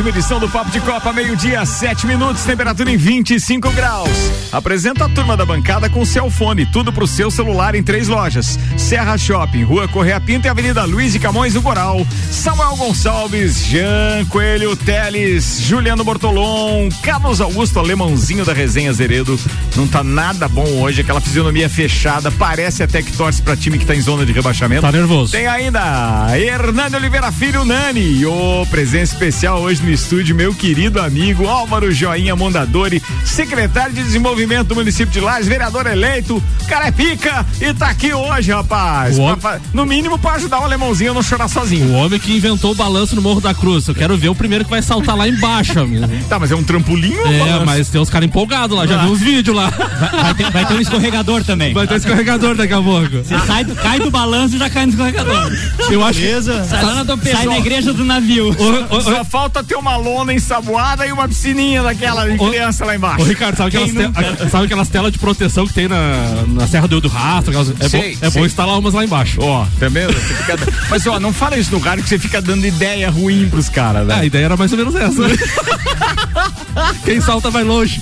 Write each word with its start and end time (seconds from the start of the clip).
Uma 0.00 0.10
edição 0.10 0.38
do 0.38 0.48
Papo 0.48 0.70
de 0.70 0.80
Copa, 0.80 1.12
meio-dia, 1.12 1.64
sete 1.64 2.06
minutos, 2.06 2.44
temperatura 2.44 2.90
em 2.90 2.96
25 2.96 3.70
graus. 3.72 4.08
Apresenta 4.52 5.06
a 5.06 5.08
turma 5.08 5.36
da 5.36 5.44
bancada 5.44 5.90
com 5.90 6.04
Celfone, 6.04 6.66
tudo 6.66 6.92
pro 6.92 7.06
seu 7.06 7.30
celular 7.30 7.74
em 7.74 7.82
três 7.82 8.06
lojas: 8.06 8.58
Serra 8.76 9.18
Shopping, 9.18 9.64
Rua 9.64 9.88
Correia 9.88 10.20
Pinta 10.20 10.46
e 10.46 10.50
Avenida 10.50 10.84
Luiz 10.84 11.12
de 11.12 11.18
Camões 11.18 11.54
do 11.54 11.62
Coral. 11.62 12.06
Samuel 12.30 12.76
Gonçalves, 12.76 13.64
Jean 13.66 14.24
Coelho 14.28 14.76
Teles, 14.76 15.60
Juliano 15.60 16.04
Bortolom, 16.04 16.88
Carlos 17.02 17.40
Augusto, 17.40 17.78
alemãozinho 17.78 18.44
da 18.44 18.52
resenha 18.52 18.92
Zeredo. 18.92 19.38
Não 19.74 19.86
tá 19.88 20.04
nada 20.04 20.48
bom 20.48 20.66
hoje, 20.80 21.00
aquela 21.00 21.20
fisionomia 21.20 21.68
fechada, 21.68 22.30
parece 22.30 22.82
até 22.82 23.02
que 23.02 23.12
torce 23.12 23.42
pra 23.42 23.56
time 23.56 23.78
que 23.78 23.86
tá 23.86 23.94
em 23.94 24.00
zona 24.00 24.24
de 24.24 24.32
rebaixamento. 24.32 24.82
Tá 24.82 24.92
nervoso. 24.92 25.32
Tem 25.32 25.46
ainda 25.46 26.28
Hernando 26.38 26.94
Oliveira 26.94 27.32
Filho 27.32 27.64
Nani, 27.64 28.24
o 28.24 28.66
presença 28.70 29.14
especial 29.14 29.60
hoje 29.60 29.82
no 29.82 29.87
estúdio, 29.90 30.34
meu 30.34 30.54
querido 30.54 31.00
amigo 31.00 31.46
Álvaro 31.46 31.90
Joinha 31.92 32.34
Mondadori, 32.36 33.02
secretário 33.24 33.94
de 33.94 34.02
desenvolvimento 34.02 34.68
do 34.68 34.74
município 34.74 35.12
de 35.12 35.20
Lages, 35.20 35.48
vereador 35.48 35.86
eleito, 35.86 36.42
cara 36.68 36.88
é 36.88 36.90
pica 36.90 37.46
e 37.60 37.72
tá 37.72 37.88
aqui 37.88 38.12
hoje, 38.12 38.50
rapaz. 38.52 39.18
Homem... 39.18 39.36
Pra, 39.36 39.60
no 39.72 39.86
mínimo 39.86 40.18
para 40.18 40.36
ajudar 40.36 40.60
o 40.60 40.64
alemãozinho 40.64 41.12
a 41.12 41.14
não 41.14 41.22
chorar 41.22 41.48
sozinho. 41.48 41.88
O 41.88 41.94
homem 41.94 42.18
que 42.18 42.36
inventou 42.36 42.72
o 42.72 42.74
balanço 42.74 43.16
no 43.16 43.22
Morro 43.22 43.40
da 43.40 43.54
Cruz. 43.54 43.86
Eu 43.88 43.94
quero 43.94 44.16
ver 44.16 44.28
o 44.28 44.34
primeiro 44.34 44.64
que 44.64 44.70
vai 44.70 44.82
saltar 44.82 45.16
lá 45.16 45.28
embaixo, 45.28 45.78
amigo. 45.80 46.06
Tá, 46.28 46.38
mas 46.38 46.50
é 46.50 46.54
um 46.54 46.62
trampolim 46.62 47.16
ou 47.16 47.26
É, 47.26 47.38
balanço? 47.38 47.66
mas 47.66 47.88
tem 47.88 48.00
uns 48.00 48.10
caras 48.10 48.28
empolgados 48.28 48.76
lá, 48.76 48.86
já 48.86 49.00
ah. 49.00 49.04
vi 49.04 49.10
uns 49.10 49.20
vídeos 49.20 49.56
lá. 49.56 49.70
Vai, 49.70 50.10
vai, 50.10 50.34
ter, 50.34 50.50
vai, 50.50 50.66
ter, 50.66 50.74
um 50.74 50.80
escorregador 50.80 51.44
também. 51.44 51.72
Vai 51.72 51.86
ter 51.86 51.94
um 51.94 51.96
escorregador 51.96 52.54
daqui 52.54 52.72
a 52.72 52.82
pouco. 52.82 53.08
Você 53.08 53.38
sai, 53.46 53.64
cai 53.64 53.98
do 53.98 54.10
balanço 54.10 54.56
e 54.56 54.58
já 54.58 54.68
cai 54.68 54.86
no 54.86 54.92
escorregador. 54.92 55.52
Eu 55.90 56.04
acho 56.04 56.20
que... 56.20 56.42
Sai, 56.42 57.32
sai 57.32 57.46
na 57.46 57.58
igreja 57.58 57.92
do 57.92 58.04
navio. 58.04 58.48
O, 58.50 58.96
o, 58.96 59.00
Só 59.00 59.24
falta 59.24 59.62
ter 59.62 59.76
uma 59.78 59.96
lona 59.96 60.32
ensaboada 60.32 61.06
e 61.06 61.12
uma 61.12 61.28
piscininha 61.28 61.82
daquela 61.82 62.28
de 62.28 62.36
criança 62.36 62.84
lá 62.84 62.94
embaixo. 62.94 63.22
Ô, 63.22 63.24
Ricardo, 63.24 63.56
sabe 63.56 63.68
aquelas, 63.68 63.90
te, 63.90 64.50
sabe 64.50 64.64
aquelas 64.66 64.88
telas 64.88 65.12
de 65.12 65.18
proteção 65.18 65.66
que 65.66 65.74
tem 65.74 65.88
na, 65.88 66.44
na 66.46 66.66
Serra 66.66 66.88
do, 66.88 67.00
do 67.00 67.08
Rastro? 67.08 67.50
Aquelas, 67.50 67.80
é, 67.80 67.88
sei, 67.88 68.16
bom, 68.16 68.26
é 68.26 68.30
bom 68.30 68.46
instalar 68.46 68.78
umas 68.78 68.94
lá 68.94 69.04
embaixo. 69.04 69.40
Ó, 69.40 69.66
tá 69.78 69.88
vendo? 69.88 70.12
Fica, 70.14 70.56
mas 70.90 71.06
ó, 71.06 71.18
não 71.18 71.32
fala 71.32 71.56
isso 71.56 71.72
no 71.72 71.78
rádio 71.78 72.02
que 72.02 72.08
você 72.08 72.18
fica 72.18 72.40
dando 72.40 72.66
ideia 72.66 73.10
ruim 73.10 73.48
pros 73.48 73.68
caras, 73.68 74.06
né? 74.06 74.14
a 74.14 74.24
ideia 74.24 74.46
era 74.46 74.56
mais 74.56 74.72
ou 74.72 74.78
menos 74.78 74.94
essa. 74.94 75.22
Quem 77.04 77.20
salta 77.20 77.50
vai 77.50 77.64
longe. 77.64 78.00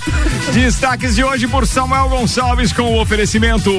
Destaques 0.53 1.15
de 1.15 1.25
hoje 1.25 1.47
por 1.49 1.67
Samuel 1.67 2.09
Gonçalves 2.09 2.73
com 2.73 2.83
o 2.83 3.01
oferecimento 3.01 3.71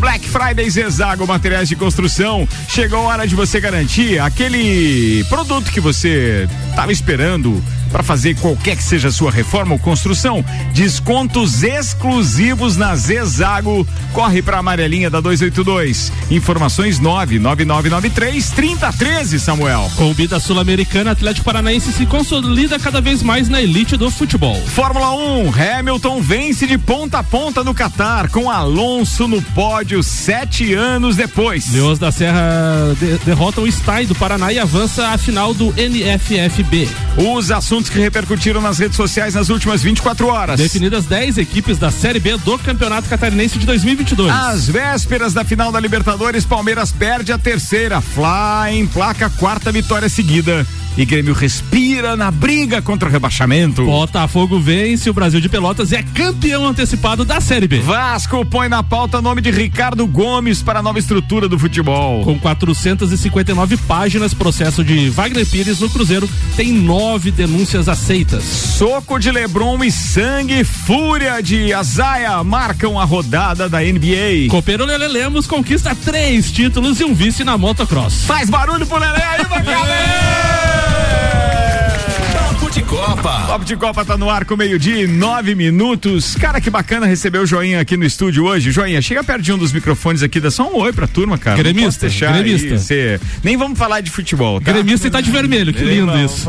Black 0.00 0.28
Friday 0.28 0.68
Zezago 0.68 1.26
Materiais 1.26 1.68
de 1.68 1.76
Construção. 1.76 2.48
Chegou 2.68 3.00
a 3.00 3.02
hora 3.02 3.28
de 3.28 3.34
você 3.34 3.60
garantir 3.60 4.18
aquele 4.18 5.24
produto 5.28 5.70
que 5.70 5.80
você 5.80 6.48
estava 6.84 6.92
esperando 6.92 7.62
para 7.94 8.02
fazer 8.02 8.34
qualquer 8.40 8.76
que 8.76 8.82
seja 8.82 9.06
a 9.06 9.12
sua 9.12 9.30
reforma 9.30 9.74
ou 9.74 9.78
construção. 9.78 10.44
Descontos 10.72 11.62
exclusivos 11.62 12.76
na 12.76 12.96
Zezago. 12.96 13.86
Corre 14.12 14.42
para 14.42 14.56
a 14.56 14.60
amarelinha 14.60 15.08
da 15.08 15.20
282. 15.20 16.10
Informações 16.28 16.98
99993 16.98 18.50
3013, 18.50 19.38
Samuel. 19.38 19.88
Com 19.94 20.12
Bida 20.12 20.40
Sul-Americana, 20.40 21.12
Atlético 21.12 21.44
Paranaense 21.44 21.92
se 21.92 22.04
consolida 22.04 22.80
cada 22.80 23.00
vez 23.00 23.22
mais 23.22 23.48
na 23.48 23.62
elite 23.62 23.96
do 23.96 24.10
futebol. 24.10 24.60
Fórmula 24.66 25.14
1, 25.14 25.52
Hamilton 25.78 26.20
vence 26.20 26.66
de 26.66 26.76
ponta 26.76 27.20
a 27.20 27.22
ponta 27.22 27.62
no 27.62 27.72
Catar, 27.72 28.28
com 28.28 28.50
Alonso 28.50 29.28
no 29.28 29.40
pódio 29.40 30.02
sete 30.02 30.74
anos 30.74 31.14
depois. 31.14 31.72
Leões 31.72 32.00
da 32.00 32.10
Serra 32.10 32.92
de, 32.98 33.18
derrotam 33.18 33.62
o 33.62 33.70
Stein 33.70 34.06
do 34.06 34.16
Paraná 34.16 34.52
e 34.52 34.58
avança 34.58 35.10
à 35.10 35.16
final 35.16 35.54
do 35.54 35.72
NFFB. 35.74 36.88
Os 37.16 37.52
assuntos 37.52 37.83
assuntos 37.84 37.90
que 37.90 37.98
repercutiram 37.98 38.60
nas 38.60 38.78
redes 38.78 38.96
sociais 38.96 39.34
nas 39.34 39.48
últimas 39.48 39.82
24 39.82 40.26
horas. 40.26 40.58
Definidas 40.58 41.04
10 41.06 41.38
equipes 41.38 41.78
da 41.78 41.90
Série 41.90 42.18
B 42.20 42.36
do 42.38 42.58
Campeonato 42.58 43.08
Catarinense 43.08 43.58
de 43.58 43.66
2022. 43.66 44.30
Às 44.30 44.68
vésperas 44.68 45.32
da 45.32 45.44
final 45.44 45.70
da 45.70 45.80
Libertadores, 45.80 46.44
Palmeiras 46.44 46.90
perde 46.92 47.32
a 47.32 47.38
terceira. 47.38 48.00
Fla 48.00 48.70
em 48.70 48.86
placa 48.86 49.30
quarta 49.30 49.70
vitória 49.70 50.08
seguida. 50.08 50.66
E 50.96 51.04
Grêmio 51.04 51.34
respira 51.34 52.16
na 52.16 52.30
briga 52.30 52.80
contra 52.80 53.08
o 53.08 53.12
rebaixamento. 53.12 53.84
Botafogo 53.84 54.60
vence, 54.60 55.10
o 55.10 55.12
Brasil 55.12 55.40
de 55.40 55.48
Pelotas 55.48 55.92
é 55.92 56.04
campeão 56.04 56.68
antecipado 56.68 57.24
da 57.24 57.40
Série 57.40 57.66
B. 57.66 57.80
Vasco 57.80 58.44
põe 58.44 58.68
na 58.68 58.80
pauta 58.80 59.18
o 59.18 59.22
nome 59.22 59.40
de 59.40 59.50
Ricardo 59.50 60.06
Gomes 60.06 60.62
para 60.62 60.78
a 60.78 60.82
nova 60.82 61.00
estrutura 61.00 61.48
do 61.48 61.58
futebol. 61.58 62.22
Com 62.22 62.38
459 62.38 63.76
páginas, 63.78 64.32
processo 64.32 64.84
de 64.84 65.10
Wagner 65.10 65.44
Pires 65.44 65.80
no 65.80 65.90
Cruzeiro 65.90 66.30
tem 66.56 66.72
nove 66.72 67.32
denúncias 67.32 67.88
aceitas. 67.88 68.44
Soco 68.44 69.18
de 69.18 69.32
Lebron 69.32 69.82
e 69.82 69.90
sangue 69.90 70.62
fúria 70.62 71.42
de 71.42 71.72
Azaia 71.72 72.44
marcam 72.44 73.00
a 73.00 73.04
rodada 73.04 73.68
da 73.68 73.80
NBA. 73.80 74.48
Copeiro 74.48 74.84
Lele 74.84 75.08
Lemos 75.08 75.46
conquista 75.46 75.92
três 75.92 76.52
títulos 76.52 77.00
e 77.00 77.04
um 77.04 77.14
vice 77.14 77.42
na 77.42 77.58
motocross. 77.58 78.24
Faz 78.26 78.48
barulho 78.48 78.86
pro 78.86 78.98
Lele 78.98 79.20
aí, 79.20 79.44
bacana! 79.44 80.34
de 82.94 83.00
Copa. 83.00 83.46
Papo 83.46 83.64
de 83.64 83.76
Copa 83.76 84.04
tá 84.04 84.16
no 84.16 84.30
ar 84.30 84.44
com 84.44 84.56
meio-dia 84.56 85.02
e 85.02 85.06
nove 85.06 85.54
minutos. 85.54 86.36
Cara, 86.36 86.60
que 86.60 86.70
bacana 86.70 87.06
receber 87.06 87.38
o 87.38 87.46
Joinha 87.46 87.80
aqui 87.80 87.96
no 87.96 88.04
estúdio 88.04 88.44
hoje. 88.44 88.70
Joinha, 88.70 89.02
chega 89.02 89.24
pertinho 89.24 89.56
dos 89.56 89.72
microfones 89.72 90.22
aqui, 90.22 90.38
dá 90.38 90.50
só 90.50 90.70
um 90.70 90.76
oi 90.76 90.92
pra 90.92 91.06
turma, 91.06 91.36
cara. 91.36 91.56
Gremista, 91.56 92.08
gremista. 92.08 92.78
Cê... 92.78 93.20
Nem 93.42 93.56
vamos 93.56 93.78
falar 93.78 94.00
de 94.00 94.10
futebol, 94.10 94.60
tá? 94.60 94.72
Gremista 94.72 95.08
e 95.08 95.10
tá 95.10 95.20
de 95.20 95.30
vermelho, 95.30 95.72
que 95.72 95.80
lindo 95.82 96.12
irmão. 96.12 96.24
isso. 96.24 96.48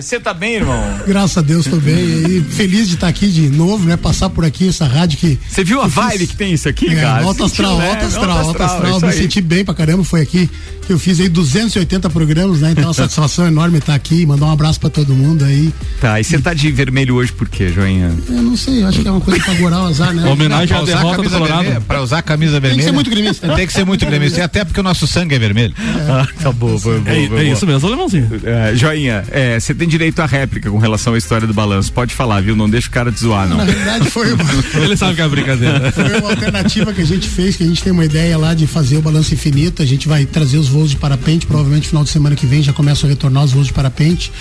Você 0.00 0.16
ah, 0.16 0.20
tá 0.20 0.32
bem, 0.32 0.54
irmão? 0.54 1.00
Graças 1.06 1.38
a 1.38 1.42
Deus, 1.42 1.66
tô 1.66 1.76
bem. 1.76 1.96
E 1.96 2.44
feliz 2.48 2.88
de 2.88 2.94
estar 2.94 3.06
tá 3.06 3.10
aqui 3.10 3.28
de 3.28 3.48
novo, 3.48 3.84
né? 3.84 3.96
Passar 3.96 4.30
por 4.30 4.44
aqui, 4.44 4.68
essa 4.68 4.86
rádio 4.86 5.18
que. 5.18 5.38
Você 5.48 5.64
viu 5.64 5.80
a 5.80 5.88
vibe 5.88 6.18
fiz... 6.18 6.30
que 6.30 6.36
tem 6.36 6.52
isso 6.52 6.68
aqui, 6.68 6.90
é, 6.90 7.00
cara? 7.00 7.24
Alto 7.24 7.44
astral, 7.44 7.78
né? 7.78 7.90
alto 7.90 8.04
astral, 8.04 8.38
alto 8.38 8.62
astral. 8.62 9.00
Me 9.00 9.12
senti 9.12 9.40
bem 9.40 9.64
pra 9.64 9.74
caramba. 9.74 10.04
Foi 10.04 10.20
aqui 10.20 10.48
que 10.86 10.92
eu 10.92 10.98
fiz 10.98 11.20
aí 11.20 11.28
280 11.28 12.10
programas, 12.10 12.60
né? 12.60 12.72
Então, 12.72 12.84
uma 12.84 12.94
satisfação 12.94 13.46
enorme 13.46 13.78
estar 13.78 13.94
aqui. 13.94 14.26
Mandar 14.26 14.46
um 14.46 14.52
abraço 14.52 14.78
pra 14.78 14.90
todo 14.90 15.14
mundo 15.14 15.44
aí. 15.44 15.71
Tá, 16.00 16.20
e 16.20 16.24
você 16.24 16.38
tá 16.38 16.52
de 16.52 16.70
vermelho 16.72 17.14
hoje 17.14 17.30
por 17.32 17.48
quê, 17.48 17.68
Joinha? 17.68 18.12
Eu 18.28 18.42
não 18.42 18.56
sei, 18.56 18.82
eu 18.82 18.88
acho 18.88 19.00
que 19.00 19.06
é 19.06 19.10
uma 19.10 19.20
coisa 19.20 19.40
pra 19.44 19.54
gorar 19.54 19.82
o 19.82 19.86
azar, 19.86 20.12
né? 20.12 20.28
Homenagem 20.28 20.76
à 20.76 20.82
derrota 20.82 21.22
do 21.22 21.30
Colorado. 21.30 21.62
Vermelha, 21.62 21.80
pra 21.80 22.02
usar 22.02 22.18
a 22.18 22.22
camisa 22.22 22.58
vermelha. 22.58 22.72
Tem 22.72 22.78
que 22.78 22.84
ser 22.84 22.92
muito 22.92 23.10
gremista. 23.10 23.46
Né? 23.46 23.54
Tem 23.54 23.66
que 23.66 23.72
ser 23.72 23.84
muito 23.84 24.06
gremista. 24.06 24.40
E 24.40 24.42
até 24.42 24.64
porque 24.64 24.80
o 24.80 24.82
nosso 24.82 25.06
sangue 25.06 25.36
é 25.36 25.38
vermelho. 25.38 25.74
É, 25.78 26.10
ah, 26.10 26.28
tá 26.42 26.50
bom, 26.50 26.76
boa, 26.76 26.98
boa, 26.98 27.02
é, 27.06 27.28
boa, 27.28 27.40
é 27.40 27.44
isso 27.44 27.64
mesmo, 27.66 27.86
alemãozinho. 27.86 28.28
É, 28.42 28.74
joinha, 28.74 29.24
você 29.60 29.70
é, 29.70 29.74
tem 29.74 29.86
direito 29.86 30.20
à 30.20 30.26
réplica 30.26 30.68
com 30.70 30.78
relação 30.78 31.14
à 31.14 31.18
história 31.18 31.46
do 31.46 31.54
balanço. 31.54 31.92
Pode 31.92 32.12
falar, 32.12 32.40
viu? 32.40 32.56
Não 32.56 32.68
deixa 32.68 32.88
o 32.88 32.90
cara 32.90 33.12
te 33.12 33.20
zoar, 33.20 33.48
não. 33.48 33.58
Na 33.58 33.64
verdade, 33.64 34.10
foi 34.10 34.32
uma... 34.32 34.44
Ele 34.82 34.96
sabe 34.96 35.14
que 35.14 35.22
é 35.22 35.28
brincadeira. 35.28 35.92
Foi 35.92 36.18
uma 36.18 36.30
alternativa 36.30 36.92
que 36.92 37.00
a 37.00 37.06
gente 37.06 37.28
fez, 37.28 37.54
que 37.54 37.62
a 37.62 37.66
gente 37.66 37.80
tem 37.80 37.92
uma 37.92 38.04
ideia 38.04 38.36
lá 38.36 38.54
de 38.54 38.66
fazer 38.66 38.96
o 38.96 39.02
balanço 39.02 39.32
infinito. 39.32 39.82
A 39.82 39.86
gente 39.86 40.08
vai 40.08 40.26
trazer 40.26 40.58
os 40.58 40.68
voos 40.68 40.90
de 40.90 40.96
parapente, 40.96 41.46
provavelmente 41.46 41.84
no 41.84 41.88
final 41.88 42.04
de 42.04 42.10
semana 42.10 42.34
que 42.34 42.44
vem 42.44 42.60
já 42.60 42.72
começam 42.72 43.08
a 43.08 43.10
retornar 43.12 43.44
os 43.44 43.52
voos 43.52 43.68
de 43.68 43.72
parapente. 43.72 44.32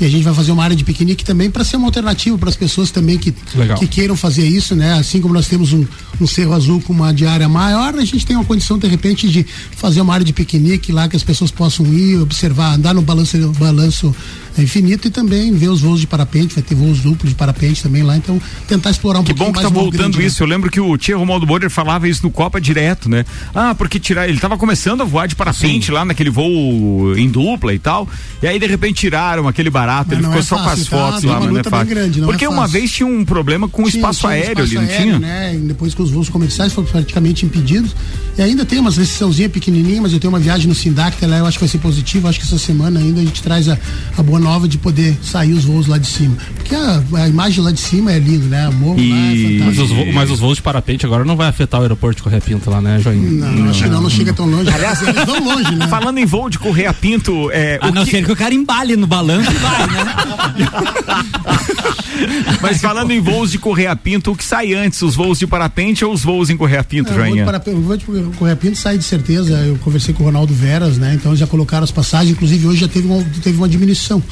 E 0.00 0.06
a 0.06 0.08
gente 0.08 0.24
vai 0.24 0.32
fazer 0.32 0.50
uma 0.50 0.64
área 0.64 0.74
de 0.74 0.79
piquenique 0.84 1.24
também 1.24 1.50
para 1.50 1.64
ser 1.64 1.76
uma 1.76 1.86
alternativa 1.88 2.36
para 2.38 2.48
as 2.48 2.56
pessoas 2.56 2.90
também 2.90 3.18
que, 3.18 3.32
que 3.78 3.86
queiram 3.86 4.16
fazer 4.16 4.46
isso, 4.46 4.74
né? 4.74 4.94
Assim 4.94 5.20
como 5.20 5.34
nós 5.34 5.46
temos 5.46 5.72
um, 5.72 5.84
um 6.20 6.26
Cerro 6.26 6.52
Azul 6.52 6.80
com 6.80 6.92
uma 6.92 7.12
diária 7.12 7.48
maior, 7.48 7.94
a 7.94 8.04
gente 8.04 8.24
tem 8.26 8.36
uma 8.36 8.44
condição 8.44 8.78
de 8.78 8.86
repente 8.86 9.28
de 9.28 9.44
fazer 9.76 10.00
uma 10.00 10.14
área 10.14 10.24
de 10.24 10.32
piquenique 10.32 10.92
lá 10.92 11.08
que 11.08 11.16
as 11.16 11.22
pessoas 11.22 11.50
possam 11.50 11.86
ir, 11.86 12.20
observar, 12.20 12.74
andar 12.74 12.94
no 12.94 13.02
balanço, 13.02 13.36
balanço 13.58 14.14
é 14.56 14.62
infinito 14.62 15.08
e 15.08 15.10
também 15.10 15.52
ver 15.52 15.68
os 15.68 15.80
voos 15.80 16.00
de 16.00 16.06
parapente, 16.06 16.54
vai 16.54 16.62
ter 16.62 16.74
voos 16.74 17.00
duplos 17.00 17.30
de 17.30 17.34
parapente 17.34 17.82
também 17.82 18.02
lá, 18.02 18.16
então 18.16 18.40
tentar 18.66 18.90
explorar 18.90 19.20
um 19.20 19.24
que 19.24 19.34
pouquinho 19.34 19.54
mais. 19.54 19.66
Que 19.66 19.72
bom 19.72 19.84
que 19.84 19.96
tá 19.96 20.00
voltando 20.00 20.22
isso, 20.22 20.42
eu 20.42 20.46
lembro 20.46 20.70
que 20.70 20.80
o 20.80 20.96
Tia 20.96 21.16
Romualdo 21.16 21.46
Boder 21.46 21.70
falava 21.70 22.08
isso 22.08 22.22
no 22.22 22.30
Copa 22.30 22.60
direto, 22.60 23.08
né? 23.08 23.24
Ah, 23.54 23.74
porque 23.74 23.98
tirar, 23.98 24.28
ele 24.28 24.38
tava 24.38 24.56
começando 24.56 25.02
a 25.02 25.04
voar 25.04 25.26
de 25.26 25.34
parapente 25.34 25.86
Sim. 25.86 25.92
lá 25.92 26.04
naquele 26.04 26.30
voo 26.30 27.16
em 27.16 27.28
dupla 27.28 27.74
e 27.74 27.78
tal, 27.78 28.08
e 28.42 28.46
aí 28.46 28.58
de 28.58 28.66
repente 28.66 29.00
tiraram 29.00 29.48
aquele 29.48 29.70
barato, 29.70 30.14
ele 30.14 30.22
ficou 30.22 30.38
é 30.38 30.42
só 30.42 30.56
com 30.56 30.68
as 30.68 30.84
tá? 30.84 30.96
fotos 30.96 31.24
lá, 31.24 31.40
mas 31.40 31.50
não 31.50 31.58
é 31.58 31.64
fácil. 31.64 31.86
Grande, 31.86 32.20
não 32.20 32.28
porque 32.28 32.44
é 32.44 32.48
uma 32.48 32.66
vez 32.66 32.90
tinha 32.90 33.06
um 33.06 33.24
problema 33.24 33.68
com 33.68 33.84
o 33.84 33.88
espaço 33.88 34.20
tinha 34.20 34.32
aéreo 34.32 34.64
ali, 34.64 34.74
não 34.74 34.86
tinha? 34.86 35.18
Né? 35.18 35.58
Depois 35.62 35.94
que 35.94 36.02
os 36.02 36.10
voos 36.10 36.28
comerciais 36.28 36.72
foram 36.72 36.88
praticamente 36.88 37.46
impedidos, 37.46 37.94
e 38.36 38.42
ainda 38.42 38.64
tem 38.64 38.78
umas 38.78 38.96
restriçãozinha 38.96 39.48
pequenininha, 39.48 40.00
mas 40.02 40.12
eu 40.12 40.20
tenho 40.20 40.32
uma 40.32 40.40
viagem 40.40 40.66
no 40.66 40.74
Sindac, 40.74 41.24
lá 41.26 41.38
eu 41.38 41.46
acho 41.46 41.58
que 41.58 41.64
vai 41.64 41.68
ser 41.68 41.78
positivo, 41.78 42.28
acho 42.28 42.38
que 42.38 42.46
essa 42.46 42.58
semana 42.58 43.00
ainda 43.00 43.20
a 43.20 43.24
gente 43.24 43.42
traz 43.42 43.68
a, 43.68 43.78
a 44.16 44.22
boa 44.22 44.39
nova 44.40 44.66
de 44.66 44.78
poder 44.78 45.16
sair 45.22 45.52
os 45.52 45.64
voos 45.64 45.86
lá 45.86 45.98
de 45.98 46.06
cima. 46.06 46.36
Porque 46.56 46.74
a, 46.74 47.02
a 47.14 47.28
imagem 47.28 47.62
lá 47.62 47.70
de 47.70 47.80
cima 47.80 48.12
é 48.12 48.18
lindo, 48.18 48.46
né? 48.46 48.68
O 48.68 48.72
morro 48.72 48.98
e... 48.98 49.08
lá 49.10 49.16
é 49.16 49.36
fantástico. 49.36 49.64
Mas 49.64 49.78
os, 49.78 49.90
voos, 49.90 50.14
mas 50.14 50.30
os 50.30 50.40
voos 50.40 50.56
de 50.56 50.62
parapente 50.62 51.06
agora 51.06 51.24
não 51.24 51.36
vai 51.36 51.48
afetar 51.48 51.80
o 51.80 51.82
aeroporto 51.82 52.16
de 52.16 52.22
Correia 52.22 52.40
Pinto 52.40 52.70
lá, 52.70 52.80
né, 52.80 52.98
Joinha? 52.98 53.30
Não, 53.30 53.52
não, 53.52 53.70
acho 53.70 53.82
que 53.82 53.88
não, 53.88 54.02
não 54.02 54.10
chega 54.10 54.32
tão 54.32 54.46
longe. 54.46 54.70
Aliás, 54.74 55.02
eles 55.02 55.24
vão 55.24 55.44
longe, 55.44 55.74
né? 55.74 55.88
Falando 55.88 56.18
em 56.18 56.26
voo 56.26 56.48
de 56.50 56.58
Correia 56.58 56.92
Pinto. 56.92 57.50
É, 57.52 57.78
a 57.80 57.90
não 57.90 58.04
que... 58.04 58.10
ser 58.10 58.24
que 58.24 58.32
o 58.32 58.36
cara 58.36 58.54
embale 58.54 58.96
no 58.96 59.06
balanço 59.06 59.50
vai, 59.52 59.86
né? 59.86 60.14
Mas 62.60 62.80
falando 62.80 63.10
em 63.10 63.20
voos 63.20 63.50
de 63.50 63.58
Correia 63.58 63.94
Pinto, 63.96 64.32
o 64.32 64.36
que 64.36 64.44
sai 64.44 64.74
antes, 64.74 65.00
os 65.02 65.14
voos 65.14 65.38
de 65.38 65.46
parapente 65.46 66.04
ou 66.04 66.12
os 66.12 66.22
voos 66.22 66.50
em 66.50 66.56
Correia 66.56 66.84
Pinto, 66.84 67.12
é, 67.12 67.14
Joinha? 67.14 67.46
O 67.66 67.80
voo 67.80 67.96
de 67.96 68.04
Correia 68.36 68.56
Pinto 68.56 68.76
sai 68.76 68.98
de 68.98 69.04
certeza. 69.04 69.54
Eu 69.58 69.76
conversei 69.76 70.12
com 70.12 70.22
o 70.22 70.26
Ronaldo 70.26 70.52
Veras, 70.52 70.98
né? 70.98 71.14
Então 71.14 71.34
já 71.34 71.46
colocaram 71.46 71.84
as 71.84 71.90
passagens, 71.90 72.32
inclusive 72.32 72.66
hoje 72.66 72.80
já 72.80 72.88
teve 72.88 73.06
uma, 73.08 73.24
teve 73.42 73.56
uma 73.56 73.68
diminuição. 73.68 74.22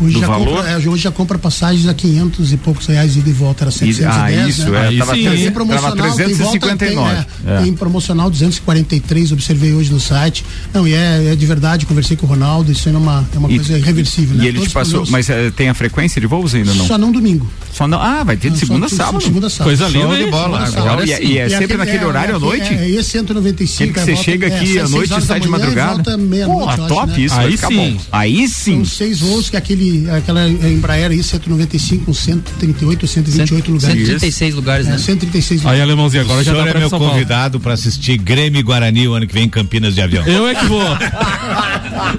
Hoje, 0.00 0.20
já 0.20 0.28
compra, 0.28 0.70
é, 0.70 0.76
hoje 0.76 1.02
já 1.02 1.10
compra 1.10 1.38
passagens 1.38 1.88
a 1.88 1.94
500 1.94 2.52
e 2.52 2.56
poucos 2.56 2.86
reais 2.86 3.16
ida 3.16 3.28
e 3.28 3.32
volta, 3.32 3.64
era 3.64 3.70
710, 3.72 4.06
ah, 4.06 4.48
isso, 4.48 4.70
né? 4.70 4.94
é, 4.94 4.98
tava, 4.98 5.14
sim, 5.14 5.24
tem 5.24 5.50
promocional, 5.50 5.96
tava 5.96 6.14
359. 6.14 6.76
Tem, 6.78 6.94
volta, 6.94 7.26
tem, 7.44 7.52
é, 7.52 7.56
é. 7.56 7.62
tem 7.62 7.72
promocional 7.74 8.30
243, 8.30 9.32
observei 9.32 9.74
hoje 9.74 9.90
no 9.90 9.98
site. 9.98 10.44
Não, 10.72 10.86
e 10.86 10.94
é, 10.94 11.32
é 11.32 11.36
de 11.36 11.46
verdade, 11.46 11.84
conversei 11.84 12.16
com 12.16 12.26
o 12.26 12.28
Ronaldo, 12.28 12.70
isso 12.70 12.88
é 12.88 12.92
uma, 12.92 13.26
é 13.34 13.38
uma 13.38 13.50
e, 13.50 13.56
coisa 13.56 13.76
irreversível. 13.76 14.36
E 14.36 14.38
né? 14.38 14.46
ele 14.46 14.58
Todos 14.58 14.70
te 14.70 14.74
passou, 14.74 15.04
mas 15.08 15.28
é, 15.28 15.50
tem 15.50 15.68
a 15.68 15.74
frequência 15.74 16.20
de 16.20 16.28
voos 16.28 16.54
ainda 16.54 16.72
não? 16.74 16.86
Só 16.86 16.96
não 16.96 17.10
domingo. 17.10 17.50
Só 17.72 17.88
não, 17.88 18.00
ah, 18.00 18.22
vai 18.22 18.36
ter 18.36 18.48
de 18.48 18.54
não, 18.54 18.58
segunda 18.58 18.86
a 18.86 18.88
sábado. 18.88 19.20
Segunda 19.20 19.50
sábado. 19.50 19.76
Coisa 19.76 19.88
linda 19.88 20.16
de 20.16 20.30
bola. 20.30 20.64
Agora, 20.64 21.04
e, 21.04 21.32
e, 21.32 21.38
é 21.38 21.48
sempre 21.48 21.76
naquele 21.76 22.04
horário 22.04 22.36
à 22.36 22.38
noite? 22.38 22.72
É, 22.72 22.88
esse 22.88 23.10
195. 23.10 23.92
Que 23.92 24.00
você 24.00 24.16
chega 24.16 24.46
aqui 24.46 24.78
à 24.78 24.88
noite 24.88 25.12
e 25.12 25.22
sai 25.22 25.40
de 25.40 25.48
madrugada. 25.48 26.04
Pô, 26.46 26.86
top 26.86 27.12
né? 27.12 27.20
isso, 27.20 27.34
aí 27.34 27.58
sim. 27.58 28.00
Aí 28.12 28.48
sim. 28.48 28.76
São 28.76 28.84
seis 28.84 29.20
voos 29.20 29.47
que 29.50 29.56
aquele, 29.56 30.10
aquela 30.10 30.48
Embraer 30.48 31.10
aí 31.10 31.22
195 31.22 32.04
com 32.04 32.14
138 32.14 33.02
ou 33.02 33.08
128 33.08 33.70
lugares. 33.70 33.96
136 33.96 34.54
lugares, 34.54 34.86
né? 34.86 34.94
É, 34.94 34.98
136 34.98 35.60
lugares. 35.60 35.78
Aí, 35.78 35.82
alemãozinho, 35.82 36.22
agora 36.22 36.40
o 36.40 36.44
já 36.44 36.52
senhor 36.52 36.68
é 36.68 36.78
meu 36.78 36.90
convidado 36.90 37.60
para 37.60 37.74
assistir 37.74 38.16
Grêmio 38.16 38.58
e 38.58 38.62
Guarani 38.62 39.06
o 39.08 39.14
ano 39.14 39.26
que 39.26 39.34
vem 39.34 39.44
em 39.44 39.48
Campinas 39.48 39.94
de 39.94 40.00
avião. 40.00 40.26
Eu 40.26 40.46
é 40.46 40.54
que 40.54 40.64
vou. 40.66 40.82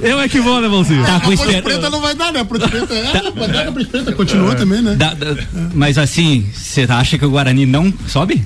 Eu 0.01 0.19
é 0.19 0.27
que 0.27 0.39
vou, 0.39 0.55
alemãozinho. 0.55 1.03
Tá, 1.03 1.15
a 1.15 1.19
Ponte 1.19 1.61
Preta 1.61 1.89
não 1.89 2.01
vai 2.01 2.15
dar, 2.15 2.31
né? 2.31 2.41
A 2.41 2.45
Ponte 2.45 2.67
Preta 2.67 2.93
é, 2.93 3.03
tá. 3.03 3.31
vai 3.31 3.47
dar 3.47 3.67
a 3.67 3.71
Ponte 3.71 3.85
Preta, 3.85 4.11
continua 4.11 4.51
é. 4.51 4.55
também, 4.55 4.81
né? 4.81 4.95
Da, 4.95 5.13
da, 5.13 5.35
mas 5.73 5.97
assim, 5.97 6.45
você 6.53 6.85
acha 6.89 7.17
que 7.17 7.25
o 7.25 7.29
Guarani 7.29 7.65
não 7.65 7.93
sobe? 8.07 8.43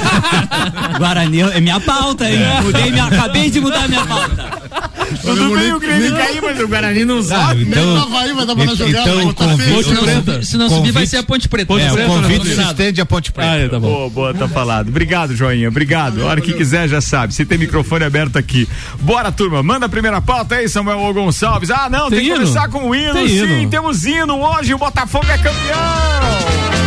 Guarani 0.98 1.40
é 1.40 1.60
minha 1.60 1.80
pauta, 1.80 2.30
hein? 2.30 2.38
Mudei 2.62 2.90
minha, 2.90 3.04
acabei 3.04 3.50
de 3.50 3.60
mudar 3.60 3.88
minha 3.88 4.04
pauta. 4.04 4.60
Tudo 5.22 5.56
bem 5.56 5.72
o 5.72 5.80
Grêmio 5.80 6.12
cair, 6.16 6.42
mas 6.42 6.60
o 6.60 6.68
Guarani 6.68 7.04
não 7.04 7.22
sabe. 7.22 7.62
Então, 7.62 7.89
Nem 7.92 7.98
o 7.98 8.02
Havaí 8.02 8.32
vai 8.32 8.46
dar 8.46 8.56
pra 8.56 8.66
jogar. 8.74 9.00
Então, 9.00 9.28
o 9.28 9.34
convite. 9.34 10.46
Se 10.46 10.56
não 10.56 10.68
subir, 10.68 10.92
vai 10.92 11.06
ser 11.06 11.18
a 11.18 11.22
Ponte 11.22 11.48
Preta. 11.48 11.66
Ponte 11.66 11.84
é, 11.84 11.90
Preta, 11.90 12.10
o 12.10 12.14
convite 12.14 12.54
se 12.54 12.62
estende 12.62 13.00
a 13.00 13.06
Ponte 13.06 13.32
Preta. 13.32 13.50
Ah, 13.50 13.56
é, 13.56 13.68
tá 13.68 13.78
bom. 13.78 13.88
Boa, 13.88 14.10
boa, 14.10 14.34
tá 14.34 14.48
falado. 14.48 14.88
Obrigado, 14.88 15.34
Joinha. 15.34 15.68
Obrigado. 15.68 16.22
A 16.22 16.26
hora 16.26 16.40
que 16.40 16.52
quiser, 16.52 16.88
já 16.88 17.00
sabe. 17.00 17.34
Você 17.34 17.44
tem 17.44 17.58
microfone 17.58 18.04
aberto 18.04 18.36
aqui. 18.36 18.68
Bora, 19.00 19.30
turma. 19.32 19.62
Manda 19.62 19.86
a 19.86 19.88
primeira 19.88 20.20
pauta 20.20 20.56
aí, 20.56 20.68
Samuel 20.68 21.12
Gonçalves. 21.12 21.70
Ah, 21.70 21.88
não, 21.90 22.08
tem, 22.08 22.20
tem 22.20 22.28
que 22.28 22.34
começar 22.34 22.68
com 22.68 22.88
o 22.88 22.94
hino. 22.94 23.14
Tem 23.14 23.28
Sim, 23.28 23.60
hino. 23.62 23.70
temos 23.70 24.04
hino. 24.04 24.40
Hoje 24.40 24.74
o 24.74 24.78
Botafogo 24.78 25.26
é 25.26 25.38
campeão. 25.38 26.79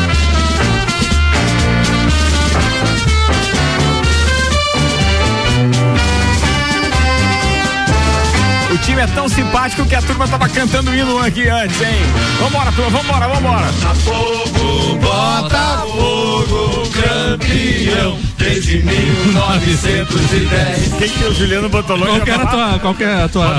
Time 8.83 9.01
é 9.01 9.07
tão 9.07 9.27
simpático 9.29 9.85
que 9.85 9.95
a 9.95 10.01
turma 10.01 10.27
tava 10.27 10.49
cantando 10.49 10.91
o 10.91 10.95
hino 10.95 11.17
aqui 11.19 11.47
antes, 11.47 11.79
hein? 11.81 11.95
Vambora, 12.39 12.69
turma, 12.71 12.89
vambora, 12.89 13.27
vambora. 13.29 13.71
Botafogo, 13.71 14.99
Botafogo, 15.01 16.83
campeão 16.91 18.19
desde 18.37 18.83
1910. 18.83 20.93
Quem 20.99 21.09
que 21.09 21.23
é 21.23 21.27
o 21.27 21.33
Juliano 21.33 21.69
botou 21.69 21.97
Qual 21.97 22.21
que 22.21 22.29
era 22.29 22.43
a 22.43 22.47
tua, 22.47 22.77
qual 22.79 22.93
que 22.93 23.03
é 23.03 23.23
a 23.23 23.29
tua, 23.29 23.45
a, 23.45 23.49
a, 23.49 23.53
a, 23.53 23.55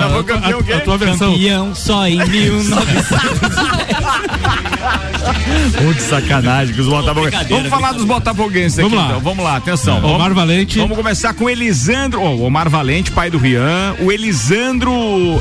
a 0.76 0.80
tua 0.80 0.98
versão? 0.98 1.32
Campeão 1.32 1.74
só 1.74 2.06
em 2.06 2.18
1910. 2.18 3.93
Muito 5.82 6.02
sacanagem 6.02 6.74
com 6.74 6.80
os 6.82 6.88
botafoguenses. 6.88 7.48
Vamos 7.48 7.68
falar 7.68 7.92
dos 7.92 8.04
botafoguenses 8.04 8.78
aqui, 8.78 8.88
vamos 8.88 9.04
lá. 9.04 9.10
então. 9.10 9.20
Vamos 9.20 9.44
lá, 9.44 9.56
atenção. 9.56 9.98
Omar 9.98 10.18
vamos, 10.18 10.34
Valente. 10.34 10.78
Vamos 10.78 10.96
começar 10.96 11.34
com 11.34 11.44
o 11.44 11.50
Elisandro, 11.50 12.20
oh, 12.20 12.46
Omar 12.46 12.68
Valente, 12.68 13.10
pai 13.10 13.30
do 13.30 13.38
Rian, 13.38 13.94
o 14.00 14.12
Elisandro 14.12 14.92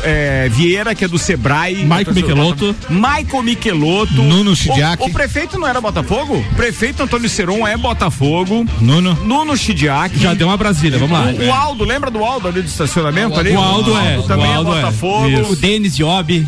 é, 0.04 0.50
Vieira, 0.50 0.96
que 0.96 1.06
é 1.06 1.08
do 1.08 1.18
Sebrae. 1.18 1.86
Maico 1.86 2.14
Michelotto. 2.14 2.76
Maico 2.90 3.42
Michelotto. 3.42 4.22
Nuno 4.22 4.56
Chidiac. 4.56 5.02
O, 5.02 5.08
o, 5.08 5.12
prefeito 5.12 5.60
não 5.60 5.68
era 5.68 5.80
Botafogo? 5.80 6.38
O 6.38 6.56
prefeito 6.56 7.04
Antônio 7.04 7.30
Seron 7.30 7.68
é 7.68 7.78
Botafogo. 7.78 8.66
Nuno. 8.80 9.18
Nuno 9.24 9.56
Chidiac. 9.58 10.18
Já 10.20 10.34
deu 10.34 10.48
uma 10.48 10.58
Brasília, 10.58 10.98
vamos 10.98 11.18
lá. 11.18 11.26
O, 11.26 11.48
o 11.48 11.54
Aldo, 11.54 11.84
lembra 11.84 12.10
do 12.10 12.24
Aldo 12.24 12.48
ali 12.48 12.62
do 12.62 12.68
estacionamento? 12.68 13.36
O, 13.36 13.40
ali? 13.40 13.52
o 13.52 13.60
Aldo 13.60 13.98
é. 13.98 14.22
Também 14.28 14.52
o 14.52 14.58
Aldo 14.58 14.74
é 14.74 14.82
Botafogo. 14.82 15.30
É. 15.30 15.42
O 15.42 15.56
Denis 15.56 15.96
Job 15.96 16.46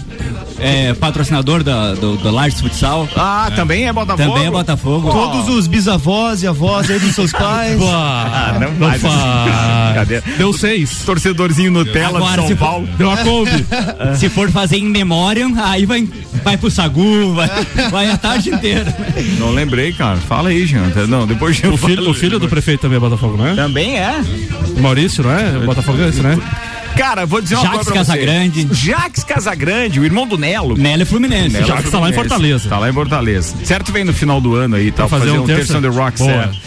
é, 0.60 0.94
patrocinador 0.94 1.63
da, 1.63 1.94
do, 1.94 2.18
do 2.18 2.31
Large 2.31 2.57
Futsal. 2.57 3.07
Ah, 3.16 3.50
é. 3.52 3.56
também 3.56 3.88
é 3.88 3.94
Botafogo? 3.94 4.30
Também 4.30 4.48
é 4.48 4.52
Botafogo. 4.52 5.12
Todos 5.12 5.50
os 5.50 5.68
bisavós 5.68 6.44
e 6.44 6.48
avós 6.48 6.90
aí 6.90 7.00
dos 7.00 7.13
seus 7.13 7.31
pais. 7.34 7.80
ah, 7.81 8.57
não, 8.60 8.72
não 8.74 9.00
faz. 9.00 10.07
Deu 10.38 10.54
seis. 10.54 11.04
Torcedorzinho 11.06 11.72
Nutella 11.72 12.18
Agora, 12.18 12.42
de 12.42 12.48
São 12.50 12.57
Paulo. 12.57 12.88
For, 12.88 12.98
deu 12.98 13.12
a 13.12 13.18
Kombi. 13.18 13.66
se 14.18 14.30
for 14.30 14.50
fazer 14.50 14.78
em 14.78 14.90
memória, 14.90 15.46
aí 15.57 15.86
vai, 15.86 16.07
vai 16.44 16.57
pro 16.57 16.72
Sagu, 16.72 17.34
vai, 17.34 17.50
vai 17.90 18.10
a 18.10 18.18
tarde 18.18 18.50
inteira. 18.50 18.96
Não 19.40 19.52
lembrei, 19.52 19.94
cara. 19.94 20.18
Fala 20.18 20.50
aí, 20.50 20.66
gente. 20.66 20.98
Não, 21.07 21.28
depois 21.28 21.62
o 21.63 21.78
filho, 21.78 22.10
o 22.10 22.13
filho 22.13 22.40
do 22.40 22.48
prefeito 22.48 22.81
também 22.81 22.98
é 22.98 23.00
Botafogo, 23.00 23.38
né? 23.38 23.54
Também 23.56 23.98
é. 23.98 24.16
Maurício, 24.80 25.24
não 25.24 25.31
é? 25.31 25.52
Botafoguense, 25.66 26.22
né? 26.22 26.38
Cara, 26.95 27.25
vou 27.25 27.42
dizer 27.42 27.56
uma 27.56 27.63
Jacques 27.63 27.88
coisa 27.88 27.92
pra 27.92 28.00
Casagrande. 28.00 28.63
você. 28.63 28.74
Jacques 28.74 29.24
Casagrande, 29.24 30.00
o 30.00 30.06
irmão 30.06 30.27
do 30.27 30.38
Nelo. 30.38 30.77
Nelo 30.77 31.01
é 31.01 31.06
Fluminense. 31.06 31.50
Nelo 31.50 31.68
Jacques 31.68 31.92
tá 31.92 32.00
lá 32.00 32.09
em 32.09 32.13
Fortaleza. 32.13 32.69
Tá 32.69 32.80
lá 32.80 32.89
em 32.89 32.94
Fortaleza. 32.94 33.56
Certo 33.63 33.92
vem 33.92 34.03
no 34.03 34.13
final 34.13 34.39
do 34.39 34.56
ano 34.56 34.75
aí, 34.75 34.92
tá? 34.92 35.07
Fazer, 35.07 35.27
fazer 35.27 35.38
um 35.39 35.45
terça, 35.45 35.74
terça 35.74 35.77
on 35.77 35.81
the 35.81 35.88
Rock 35.97 36.18
certo. 36.18 36.57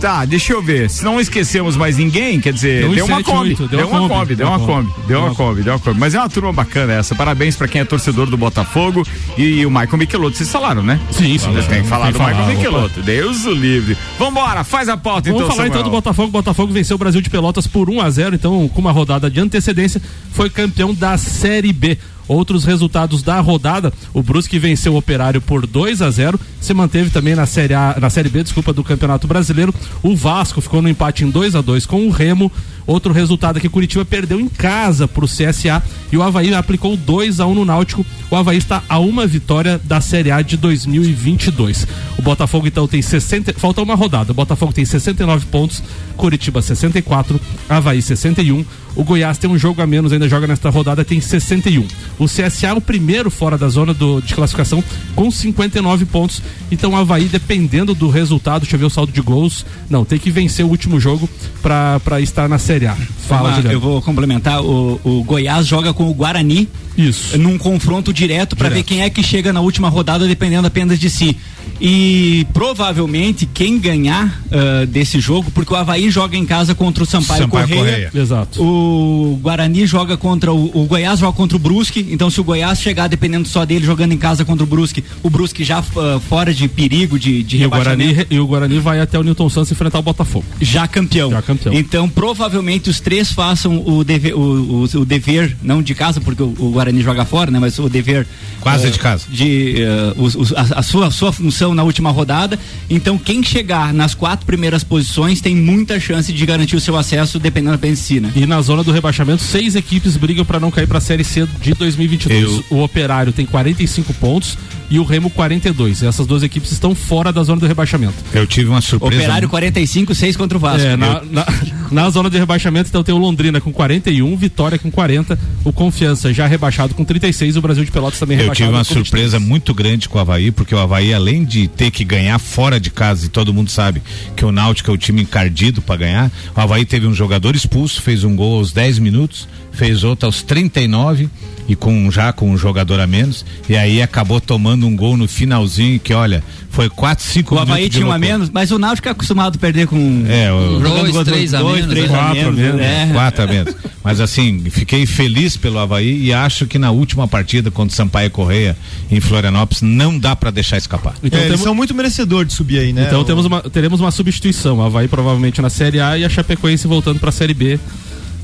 Tá, 0.00 0.24
deixa 0.24 0.54
eu 0.54 0.62
ver. 0.62 0.88
Se 0.88 1.04
não 1.04 1.20
esquecemos 1.20 1.76
mais 1.76 1.98
ninguém, 1.98 2.40
quer 2.40 2.54
dizer, 2.54 2.84
deu, 2.84 2.94
deu 2.94 3.04
uma 3.04 3.22
Kombi. 3.22 3.54
Deu, 3.54 3.68
deu 3.68 3.88
uma 3.88 4.08
Kombi, 4.08 4.34
deu 4.34 4.46
uma 4.46 4.58
Kombi. 4.58 4.92
Deu 5.06 5.20
uma 5.20 5.34
Kombi, 5.34 5.62
deu 5.62 5.72
uma 5.74 5.78
Kombi. 5.78 6.00
Mas 6.00 6.14
é 6.14 6.18
uma 6.18 6.28
turma 6.28 6.52
bacana 6.52 6.94
essa. 6.94 7.14
Parabéns 7.14 7.54
pra 7.54 7.68
quem 7.68 7.82
é 7.82 7.84
torcedor 7.84 8.26
do 8.30 8.36
Botafogo 8.36 9.06
e 9.36 9.66
o 9.66 9.70
Michael 9.70 9.98
Michelotto. 9.98 10.38
Vocês 10.38 10.50
falaram, 10.50 10.82
né? 10.82 10.98
Sim, 11.10 11.36
sim. 11.36 11.52
Vocês 11.52 11.66
têm 11.66 11.82
que 11.82 11.88
falar 11.88 12.12
do 12.12 12.18
Michael 12.18 12.46
Michelotto. 12.46 13.02
Deus 13.02 13.44
o 13.44 13.52
livre. 13.52 13.94
Vambora, 14.18 14.64
faz 14.64 14.88
a 14.88 14.96
pauta 14.96 15.28
Vamos 15.28 15.44
então, 15.44 15.54
falar 15.54 15.68
então 15.68 15.82
do 15.82 15.90
Botafogo. 15.90 16.30
Botafogo 16.30 16.72
venceu 16.72 16.94
o 16.94 16.98
Brasil 16.98 17.20
de 17.20 17.28
Pelotas 17.28 17.66
por 17.66 17.90
1 17.90 18.00
a 18.00 18.08
0 18.08 18.36
então 18.36 18.68
com 18.68 18.80
uma 18.80 18.92
rodada 18.92 19.30
de 19.30 19.38
antecedência, 19.38 20.00
foi 20.32 20.48
campeão 20.48 20.94
da 20.94 21.18
Série 21.18 21.74
B. 21.74 21.98
Outros 22.30 22.64
resultados 22.64 23.24
da 23.24 23.40
rodada: 23.40 23.92
o 24.14 24.22
Brusque 24.22 24.56
venceu 24.56 24.94
o 24.94 24.96
Operário 24.96 25.40
por 25.40 25.66
2 25.66 26.00
a 26.00 26.08
0, 26.12 26.38
se 26.60 26.72
manteve 26.72 27.10
também 27.10 27.34
na 27.34 27.44
Série 27.44 27.74
A, 27.74 27.96
na 28.00 28.08
Série 28.08 28.28
B, 28.28 28.44
desculpa, 28.44 28.72
do 28.72 28.84
Campeonato 28.84 29.26
Brasileiro. 29.26 29.74
O 30.00 30.14
Vasco 30.14 30.60
ficou 30.60 30.80
no 30.80 30.88
empate 30.88 31.24
em 31.24 31.30
2 31.30 31.56
a 31.56 31.60
2 31.60 31.86
com 31.86 32.06
o 32.06 32.10
Remo. 32.10 32.52
Outro 32.90 33.12
resultado 33.12 33.56
é 33.56 33.60
que 33.60 33.68
Curitiba 33.68 34.04
perdeu 34.04 34.40
em 34.40 34.48
casa 34.48 35.06
para 35.06 35.24
o 35.24 35.28
CSA 35.28 35.80
e 36.10 36.16
o 36.16 36.24
Havaí 36.24 36.52
aplicou 36.52 36.96
2 36.96 37.38
a 37.38 37.46
1 37.46 37.54
no 37.54 37.64
Náutico. 37.64 38.04
O 38.28 38.34
Havaí 38.34 38.58
está 38.58 38.82
a 38.88 38.98
uma 38.98 39.28
vitória 39.28 39.80
da 39.84 40.00
Série 40.00 40.32
A 40.32 40.42
de 40.42 40.56
2022. 40.56 41.86
O 42.18 42.22
Botafogo 42.22 42.66
então 42.66 42.88
tem 42.88 43.00
60, 43.00 43.54
falta 43.54 43.80
uma 43.80 43.94
rodada. 43.94 44.32
O 44.32 44.34
Botafogo 44.34 44.72
tem 44.72 44.84
69 44.84 45.46
pontos, 45.46 45.80
Curitiba 46.16 46.60
64, 46.60 47.40
Havaí 47.68 48.02
61. 48.02 48.64
O 48.96 49.04
Goiás 49.04 49.38
tem 49.38 49.48
um 49.48 49.56
jogo 49.56 49.80
a 49.80 49.86
menos, 49.86 50.12
ainda 50.12 50.28
joga 50.28 50.48
nesta 50.48 50.68
rodada, 50.68 51.04
tem 51.04 51.20
61. 51.20 51.86
O 52.18 52.24
CSA 52.24 52.68
é 52.68 52.72
o 52.72 52.80
primeiro 52.80 53.30
fora 53.30 53.56
da 53.56 53.68
zona 53.68 53.94
do, 53.94 54.20
de 54.20 54.34
classificação 54.34 54.82
com 55.14 55.30
59 55.30 56.06
pontos. 56.06 56.42
Então 56.72 56.90
o 56.90 56.96
Havaí, 56.96 57.26
dependendo 57.26 57.94
do 57.94 58.08
resultado, 58.08 58.62
deixa 58.62 58.74
eu 58.74 58.80
ver 58.80 58.86
o 58.86 58.90
saldo 58.90 59.12
de 59.12 59.20
gols. 59.20 59.64
Não, 59.88 60.04
tem 60.04 60.18
que 60.18 60.30
vencer 60.30 60.64
o 60.64 60.68
último 60.68 60.98
jogo 60.98 61.28
para 61.62 62.20
estar 62.20 62.48
na 62.48 62.58
Série 62.58 62.79
A. 62.86 62.96
Fala, 63.26 63.54
Juliano. 63.54 63.72
Eu 63.72 63.80
vou 63.80 64.02
complementar. 64.02 64.62
O, 64.62 65.00
o 65.04 65.24
Goiás 65.24 65.66
joga 65.66 65.92
com 65.92 66.08
o 66.08 66.14
Guarani. 66.14 66.68
Isso. 66.96 67.38
Num 67.38 67.56
confronto 67.56 68.12
direto 68.12 68.56
para 68.56 68.68
ver 68.68 68.82
quem 68.82 69.02
é 69.02 69.08
que 69.08 69.22
chega 69.22 69.52
na 69.52 69.60
última 69.60 69.88
rodada, 69.88 70.26
dependendo 70.26 70.66
apenas 70.66 70.98
de 70.98 71.08
si. 71.08 71.36
E 71.80 72.46
provavelmente 72.52 73.46
quem 73.46 73.78
ganhar 73.78 74.42
uh, 74.46 74.86
desse 74.86 75.18
jogo, 75.18 75.50
porque 75.50 75.72
o 75.72 75.76
Havaí 75.76 76.10
joga 76.10 76.36
em 76.36 76.44
casa 76.44 76.74
contra 76.74 77.02
o 77.02 77.06
Sampaio, 77.06 77.42
Sampaio 77.42 77.68
Correia, 77.68 78.10
Correia. 78.10 78.10
Exato. 78.14 78.62
O 78.62 79.38
Guarani 79.40 79.86
joga 79.86 80.16
contra 80.16 80.52
o, 80.52 80.70
o 80.74 80.84
Goiás 80.84 81.20
joga 81.20 81.32
contra 81.32 81.56
o 81.56 81.60
Brusque. 81.60 82.06
Então, 82.10 82.28
se 82.28 82.38
o 82.38 82.44
Goiás 82.44 82.82
chegar 82.82 83.08
dependendo 83.08 83.48
só 83.48 83.64
dele 83.64 83.84
jogando 83.84 84.12
em 84.12 84.18
casa 84.18 84.44
contra 84.44 84.62
o 84.62 84.66
Brusque, 84.66 85.02
o 85.22 85.30
Brusque 85.30 85.64
já 85.64 85.80
uh, 85.80 86.20
fora 86.28 86.52
de 86.52 86.68
perigo 86.68 87.18
de, 87.18 87.42
de 87.42 87.62
e 87.62 87.66
o 87.66 87.70
Guarani 87.70 88.26
E 88.28 88.38
o 88.38 88.46
Guarani 88.46 88.78
vai 88.78 89.00
até 89.00 89.18
o 89.18 89.22
Newton 89.22 89.48
Santos 89.48 89.72
enfrentar 89.72 90.00
o 90.00 90.02
Botafogo. 90.02 90.44
Já 90.60 90.86
campeão. 90.86 91.30
Já 91.30 91.40
campeão. 91.40 91.72
Então, 91.72 92.10
provavelmente 92.10 92.69
possivelmente 92.70 92.90
os 92.90 93.00
três 93.00 93.32
façam 93.32 93.82
o 93.86 94.04
dever, 94.04 94.34
o, 94.34 94.40
o, 94.40 94.84
o 94.84 95.04
dever 95.04 95.56
não 95.62 95.82
de 95.82 95.94
casa, 95.94 96.20
porque 96.20 96.42
o, 96.42 96.54
o, 96.58 96.70
Guarani 96.70 97.02
joga 97.02 97.24
fora, 97.24 97.50
né? 97.50 97.58
Mas 97.58 97.78
o 97.78 97.88
dever 97.88 98.26
quase 98.60 98.86
uh, 98.86 98.90
de 98.90 98.98
casa, 98.98 99.24
de 99.28 99.76
uh, 100.16 100.56
a, 100.56 100.78
a, 100.78 100.82
sua 100.82 101.08
a 101.08 101.10
sua 101.10 101.32
função 101.32 101.74
na 101.74 101.82
última 101.82 102.10
rodada. 102.10 102.58
Então 102.88 103.18
quem 103.18 103.42
chegar 103.42 103.92
nas 103.92 104.14
quatro 104.14 104.46
primeiras 104.46 104.84
posições 104.84 105.40
tem 105.40 105.56
muita 105.56 105.98
chance 105.98 106.32
de 106.32 106.46
garantir 106.46 106.76
o 106.76 106.80
seu 106.80 106.96
acesso, 106.96 107.38
dependendo 107.38 107.72
da 107.72 107.78
piscina. 107.78 108.30
E 108.34 108.46
na 108.46 108.60
zona 108.60 108.84
do 108.84 108.92
rebaixamento, 108.92 109.42
seis 109.42 109.74
equipes 109.74 110.16
brigam 110.16 110.44
para 110.44 110.60
não 110.60 110.70
cair 110.70 110.86
para 110.86 110.98
a 110.98 111.00
Série 111.00 111.24
C 111.24 111.46
de 111.60 111.74
2022. 111.74 112.42
Eu... 112.42 112.64
O 112.70 112.82
Operário 112.82 113.32
tem 113.32 113.46
45 113.46 114.14
pontos 114.14 114.56
e 114.90 114.98
o 114.98 115.04
Remo 115.04 115.30
42. 115.30 116.02
Essas 116.02 116.26
duas 116.26 116.42
equipes 116.42 116.72
estão 116.72 116.94
fora 116.94 117.32
da 117.32 117.42
zona 117.44 117.60
do 117.60 117.66
rebaixamento. 117.66 118.14
Eu 118.34 118.46
tive 118.46 118.68
uma 118.68 118.80
surpresa. 118.80 119.22
Operário 119.22 119.48
45, 119.48 120.14
6 120.14 120.36
contra 120.36 120.58
o 120.58 120.60
Vasco. 120.60 120.86
É, 120.86 120.96
na, 120.96 121.22
na, 121.30 121.46
na, 121.90 122.10
zona 122.10 122.28
de 122.28 122.36
rebaixamento, 122.36 122.88
então 122.88 123.04
tem 123.04 123.14
o 123.14 123.18
Londrina 123.18 123.60
com 123.60 123.72
41, 123.72 124.36
Vitória 124.36 124.78
com 124.78 124.90
40, 124.90 125.38
o 125.64 125.72
Confiança 125.72 126.34
já 126.34 126.46
rebaixado 126.46 126.94
com 126.94 127.04
36, 127.04 127.56
o 127.56 127.62
Brasil 127.62 127.84
de 127.84 127.90
Pelotas 127.92 128.18
também 128.18 128.36
Eu 128.36 128.42
rebaixado. 128.42 128.70
Eu 128.70 128.72
tive 128.72 128.78
uma 128.78 128.84
surpresa 128.84 129.38
23. 129.38 129.48
muito 129.48 129.72
grande 129.72 130.08
com 130.08 130.18
o 130.18 130.20
Havaí, 130.20 130.50
porque 130.50 130.74
o 130.74 130.78
Havaí, 130.78 131.14
além 131.14 131.44
de 131.44 131.68
ter 131.68 131.92
que 131.92 132.04
ganhar 132.04 132.38
fora 132.40 132.80
de 132.80 132.90
casa, 132.90 133.26
e 133.26 133.28
todo 133.28 133.54
mundo 133.54 133.70
sabe 133.70 134.02
que 134.34 134.44
o 134.44 134.50
Náutico 134.50 134.90
é 134.90 134.94
o 134.94 134.98
time 134.98 135.22
encardido 135.22 135.80
para 135.80 135.96
ganhar, 135.96 136.30
o 136.56 136.60
Havaí 136.60 136.84
teve 136.84 137.06
um 137.06 137.14
jogador 137.14 137.54
expulso, 137.54 138.02
fez 138.02 138.24
um 138.24 138.34
gol 138.34 138.58
aos 138.58 138.72
10 138.72 138.98
minutos, 138.98 139.48
fez 139.72 140.02
outro 140.02 140.26
aos 140.26 140.42
39 140.42 141.28
e 141.70 141.76
com 141.76 142.10
já 142.10 142.32
com 142.32 142.50
um 142.50 142.58
jogador 142.58 142.98
a 142.98 143.06
menos 143.06 143.46
e 143.68 143.76
aí 143.76 144.02
acabou 144.02 144.40
tomando 144.40 144.88
um 144.88 144.96
gol 144.96 145.16
no 145.16 145.28
finalzinho 145.28 146.00
que 146.00 146.12
olha 146.12 146.42
foi 146.68 146.88
4, 146.88 147.24
5 147.24 147.54
minutos. 147.54 147.70
O 147.70 147.72
Havaí 147.72 147.88
tinha 147.88 148.06
um 148.06 148.12
a 148.12 148.18
menos, 148.18 148.50
mas 148.50 148.70
o 148.70 148.78
Náutico 148.78 149.06
é 149.08 149.10
acostumado 149.10 149.56
a 149.56 149.58
perder 149.58 149.86
com 149.86 150.24
é, 150.28 150.52
o, 150.52 150.80
dois, 150.80 151.12
dois, 151.12 151.28
três 151.28 151.54
a 151.54 151.62
menos, 151.62 151.86
três 151.86 152.08
quatro 152.08 152.48
a 152.48 152.52
menos, 152.52 152.80
é. 152.80 153.10
quatro 153.12 153.42
a 153.44 153.46
menos. 153.46 153.74
Mas 154.02 154.18
assim, 154.18 154.64
fiquei 154.70 155.04
feliz 155.04 155.58
pelo 155.58 155.78
Havaí 155.78 156.24
e 156.24 156.32
acho 156.32 156.66
que 156.66 156.78
na 156.78 156.90
última 156.90 157.28
partida 157.28 157.70
contra 157.70 157.92
o 157.92 157.96
Sampaio 157.96 158.30
Correia 158.30 158.74
em 159.10 159.20
Florianópolis 159.20 159.82
não 159.82 160.18
dá 160.18 160.34
para 160.34 160.50
deixar 160.50 160.78
escapar. 160.78 161.16
Então, 161.22 161.38
é, 161.38 161.42
temos... 161.42 161.48
Eles 161.48 161.60
são 161.60 161.74
muito 161.74 161.94
merecedores 161.94 162.48
de 162.48 162.54
subir 162.54 162.78
aí, 162.78 162.92
né? 162.94 163.04
Então 163.06 163.20
o... 163.20 163.24
temos 163.24 163.44
uma, 163.44 163.60
teremos 163.60 164.00
uma 164.00 164.10
substituição, 164.10 164.78
o 164.78 164.82
Havaí 164.82 165.06
provavelmente 165.06 165.60
na 165.60 165.68
Série 165.68 166.00
A 166.00 166.16
e 166.16 166.24
a 166.24 166.30
Chapecoense 166.30 166.86
voltando 166.86 167.20
para 167.20 167.28
a 167.28 167.32
Série 167.32 167.52
B 167.52 167.78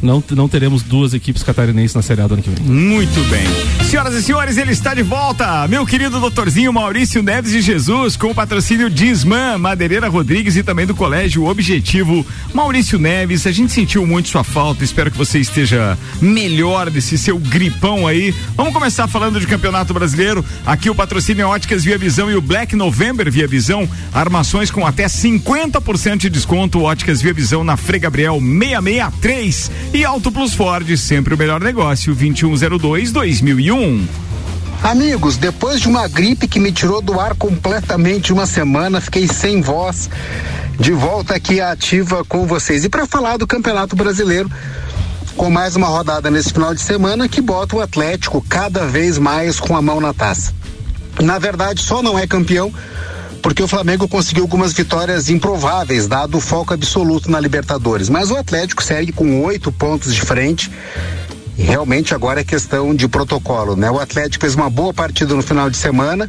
não, 0.03 0.23
não 0.31 0.49
teremos 0.49 0.83
duas 0.83 1.15
equipes 1.15 1.43
catarinenses 1.43 1.95
na 1.95 2.03
Série 2.03 2.21
A 2.21 2.27
do 2.27 2.35
ano 2.35 2.43
que 2.43 2.51
vem. 2.51 2.65
Muito 2.65 3.21
bem. 3.29 3.47
Senhoras 3.87 4.15
e 4.15 4.23
senhores, 4.23 4.57
ele 4.57 4.73
está 4.73 4.95
de 4.95 5.03
volta. 5.03 5.67
Meu 5.69 5.87
querido 5.87 6.21
doutorzinho 6.21 6.73
Maurício 6.73 7.23
Neves 7.23 7.53
de 7.53 7.61
Jesus, 7.61 8.17
com 8.17 8.29
o 8.29 8.35
patrocínio 8.35 8.91
Disman, 8.91 9.59
Madeireira 9.59 10.09
Rodrigues 10.09 10.57
e 10.57 10.63
também 10.63 10.87
do 10.87 10.95
Colégio 10.95 11.45
Objetivo. 11.45 12.27
Maurício 12.53 12.99
Neves, 12.99 13.47
a 13.47 13.53
gente 13.53 13.73
sentiu 13.73 14.07
muito 14.07 14.29
sua 14.29 14.45
falta. 14.45 14.85
Espero 14.85 15.11
que 15.11 15.17
você 15.17 15.39
esteja 15.39 15.97
melhor 16.21 16.91
desse 16.91 17.17
seu 17.17 17.39
gripão 17.39 18.07
aí. 18.07 18.35
Vamos 18.57 18.73
começar 18.73 19.07
falando 19.09 19.41
de 19.41 19.47
Campeonato 19.47 19.95
Brasileiro. 19.95 20.45
Aqui 20.65 20.91
o 20.91 20.95
patrocínio 20.95 21.43
é 21.43 21.47
Óticas 21.47 21.85
Via 21.85 21.97
Visão 21.97 22.31
e 22.31 22.35
o 22.35 22.41
Black 22.41 22.75
November 22.77 23.31
Via 23.31 23.47
Visão. 23.47 23.89
Armações 24.13 24.71
com 24.71 24.87
até 24.87 25.07
50% 25.07 26.19
de 26.19 26.31
desconto. 26.31 26.83
Óticas 26.83 27.23
Via 27.23 27.33
Visão 27.33 27.63
na 27.63 27.77
Frei 27.77 28.01
Gabriel 28.01 28.39
663. 28.41 29.71
E 29.93 30.05
Auto 30.05 30.31
Plus 30.31 30.55
Ford, 30.55 30.97
sempre 30.97 31.35
o 31.35 31.39
melhor 31.39 31.61
negócio, 31.61 32.15
2102-2001. 32.15 34.07
Amigos, 34.83 35.37
depois 35.37 35.81
de 35.81 35.89
uma 35.89 36.07
gripe 36.07 36.47
que 36.47 36.61
me 36.61 36.71
tirou 36.71 37.01
do 37.01 37.19
ar 37.19 37.35
completamente 37.35 38.33
uma 38.33 38.47
semana, 38.47 39.01
fiquei 39.01 39.27
sem 39.27 39.61
voz. 39.61 40.09
De 40.79 40.93
volta 40.93 41.35
aqui 41.35 41.61
ativa 41.61 42.25
com 42.25 42.47
vocês. 42.47 42.85
E 42.85 42.89
para 42.89 43.07
falar 43.07 43.39
do 43.39 43.47
Campeonato 43.47 43.97
Brasileiro, 43.97 44.51
com 45.37 45.51
mais 45.51 45.77
uma 45.77 45.87
rodada 45.87 46.31
nesse 46.31 46.53
final 46.53 46.75
de 46.75 46.81
semana 46.81 47.29
que 47.29 47.41
bota 47.41 47.77
o 47.77 47.81
Atlético 47.81 48.45
cada 48.49 48.87
vez 48.87 49.19
mais 49.19 49.59
com 49.59 49.77
a 49.77 49.83
mão 49.83 50.01
na 50.01 50.13
taça. 50.13 50.55
Na 51.21 51.39
verdade, 51.39 51.83
só 51.83 52.03
não 52.03 52.19
é 52.19 52.27
campeão 52.27 52.73
porque 53.47 53.63
o 53.63 53.69
Flamengo 53.69 54.09
conseguiu 54.09 54.43
algumas 54.43 54.73
vitórias 54.73 55.31
improváveis, 55.31 56.09
dado 56.09 56.37
o 56.37 56.41
foco 56.41 56.75
absoluto 56.75 57.31
na 57.31 57.39
Libertadores. 57.39 58.09
Mas 58.09 58.29
o 58.29 58.37
Atlético 58.37 58.83
segue 58.83 59.13
com 59.13 59.45
oito 59.45 59.71
pontos 59.71 60.13
de 60.13 60.21
frente. 60.21 60.69
E 61.57 61.63
realmente 61.63 62.13
agora 62.13 62.41
é 62.41 62.45
questão 62.45 62.93
de 62.93 63.07
protocolo, 63.07 63.77
né? 63.77 63.89
O 63.89 64.01
Atlético 64.01 64.41
fez 64.41 64.57
uma 64.57 64.69
boa 64.69 64.93
partida 64.93 65.33
no 65.33 65.43
final 65.43 65.71
de 65.71 65.77
semana, 65.77 66.29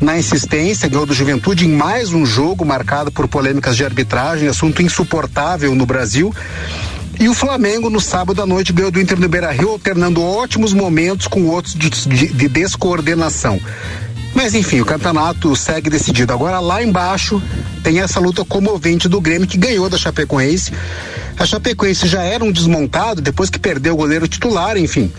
na 0.00 0.18
insistência, 0.18 0.88
ganhou 0.88 1.06
do 1.06 1.14
Juventude 1.14 1.66
em 1.66 1.70
mais 1.70 2.12
um 2.12 2.26
jogo 2.26 2.64
marcado 2.64 3.12
por 3.12 3.28
polêmicas 3.28 3.76
de 3.76 3.84
arbitragem, 3.84 4.48
assunto 4.48 4.82
insuportável 4.82 5.72
no 5.76 5.86
Brasil. 5.86 6.34
E 7.20 7.28
o 7.28 7.34
Flamengo, 7.34 7.88
no 7.88 8.00
sábado 8.00 8.42
à 8.42 8.46
noite, 8.46 8.72
ganhou 8.72 8.90
do 8.90 9.00
Inter 9.00 9.20
no 9.20 9.28
Beira 9.28 9.52
Rio, 9.52 9.68
alternando 9.68 10.20
ótimos 10.20 10.72
momentos 10.72 11.28
com 11.28 11.46
outros 11.46 11.74
de, 11.74 11.90
de, 11.90 12.26
de 12.26 12.48
descoordenação. 12.48 13.60
Mas 14.34 14.54
enfim, 14.54 14.80
o 14.80 14.84
campeonato 14.84 15.54
segue 15.56 15.90
decidido. 15.90 16.32
Agora 16.32 16.60
lá 16.60 16.82
embaixo 16.82 17.42
tem 17.82 18.00
essa 18.00 18.20
luta 18.20 18.44
comovente 18.44 19.08
do 19.08 19.20
Grêmio 19.20 19.48
que 19.48 19.58
ganhou 19.58 19.88
da 19.88 19.98
Chapecoense. 19.98 20.72
A 21.38 21.44
Chapecoense 21.44 22.06
já 22.06 22.22
era 22.22 22.44
um 22.44 22.52
desmontado 22.52 23.20
depois 23.20 23.50
que 23.50 23.58
perdeu 23.58 23.94
o 23.94 23.96
goleiro 23.96 24.28
titular, 24.28 24.76
enfim. 24.76 25.10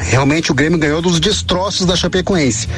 Realmente 0.00 0.50
o 0.50 0.54
Grêmio 0.54 0.78
ganhou 0.78 1.02
dos 1.02 1.20
destroços 1.20 1.86
da 1.86 1.94
Chapecoense. 1.94 2.68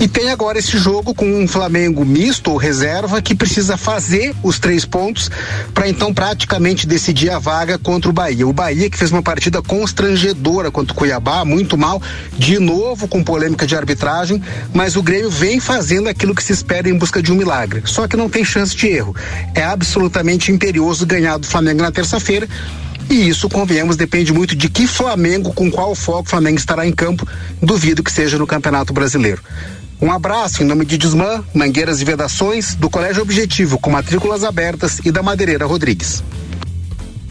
E 0.00 0.08
tem 0.08 0.30
agora 0.30 0.58
esse 0.58 0.76
jogo 0.76 1.14
com 1.14 1.42
um 1.42 1.48
Flamengo 1.48 2.04
misto 2.04 2.50
ou 2.50 2.56
reserva 2.56 3.22
que 3.22 3.34
precisa 3.34 3.76
fazer 3.76 4.34
os 4.42 4.58
três 4.58 4.84
pontos 4.84 5.30
para 5.72 5.88
então 5.88 6.12
praticamente 6.12 6.86
decidir 6.86 7.30
a 7.30 7.38
vaga 7.38 7.78
contra 7.78 8.10
o 8.10 8.12
Bahia. 8.12 8.46
O 8.46 8.52
Bahia 8.52 8.90
que 8.90 8.98
fez 8.98 9.10
uma 9.10 9.22
partida 9.22 9.62
constrangedora 9.62 10.70
contra 10.70 10.92
o 10.92 10.96
Cuiabá, 10.96 11.44
muito 11.44 11.78
mal, 11.78 12.02
de 12.36 12.58
novo 12.58 13.08
com 13.08 13.22
polêmica 13.22 13.66
de 13.66 13.76
arbitragem, 13.76 14.42
mas 14.74 14.96
o 14.96 15.02
Grêmio 15.02 15.30
vem 15.30 15.60
fazendo 15.60 16.08
aquilo 16.08 16.34
que 16.34 16.42
se 16.42 16.52
espera 16.52 16.88
em 16.88 16.98
busca 16.98 17.22
de 17.22 17.32
um 17.32 17.36
milagre. 17.36 17.82
Só 17.84 18.06
que 18.08 18.16
não 18.16 18.28
tem 18.28 18.44
chance 18.44 18.76
de 18.76 18.88
erro. 18.88 19.14
É 19.54 19.62
absolutamente 19.62 20.50
imperioso 20.52 21.06
ganhar 21.06 21.38
do 21.38 21.46
Flamengo 21.46 21.82
na 21.82 21.92
terça-feira 21.92 22.48
e 23.08 23.28
isso, 23.28 23.48
convenhamos, 23.48 23.96
depende 23.96 24.32
muito 24.32 24.56
de 24.56 24.68
que 24.68 24.86
Flamengo, 24.86 25.52
com 25.52 25.70
qual 25.70 25.94
foco 25.94 26.26
o 26.26 26.30
Flamengo 26.30 26.58
estará 26.58 26.86
em 26.86 26.92
campo. 26.92 27.26
Duvido 27.62 28.02
que 28.02 28.12
seja 28.12 28.38
no 28.38 28.46
Campeonato 28.46 28.92
Brasileiro. 28.92 29.42
Um 30.00 30.12
abraço 30.12 30.62
em 30.62 30.66
nome 30.66 30.84
de 30.84 30.98
Desmã, 30.98 31.42
Mangueiras 31.54 32.00
e 32.00 32.04
Vedações, 32.04 32.74
do 32.74 32.90
Colégio 32.90 33.22
Objetivo, 33.22 33.78
com 33.78 33.90
matrículas 33.90 34.44
abertas 34.44 35.00
e 35.04 35.10
da 35.10 35.22
Madeireira 35.22 35.64
Rodrigues. 35.64 36.22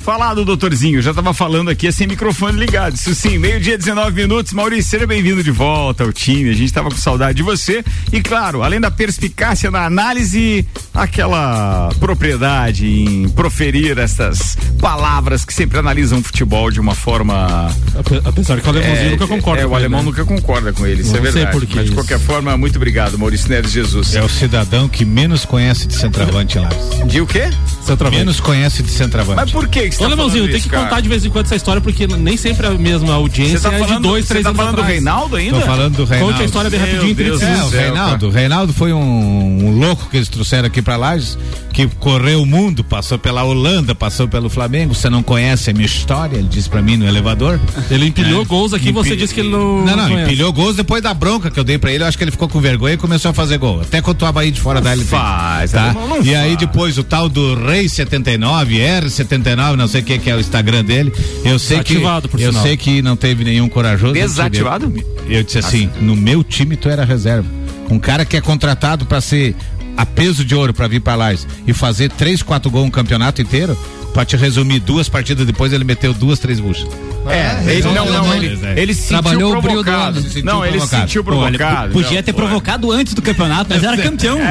Falado, 0.06 0.46
doutorzinho, 0.46 1.02
já 1.02 1.10
estava 1.10 1.34
falando 1.34 1.72
aqui 1.72 1.92
sem 1.92 2.06
microfone 2.06 2.60
ligado. 2.60 2.94
Isso 2.94 3.16
sim, 3.16 3.40
meio-dia, 3.40 3.76
19 3.76 4.22
minutos. 4.22 4.54
Maurício, 4.54 4.92
seja 4.92 5.08
bem-vindo 5.08 5.44
de 5.44 5.50
volta 5.50 6.04
ao 6.04 6.14
time. 6.14 6.52
A 6.52 6.54
gente 6.54 6.66
estava 6.66 6.92
com 6.92 6.96
saudade 6.96 7.38
de 7.38 7.42
você. 7.42 7.84
E 8.14 8.22
claro, 8.22 8.62
além 8.62 8.80
da 8.80 8.92
perspicácia 8.92 9.72
na 9.72 9.84
análise, 9.84 10.64
aquela 10.94 11.90
propriedade 12.00 12.86
em 12.86 13.28
proferir 13.30 13.98
essas 13.98 14.56
palavras 14.80 15.44
que 15.44 15.52
sempre 15.52 15.80
analisam 15.80 16.20
o 16.20 16.24
futebol 16.24 16.70
de 16.70 16.80
uma 16.80 16.94
forma. 16.94 17.76
Apesar 18.24 18.62
que 18.62 18.68
o 18.68 18.70
alemãozinho 18.70 19.08
é, 19.08 19.10
nunca 19.10 19.26
concorda 19.26 19.64
é, 19.64 19.66
o 19.66 19.74
alemão 19.74 20.02
né? 20.02 20.06
nunca 20.06 20.24
concorda 20.24 20.72
com 20.72 20.86
ele, 20.86 21.02
isso 21.02 21.14
Não 21.14 21.18
é 21.18 21.22
verdade. 21.22 21.52
Sei 21.52 21.68
por 21.68 21.76
Mas 21.78 21.86
de 21.88 21.96
qualquer 21.96 22.20
forma, 22.20 22.56
muito 22.56 22.76
obrigado, 22.76 23.18
Maurício 23.18 23.50
Neves 23.50 23.72
Jesus. 23.72 24.14
É 24.14 24.22
o 24.22 24.30
cidadão 24.30 24.88
que 24.88 25.04
menos 25.04 25.46
conhece 25.46 25.88
de 25.88 25.96
centroavante 25.96 26.60
lá. 26.60 26.70
De 27.08 27.22
o 27.22 27.26
quê? 27.26 27.50
Centroavante. 27.84 28.20
Menos 28.20 28.40
conhece 28.40 28.84
de 28.84 28.92
centroavante. 28.92 29.38
Mas 29.38 29.52
por 29.52 29.68
que? 29.68 29.95
Que 29.98 30.04
você 30.04 30.04
Ô, 30.04 30.08
tá 30.08 30.14
Alemãozinho, 30.14 30.52
tem 30.52 30.62
que 30.62 30.70
cara? 30.70 30.84
contar 30.84 31.02
de 31.02 31.10
vez 31.10 31.26
em 31.26 31.30
quando 31.30 31.46
essa 31.46 31.56
história, 31.56 31.82
porque 31.82 32.08
nem 32.08 32.38
sempre 32.38 32.68
a 32.68 32.72
mesma 32.72 33.14
audiência 33.14 33.60
tá 33.60 33.72
falando, 33.72 33.92
é 33.92 33.96
de 33.96 34.02
dois, 34.02 34.28
três 34.28 34.44
tá 34.44 34.50
anos 34.50 34.58
falando 34.58 34.74
atrás. 34.74 34.88
do 34.88 34.94
Reinaldo 34.94 35.36
ainda? 35.36 35.60
Tô 35.60 35.66
falando 35.66 35.96
do 35.96 36.06
Reinaldo. 36.06 36.34
Conte 36.34 36.44
a 36.44 36.46
história 36.46 36.70
bem 36.70 36.80
rapidinho. 36.80 37.16
Deus 37.16 37.42
é, 37.42 37.64
o 37.64 37.70
Reinaldo. 37.70 38.28
O 38.28 38.30
Reinaldo 38.30 38.74
foi 38.74 38.94
um, 38.94 39.00
um, 39.00 39.80
louco 39.80 40.10
que 40.10 40.18
eles 40.18 40.30
trouxeram 40.30 40.68
aqui 40.68 40.82
pra 40.82 40.96
Lages, 40.98 41.38
que 41.74 41.88
correu 41.88 42.42
o 42.42 42.46
mundo, 42.46 42.84
passou 42.84 43.18
pela 43.18 43.44
Holanda, 43.44 43.96
passou 43.96 44.28
pelo 44.28 44.50
Flamengo. 44.50 44.94
Você 44.94 45.10
não 45.10 45.24
conhece 45.24 45.70
a 45.70 45.74
minha 45.74 45.86
história? 45.86 46.38
Ele 46.38 46.48
disse 46.48 46.70
pra 46.70 46.82
mim 46.82 46.98
no 46.98 47.08
elevador. 47.08 47.60
Ele 47.90 48.08
empilhou 48.08 48.42
é. 48.42 48.46
gols 48.46 48.74
aqui, 48.74 48.90
Empil... 48.90 49.04
você 49.04 49.16
disse 49.16 49.34
que 49.34 49.40
ele 49.40 49.50
não. 49.50 49.86
Não, 49.86 49.96
não, 49.96 50.10
não 50.10 50.22
empilhou 50.22 50.52
gols 50.52 50.76
depois 50.76 51.02
da 51.02 51.14
bronca 51.14 51.50
que 51.50 51.60
eu 51.60 51.64
dei 51.64 51.78
pra 51.78 51.92
ele. 51.92 52.04
Eu 52.04 52.08
acho 52.08 52.18
que 52.18 52.24
ele 52.24 52.32
ficou 52.32 52.48
com 52.48 52.60
vergonha 52.60 52.94
e 52.94 52.98
começou 52.98 53.32
a 53.32 53.34
fazer 53.34 53.58
gol. 53.58 53.82
Até 53.82 54.02
quando 54.02 54.22
o 54.22 54.32
Bahia 54.32 54.52
de 54.52 54.60
fora 54.60 54.82
da 54.82 54.92
LP. 54.92 55.10
Faz, 55.10 55.72
tá? 55.72 55.94
Não, 55.94 56.08
não 56.08 56.22
e 56.22 56.26
faz. 56.26 56.38
aí 56.38 56.58
depois 56.58 56.98
o 56.98 57.04
tal 57.04 57.30
do 57.30 57.56
Rei 57.56 57.88
79, 57.88 58.78
R79, 58.78 59.76
não 59.86 59.92
sei 59.92 60.02
o 60.02 60.04
que, 60.04 60.18
que 60.18 60.30
é 60.30 60.36
o 60.36 60.40
Instagram 60.40 60.84
dele. 60.84 61.14
Eu 61.44 61.60
sei 61.60 61.80
Ativado, 61.80 62.28
que 62.28 62.36
eu 62.44 62.50
sinal. 62.52 62.64
sei 62.64 62.76
que 62.76 63.02
não 63.04 63.16
teve 63.16 63.44
nenhum 63.44 63.70
corajoso. 63.70 64.14
Desativado? 64.14 64.92
Eu 65.30 65.44
disse 65.44 65.60
assim, 65.60 65.90
no 66.02 66.16
meu 66.16 66.44
time 66.44 66.76
tu 66.76 66.90
era 66.90 67.06
reserva. 67.06 67.48
Um 67.90 68.00
cara 68.00 68.26
que 68.26 68.36
é 68.36 68.42
contratado 68.42 69.06
para 69.06 69.22
ser 69.22 69.56
a 69.96 70.04
peso 70.06 70.44
de 70.44 70.56
ouro 70.56 70.74
para 70.74 70.88
vir 70.88 71.02
para 71.02 71.16
lá 71.16 71.34
e 71.68 71.72
fazer 71.72 72.10
três, 72.12 72.42
quatro 72.42 72.70
gols 72.72 72.88
um 72.88 72.92
campeonato 72.92 73.42
inteiro, 73.42 73.78
Pra 74.16 74.24
te 74.24 74.38
resumir, 74.38 74.80
duas 74.80 75.10
partidas 75.10 75.46
depois 75.46 75.74
ele 75.74 75.84
meteu 75.84 76.14
duas, 76.14 76.40
três 76.40 76.60
buchas. 76.60 76.88
É, 77.28 77.72
ele 77.74 77.82
não, 77.84 78.06
não, 78.06 78.34
ele, 78.36 78.58
ele 78.78 78.94
se 78.94 79.02
sentiu 79.02 79.22
Trabalhou 79.22 79.58
o 79.58 79.62
brilho 79.62 79.80
do 79.80 79.84
provocado. 79.84 80.10
homem. 80.20 80.22
Se 80.24 80.30
sentiu 80.36 80.46
Não, 80.46 80.64
ele 80.66 80.72
se 80.74 80.78
provocado. 80.78 81.02
sentiu 81.02 81.24
Pô, 81.24 81.32
ele 81.48 81.58
provocado. 81.58 81.92
podia 81.94 82.16
Não, 82.18 82.24
ter 82.24 82.34
pô. 82.34 82.38
provocado 82.42 82.92
antes 82.94 83.14
do 83.14 83.22
campeonato, 83.22 83.66
mas 83.72 83.84
era 83.84 83.98
campeão. 83.98 84.40
É, 84.40 84.46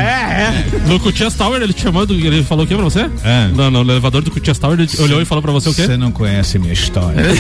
é. 0.75 0.89
No 0.89 1.01
Cutias 1.01 1.33
Tower, 1.35 1.63
ele 1.63 1.73
te 1.73 1.83
chamou, 1.83 2.05
do- 2.05 2.15
ele 2.15 2.43
falou 2.43 2.65
o 2.65 2.69
que 2.69 2.75
pra 2.75 2.85
você? 2.85 3.09
É. 3.25 3.47
No, 3.55 3.71
no 3.71 3.81
elevador 3.91 4.21
do 4.23 4.31
Cutias 4.31 4.59
Tower, 4.59 4.79
ele 4.79 4.91
olhou 4.99 5.23
e 5.23 5.25
falou 5.25 5.41
pra 5.41 5.53
você 5.53 5.71
o 5.71 5.75
quê? 5.75 5.87
Você 5.87 5.97
não 5.97 6.11
conhece 6.13 6.59
minha 6.59 6.73
história. 6.75 7.23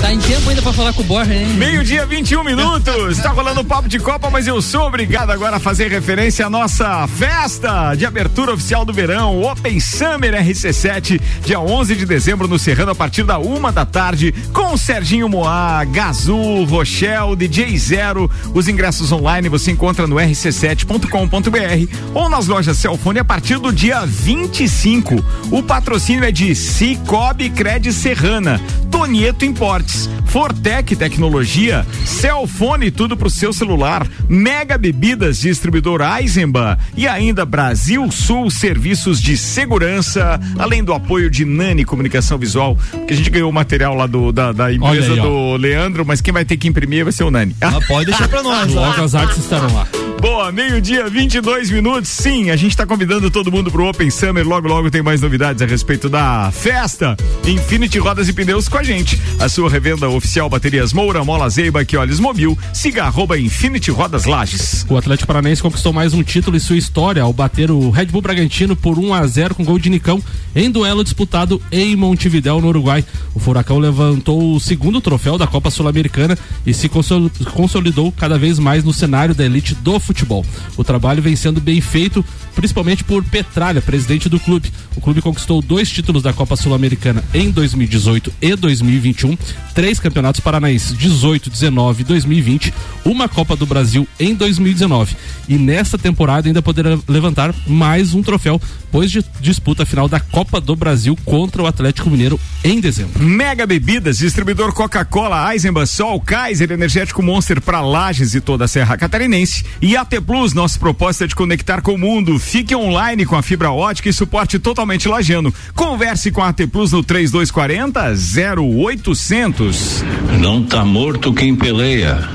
Tá 0.00 0.12
em 0.12 0.18
tempo 0.18 0.48
ainda 0.50 0.60
pra 0.62 0.72
falar 0.72 0.92
com 0.92 1.02
o 1.02 1.04
Borja, 1.04 1.32
hein? 1.34 1.46
Meio-dia, 1.54 2.04
21 2.06 2.42
minutos. 2.44 3.18
Tá 3.18 3.30
rolando 3.30 3.60
o 3.60 3.64
papo 3.64 3.88
de 3.88 3.98
Copa, 3.98 4.28
mas 4.30 4.46
eu 4.46 4.60
sou 4.60 4.86
obrigado 4.86 5.30
agora 5.30 5.56
a 5.56 5.60
fazer 5.60 5.88
referência 5.90 6.46
à 6.46 6.50
nossa 6.50 7.06
festa 7.08 7.94
de 7.94 8.04
abertura 8.04 8.52
oficial 8.52 8.84
do 8.84 8.92
verão, 8.92 9.36
o 9.36 9.50
Open 9.50 9.78
Summer 9.80 10.34
RC7, 10.64 11.20
dia 11.44 11.60
11 11.60 11.94
de 11.94 12.06
dezembro 12.06 12.48
no 12.48 12.58
Serrano, 12.58 12.92
a 12.92 12.94
partir 12.94 13.22
da 13.24 13.38
uma 13.38 13.70
da 13.70 13.84
tarde, 13.84 14.34
com 14.52 14.76
Serginho 14.76 15.28
Moá, 15.28 15.84
Gazu, 15.84 16.64
Rochelle, 16.64 17.36
DJ 17.36 17.76
Zero. 17.76 18.30
Os 18.54 18.66
ingressos 18.66 19.12
online 19.12 19.48
você 19.48 19.70
encontra 19.70 20.06
no 20.06 20.16
rc7.com.br 20.16 21.98
ou 22.14 22.28
nas 22.28 22.46
lojas 22.46 22.78
Celfone 22.78 23.18
a 23.18 23.24
partir 23.24 23.58
do 23.58 23.72
dia 23.72 24.06
25. 24.06 25.22
O 25.50 25.62
patrocínio 25.62 26.24
é 26.24 26.32
de 26.32 26.54
Cicobi 26.54 27.50
Cred 27.50 27.92
Serrana, 27.92 28.60
Tonieto 28.90 29.44
Importes, 29.44 30.08
Fortec 30.26 30.96
Tecnologia, 30.96 31.86
Celfone 32.04 32.90
tudo 32.90 33.16
pro 33.16 33.28
seu 33.28 33.52
celular, 33.52 34.06
Mega 34.28 34.78
Bebidas 34.78 35.38
Distribuidor 35.38 36.00
Eisenbahn 36.00 36.76
e 36.96 37.06
ainda 37.06 37.44
Brasil 37.44 38.10
Sul 38.10 38.50
Serviços 38.50 39.20
de 39.20 39.36
Segurança, 39.36 40.40
além 40.58 40.82
do 40.82 40.92
apoio 40.92 41.30
de 41.30 41.44
Nani 41.44 41.84
Comunicação 41.84 42.38
Visual, 42.38 42.76
que 43.06 43.14
a 43.14 43.16
gente 43.16 43.30
ganhou 43.30 43.50
o 43.50 43.52
material 43.52 43.94
lá 43.94 44.06
do, 44.06 44.32
da, 44.32 44.52
da 44.52 44.72
empresa 44.72 45.12
aí, 45.12 45.20
ó. 45.20 45.22
do 45.22 45.56
Leandro, 45.56 46.04
mas 46.04 46.20
quem 46.20 46.32
vai 46.32 46.44
ter 46.44 46.56
que 46.56 46.68
imprimir 46.68 47.04
vai 47.04 47.12
ser 47.12 47.24
o 47.24 47.30
Nani. 47.30 47.54
Ah, 47.60 47.80
pode 47.86 48.06
deixar 48.06 48.28
pra 48.28 48.42
nós. 48.42 48.74
ó. 48.76 48.80
Logo 48.86 49.02
as 49.02 49.14
artes 49.14 49.38
estarão 49.38 49.72
lá. 49.72 49.86
Boa, 50.20 50.50
meio-dia, 50.50 51.06
22 51.06 51.70
minutos. 51.70 52.08
Sim, 52.08 52.50
a 52.50 52.56
gente 52.56 52.74
tá 52.74 52.86
convidando 52.86 53.30
todo 53.30 53.52
mundo 53.52 53.70
pro 53.70 53.86
Open 53.86 54.08
Summer. 54.08 54.46
Logo, 54.46 54.66
logo 54.66 54.90
tem 54.90 55.02
mais 55.02 55.20
novidades 55.20 55.60
a 55.60 55.66
respeito 55.66 56.08
da 56.08 56.50
festa. 56.50 57.14
Infinity 57.46 57.98
Rodas 57.98 58.26
e 58.26 58.32
Pneus 58.32 58.66
com 58.66 58.78
a 58.78 58.82
gente. 58.82 59.20
A 59.38 59.50
sua 59.50 59.68
revenda 59.68 60.08
oficial 60.08 60.48
Baterias 60.48 60.94
Moura, 60.94 61.22
Mola 61.22 61.50
Zeiba, 61.50 61.84
que 61.84 61.94
olhos 61.96 62.18
mobil. 62.18 62.56
Siga 62.72 63.04
arroba 63.04 63.38
Infinity 63.38 63.90
Rodas 63.90 64.24
Lages. 64.24 64.86
O 64.88 64.96
Atlético 64.96 65.26
Paranaense 65.26 65.60
conquistou 65.60 65.92
mais 65.92 66.14
um 66.14 66.22
título 66.22 66.56
em 66.56 66.60
sua 66.60 66.78
história 66.78 67.22
ao 67.22 67.32
bater 67.32 67.70
o 67.70 67.90
Red 67.90 68.06
Bull 68.06 68.22
Bragantino 68.22 68.74
por 68.74 68.98
1 68.98 69.12
a 69.12 69.26
0 69.26 69.54
com 69.54 69.62
gol 69.62 69.78
de 69.78 69.90
Nicão 69.90 70.22
em 70.54 70.70
duelo 70.70 71.02
disputado 71.04 71.60
em 71.70 71.94
Montevidéu, 71.96 72.60
no 72.60 72.68
Uruguai. 72.68 73.04
O 73.34 73.38
Furacão 73.40 73.78
levantou 73.78 74.54
o 74.54 74.60
segundo 74.60 75.00
troféu 75.00 75.36
da 75.36 75.46
Copa 75.46 75.70
Sul-Americana 75.70 76.38
e 76.66 76.72
se 76.72 76.88
consol- 76.88 77.30
consolidou 77.52 78.12
cada 78.12 78.38
vez 78.38 78.58
mais 78.58 78.84
no 78.84 78.92
cenário 78.92 79.34
da 79.34 79.44
elite 79.44 79.74
do 79.74 79.98
futebol. 79.98 80.44
O 80.76 80.84
trabalho 80.84 81.22
vem 81.22 81.34
sendo 81.36 81.60
bem 81.60 81.80
feito, 81.80 82.24
principalmente 82.54 83.02
por 83.04 83.22
Petralha, 83.24 83.82
presidente 83.82 84.28
do 84.28 84.38
clube. 84.38 84.72
O 84.96 85.00
clube 85.00 85.20
conquistou 85.20 85.60
dois 85.60 85.90
títulos 85.90 86.22
da 86.22 86.32
Copa 86.32 86.56
Sul-Americana 86.56 87.22
em 87.34 87.50
2018 87.50 88.32
e 88.40 88.54
2021, 88.54 89.36
três 89.74 89.98
campeonatos 89.98 90.40
paranaenses 90.40 90.96
18, 90.96 91.50
19 91.50 92.02
e 92.02 92.04
2020, 92.04 92.72
uma 93.04 93.28
Copa 93.28 93.56
do 93.56 93.66
Brasil 93.66 94.06
em 94.18 94.34
2019. 94.34 95.16
E 95.48 95.56
nesta 95.58 95.98
temporada 95.98 96.48
ainda 96.48 96.62
poderá 96.62 96.98
levantar 97.08 97.54
mais 97.66 98.14
um 98.14 98.22
troféu, 98.22 98.60
pois 98.90 99.10
disputa 99.40 99.82
a 99.82 99.86
final 99.86 100.08
da 100.08 100.20
Copa 100.34 100.60
do 100.60 100.74
Brasil 100.74 101.16
contra 101.24 101.62
o 101.62 101.66
Atlético 101.68 102.10
Mineiro 102.10 102.40
em 102.64 102.80
dezembro. 102.80 103.22
Mega 103.22 103.64
Bebidas, 103.64 104.18
distribuidor 104.18 104.72
Coca-Cola, 104.72 105.52
Eisenbahn, 105.52 105.86
Sol, 105.86 106.20
Kaiser, 106.20 106.72
Energético 106.72 107.22
Monster 107.22 107.60
para 107.60 107.80
Lages 107.80 108.34
e 108.34 108.40
toda 108.40 108.64
a 108.64 108.68
Serra 108.68 108.96
Catarinense. 108.96 109.64
E 109.80 109.96
AT 109.96 110.10
Plus, 110.26 110.52
nossa 110.52 110.76
proposta 110.76 111.22
é 111.22 111.28
de 111.28 111.36
conectar 111.36 111.80
com 111.82 111.94
o 111.94 111.98
mundo. 111.98 112.36
Fique 112.40 112.74
online 112.74 113.24
com 113.24 113.36
a 113.36 113.42
fibra 113.42 113.70
ótica 113.70 114.08
e 114.08 114.12
suporte 114.12 114.58
totalmente 114.58 115.06
lajano. 115.06 115.54
Converse 115.72 116.32
com 116.32 116.42
a 116.42 116.48
AT 116.48 116.66
Plus 116.66 116.90
no 116.90 117.04
3240 117.04 118.60
0800. 118.60 120.02
Não 120.40 120.64
tá 120.64 120.84
morto 120.84 121.32
quem 121.32 121.54
peleia. 121.54 122.28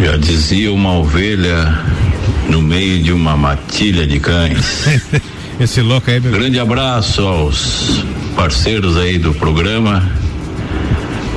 Já 0.00 0.16
dizia 0.18 0.72
uma 0.72 0.92
ovelha 0.92 1.84
no 2.48 2.62
meio 2.62 3.02
de 3.02 3.12
uma 3.12 3.36
matilha 3.36 4.06
de 4.06 4.20
cães. 4.20 4.84
Esse 5.62 5.80
louco 5.80 6.10
aí, 6.10 6.18
meu. 6.18 6.32
Grande 6.32 6.58
abraço 6.58 7.24
aos 7.24 8.04
parceiros 8.34 8.96
aí 8.96 9.16
do 9.16 9.32
programa. 9.32 10.10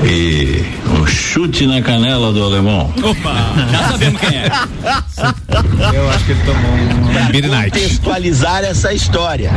E 0.04 0.66
um 1.00 1.06
chute 1.06 1.68
na 1.68 1.80
canela 1.80 2.34
do 2.34 2.44
alemão. 2.44 2.92
Opa, 3.04 3.54
já 3.72 3.92
sabemos 3.92 4.20
quem 4.20 4.36
é. 4.40 4.50
Eu 5.96 6.10
acho 6.10 6.26
que 6.26 6.32
ele 6.32 6.42
tomou 6.44 6.72
um 6.72 7.32
Beer 7.32 7.48
Night. 7.48 7.80
contextualizar 7.80 8.64
essa 8.64 8.92
história. 8.92 9.52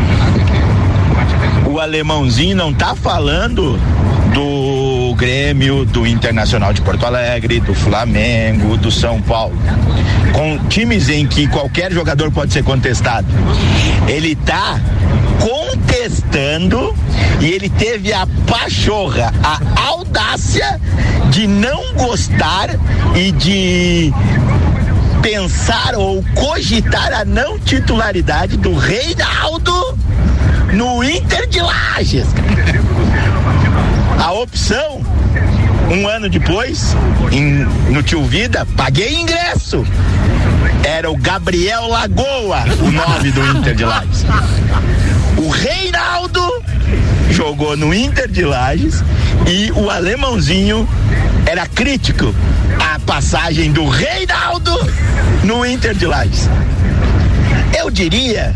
O 1.66 1.80
alemãozinho 1.80 2.54
não 2.54 2.74
tá 2.74 2.94
falando 2.94 3.80
do 4.34 4.67
Grêmio, 5.18 5.84
do 5.84 6.06
Internacional 6.06 6.72
de 6.72 6.80
Porto 6.80 7.04
Alegre, 7.04 7.58
do 7.58 7.74
Flamengo, 7.74 8.76
do 8.76 8.88
São 8.88 9.20
Paulo. 9.20 9.58
Com 10.32 10.56
times 10.68 11.08
em 11.08 11.26
que 11.26 11.48
qualquer 11.48 11.90
jogador 11.92 12.30
pode 12.30 12.52
ser 12.52 12.62
contestado. 12.62 13.26
Ele 14.06 14.36
tá 14.36 14.78
contestando 15.40 16.94
e 17.40 17.46
ele 17.46 17.68
teve 17.68 18.12
a 18.12 18.28
pachorra, 18.46 19.34
a 19.42 19.88
audácia 19.88 20.80
de 21.30 21.48
não 21.48 21.94
gostar 21.94 22.70
e 23.16 23.32
de 23.32 24.14
pensar 25.20 25.96
ou 25.96 26.24
cogitar 26.36 27.12
a 27.12 27.24
não 27.24 27.58
titularidade 27.58 28.56
do 28.56 28.72
Reinaldo 28.72 29.98
no 30.72 31.02
Inter 31.02 31.48
de 31.48 31.60
Lages. 31.60 32.28
A 34.18 34.32
opção, 34.32 35.00
um 35.90 36.06
ano 36.08 36.28
depois, 36.28 36.94
em- 37.32 37.64
no 37.90 38.02
Tio 38.02 38.24
Vida, 38.24 38.66
paguei 38.76 39.14
ingresso. 39.14 39.84
Era 40.84 41.10
o 41.10 41.16
Gabriel 41.16 41.86
Lagoa, 41.88 42.64
o 42.80 42.90
nome 42.90 43.30
do 43.30 43.58
Inter 43.58 43.74
de 43.74 43.84
Lages. 43.84 44.24
O 45.36 45.48
Reinaldo 45.48 46.40
jogou 47.30 47.76
no 47.76 47.92
Inter 47.94 48.28
de 48.28 48.44
Lages 48.44 49.02
e 49.46 49.70
o 49.72 49.90
alemãozinho 49.90 50.88
era 51.46 51.66
crítico 51.66 52.34
à 52.94 52.98
passagem 53.00 53.72
do 53.72 53.88
Reinaldo 53.88 54.72
no 55.44 55.64
Inter 55.64 55.94
de 55.94 56.06
Lages. 56.06 56.48
Eu 57.78 57.90
diria 57.90 58.54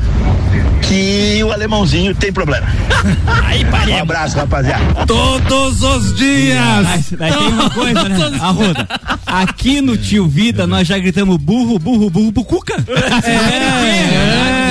que 0.93 1.43
o 1.43 1.51
alemãozinho 1.51 2.15
tem 2.15 2.31
problema. 2.31 2.67
Um 3.93 3.99
abraço, 3.99 4.37
rapaziada. 4.37 5.07
Todos 5.07 5.83
os 5.83 6.15
dias! 6.17 6.59
Mas, 6.85 7.13
mas 7.19 7.37
tem 7.37 7.49
uma 7.49 7.71
coisa, 7.71 8.09
né? 8.09 8.39
Arruda. 8.41 8.89
Aqui 9.27 9.81
no 9.81 9.97
Tio 9.97 10.27
Vida 10.27 10.67
nós 10.67 10.87
já 10.87 10.99
gritamos 10.99 11.37
burro, 11.37 11.79
burro, 11.79 12.09
burro, 12.09 12.31
bucuca. 12.31 12.75
É. 13.25 14.62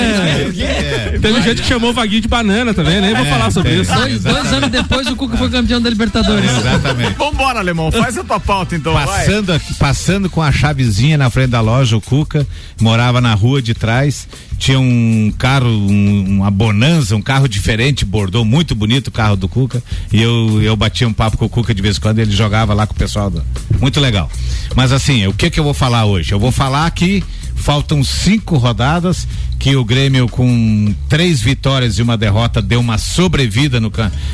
Teve 1.21 1.41
gente 1.41 1.61
que 1.61 1.67
chamou 1.67 1.89
o 1.91 1.93
Vaguinho 1.93 2.21
de 2.21 2.27
banana 2.27 2.73
também, 2.73 3.01
nem 3.01 3.13
vou 3.15 3.25
falar 3.25 3.51
sobre 3.51 3.71
tem. 3.71 3.81
isso. 3.81 3.93
Dois, 3.93 4.23
dois 4.23 4.53
anos 4.53 4.69
depois 4.69 5.07
o 5.07 5.15
Cuca 5.15 5.37
foi 5.37 5.49
campeão 5.49 5.81
da 5.81 5.89
Libertadores. 5.89 6.49
Exatamente. 6.51 7.13
Vambora, 7.17 7.59
alemão, 7.59 7.91
faz 7.91 8.17
a 8.17 8.23
tua 8.23 8.39
pauta 8.39 8.75
então. 8.75 8.93
vai. 8.93 9.05
Passando, 9.05 9.53
aqui, 9.53 9.73
passando 9.75 10.29
com 10.29 10.41
a 10.41 10.51
chavezinha 10.51 11.17
na 11.17 11.29
frente 11.29 11.49
da 11.49 11.61
loja, 11.61 11.95
o 11.97 12.01
Cuca 12.01 12.45
morava 12.79 13.19
na 13.21 13.33
rua 13.33 13.61
de 13.61 13.73
trás, 13.73 14.27
tinha 14.57 14.79
um 14.79 15.33
carro, 15.37 15.67
um- 15.67 16.25
uma 16.39 16.51
bonança, 16.51 17.15
um 17.15 17.21
carro 17.21 17.47
diferente, 17.47 18.05
bordou 18.05 18.43
muito 18.45 18.75
bonito 18.75 19.07
o 19.07 19.11
carro 19.11 19.35
do 19.35 19.47
Cuca, 19.47 19.81
e 20.11 20.21
eu, 20.21 20.61
eu 20.61 20.75
batia 20.75 21.07
um 21.07 21.13
papo 21.13 21.37
com 21.37 21.45
o 21.45 21.49
Cuca 21.49 21.73
de 21.73 21.81
vez 21.81 21.97
em 21.97 21.99
quando, 22.01 22.19
ele 22.19 22.31
jogava 22.31 22.73
lá 22.73 22.85
com 22.87 22.93
o 22.93 22.97
pessoal, 22.97 23.29
do, 23.29 23.43
muito 23.79 23.99
legal. 23.99 24.29
Mas 24.75 24.91
assim, 24.91 25.27
o 25.27 25.33
que 25.33 25.49
que 25.49 25.59
eu 25.59 25.63
vou 25.63 25.73
falar 25.73 26.05
hoje? 26.05 26.31
Eu 26.31 26.39
vou 26.39 26.51
falar 26.51 26.89
que 26.91 27.23
faltam 27.55 28.03
cinco 28.03 28.57
rodadas 28.57 29.27
que 29.61 29.75
o 29.75 29.85
Grêmio 29.85 30.27
com 30.27 30.91
três 31.07 31.39
vitórias 31.39 31.99
e 31.99 32.01
uma 32.01 32.17
derrota 32.17 32.63
deu 32.63 32.79
uma 32.79 32.97
sobrevida 32.97 33.79
no, 33.79 33.91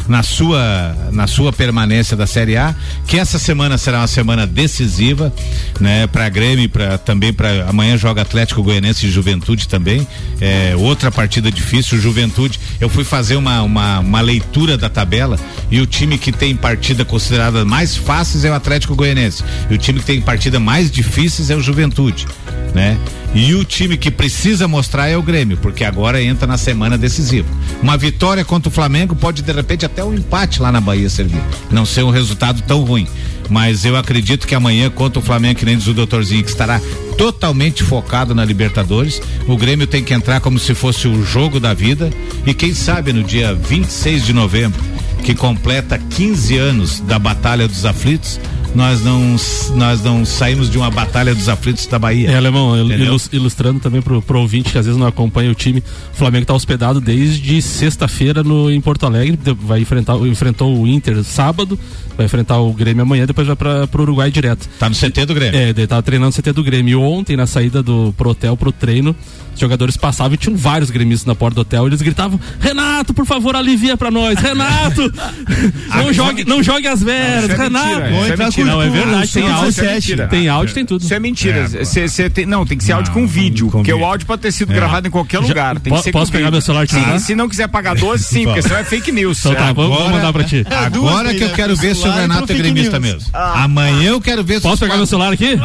na 0.08 0.24
sua 0.24 0.96
na 1.12 1.28
sua 1.28 1.52
permanência 1.52 2.16
da 2.16 2.26
Série 2.26 2.56
A 2.56 2.74
que 3.06 3.20
essa 3.20 3.38
semana 3.38 3.78
será 3.78 4.00
uma 4.00 4.08
semana 4.08 4.48
decisiva 4.48 5.34
né 5.82 6.08
para 6.08 6.30
Grêmio 6.30 6.70
para 6.70 6.98
também 6.98 7.34
para 7.34 7.70
amanhã 7.70 7.98
joga 7.98 8.22
Atlético 8.22 8.64
Goianense 8.64 9.06
e 9.06 9.12
Juventude 9.12 9.68
também 9.68 10.08
é, 10.40 10.74
outra 10.78 11.12
partida 11.12 11.52
difícil 11.52 12.00
Juventude 12.00 12.58
eu 12.80 12.88
fui 12.88 13.04
fazer 13.04 13.36
uma, 13.36 13.62
uma 13.64 14.00
uma 14.00 14.22
leitura 14.22 14.78
da 14.78 14.88
tabela 14.88 15.38
e 15.70 15.82
o 15.82 15.86
time 15.86 16.18
que 16.18 16.32
tem 16.32 16.56
partida 16.56 17.04
considerada 17.04 17.66
mais 17.66 17.98
fáceis 17.98 18.46
é 18.46 18.50
o 18.50 18.54
Atlético 18.54 18.96
Goianense 18.96 19.44
e 19.70 19.74
o 19.74 19.78
time 19.78 20.00
que 20.00 20.06
tem 20.06 20.22
partida 20.22 20.58
mais 20.58 20.90
difíceis 20.90 21.50
é 21.50 21.56
o 21.58 21.60
Juventude 21.60 22.26
né? 22.74 22.98
E 23.34 23.54
o 23.54 23.64
time 23.64 23.98
que 23.98 24.10
precisa 24.10 24.68
mostrar 24.68 25.10
é 25.10 25.17
o 25.18 25.24
Grêmio, 25.24 25.58
porque 25.58 25.84
agora 25.84 26.22
entra 26.22 26.48
na 26.48 26.58
semana 26.58 26.98
decisiva. 26.98 27.48
Uma 27.82 27.98
vitória 27.98 28.46
contra 28.46 28.70
o 28.70 28.72
Flamengo 28.72 29.16
pode 29.16 29.42
de 29.42 29.52
repente 29.52 29.86
até 29.86 30.04
um 30.04 30.14
empate 30.14 30.62
lá 30.62 30.72
na 30.72 30.80
Bahia 30.80 31.10
servir. 31.10 31.42
Não 31.72 31.86
ser 31.86 32.04
um 32.04 32.10
resultado 32.10 32.62
tão 32.62 32.84
ruim. 32.84 33.08
Mas 33.50 33.86
eu 33.86 33.96
acredito 33.96 34.46
que 34.46 34.56
amanhã, 34.56 34.90
contra 34.90 35.20
o 35.20 35.22
Flamengo, 35.22 35.60
que 35.60 35.66
nem 35.66 35.78
diz 35.78 35.88
o 35.88 35.94
doutorzinho, 35.94 36.44
que 36.44 36.50
estará 36.50 36.82
totalmente 37.18 37.84
focado 37.84 38.36
na 38.36 38.44
Libertadores, 38.44 39.22
o 39.48 39.58
Grêmio 39.58 39.88
tem 39.88 40.04
que 40.04 40.14
entrar 40.14 40.40
como 40.42 40.60
se 40.60 40.76
fosse 40.76 41.08
o 41.08 41.24
jogo 41.24 41.60
da 41.60 41.74
vida. 41.74 42.10
E 42.46 42.54
quem 42.54 42.74
sabe 42.74 43.14
no 43.14 43.24
dia 43.24 43.54
26 43.54 44.26
de 44.26 44.34
novembro, 44.34 44.80
que 45.24 45.34
completa 45.34 45.98
15 45.98 46.58
anos 46.58 47.00
da 47.00 47.18
Batalha 47.18 47.68
dos 47.68 47.86
Aflitos, 47.86 48.40
nós 48.78 49.04
não, 49.04 49.36
nós 49.74 50.04
não 50.04 50.24
saímos 50.24 50.70
de 50.70 50.78
uma 50.78 50.92
batalha 50.92 51.34
dos 51.34 51.50
aflitos 51.50 51.88
da 51.88 51.98
Bahia. 51.98 52.30
É, 52.30 52.38
Alemão, 52.38 52.78
ilus, 52.78 53.28
ilustrando 53.34 53.80
também 53.80 54.04
pro, 54.04 54.22
pro 54.22 54.40
ouvinte 54.40 54.72
que 54.72 54.78
às 54.78 54.86
vezes 54.86 55.00
não 55.00 55.08
acompanha 55.08 55.50
o 55.50 55.56
time, 55.56 55.80
o 56.14 56.16
Flamengo 56.16 56.44
está 56.44 56.54
hospedado 56.54 57.02
desde 57.02 57.60
sexta-feira 57.60 58.44
no 58.44 58.70
em 58.70 58.80
Porto 58.80 59.08
Alegre, 59.08 59.40
vai 59.60 59.82
enfrentar, 59.82 60.16
enfrentou 60.18 60.80
o 60.80 60.88
Inter 60.88 61.24
sábado, 61.24 61.78
vai 62.18 62.26
enfrentar 62.26 62.58
o 62.60 62.74
Grêmio 62.74 63.04
amanhã, 63.04 63.26
depois 63.26 63.48
vai 63.48 63.56
para 63.56 63.88
pro 63.88 64.02
Uruguai 64.04 64.30
direto. 64.32 64.68
Tá 64.80 64.90
no 64.90 64.96
CT 64.96 65.26
do 65.26 65.34
Grêmio. 65.36 65.58
É, 65.60 65.70
ele 65.70 65.88
tava 65.88 66.02
treinando 66.02 66.36
no 66.36 66.42
CT 66.42 66.52
do 66.54 66.64
Grêmio. 66.64 66.92
E 66.92 66.96
ontem, 66.96 67.38
na 67.38 67.46
saída 67.48 67.82
do 67.84 68.14
pro 68.18 68.30
hotel, 68.32 68.58
pro 68.58 68.72
treino, 68.72 69.16
os 69.54 69.60
jogadores 69.60 69.96
passavam 69.98 70.34
e 70.34 70.38
tinham 70.38 70.56
vários 70.58 70.90
gremistas 70.90 71.26
na 71.26 71.36
porta 71.36 71.56
do 71.56 71.62
hotel. 71.62 71.88
Eles 71.88 72.02
gritavam: 72.02 72.40
Renato, 72.60 73.14
por 73.14 73.26
favor, 73.26 73.56
alivia 73.56 73.96
pra 73.98 74.10
nós. 74.12 74.40
Renato, 74.40 75.12
não, 75.96 76.14
jogue, 76.14 76.46
não 76.46 76.64
jogue 76.64 76.88
as 76.88 77.02
veras. 77.02 77.48
Não, 77.48 77.54
isso 77.54 77.54
é 77.62 77.64
Renato. 77.64 77.88
mentira, 77.88 78.10
isso 78.22 78.34
é 78.34 78.38
mentira. 78.46 78.68
Não, 78.68 78.82
é 78.82 78.90
verdade. 78.90 79.32
Tem 79.32 79.44
Isso 79.44 79.50
é 79.50 79.52
áudio, 79.52 79.84
mentira. 79.94 80.28
tem 80.28 80.48
áudio, 80.50 80.74
tem 80.74 80.86
tudo. 80.86 81.02
Isso 81.04 81.14
é 81.14 81.20
mentira. 81.20 81.70
É, 81.74 81.84
Cê- 81.86 82.08
cê 82.08 82.30
tem- 82.30 82.46
não, 82.46 82.66
tem 82.66 82.78
que 82.78 82.84
ser 82.84 82.94
áudio 82.94 83.12
com 83.14 83.28
vídeo. 83.28 83.68
com 83.70 83.80
Porque 83.80 83.94
o 83.94 84.04
áudio 84.06 84.26
pode 84.28 84.42
ter 84.42 84.52
sido 84.52 84.72
É. 84.72 84.76
gravado 84.76 85.08
em 85.08 85.12
qualquer 85.12 85.42
Já- 85.42 85.48
lugar. 85.48 85.80
Tem 85.80 85.92
po- 85.92 85.98
que 86.00 86.04
ser 86.04 86.12
posso 86.12 86.32
pegar 86.32 86.46
vídeo. 86.46 86.52
meu 86.54 86.62
celular 86.62 86.84
e 86.84 86.88
te 86.88 86.94
Sim, 86.96 87.20
se 87.20 87.36
não 87.36 87.48
quiser 87.50 87.68
pagar 87.68 87.96
12, 87.96 88.24
sim, 88.24 88.44
porque 88.46 88.62
senão 88.62 88.78
é 88.78 88.84
fake 88.84 89.12
news. 89.12 89.40
Então 89.40 89.54
tá, 89.56 89.68
É. 89.70 89.74
vou, 89.74 89.88
vou 89.90 90.10
mandar 90.10 90.32
pra 90.34 90.44
ti. 90.44 90.66
Agora 90.70 91.34
que 91.34 91.44
eu 91.44 91.50
quero 91.52 91.76
ver 91.76 91.96
se 92.14 92.18
o 92.18 92.22
Renato 92.22 92.52
é 92.52 92.56
gremista 92.56 93.00
mesmo. 93.00 93.22
Amanhã 93.34 94.10
eu 94.10 94.22
quero 94.22 94.44
ver 94.44 94.56
se 94.56 94.62
Posso 94.62 94.76
os 94.76 94.80
pegar 94.80 94.98
meu 94.98 95.06
celular 95.06 95.34
aqui? 95.34 95.58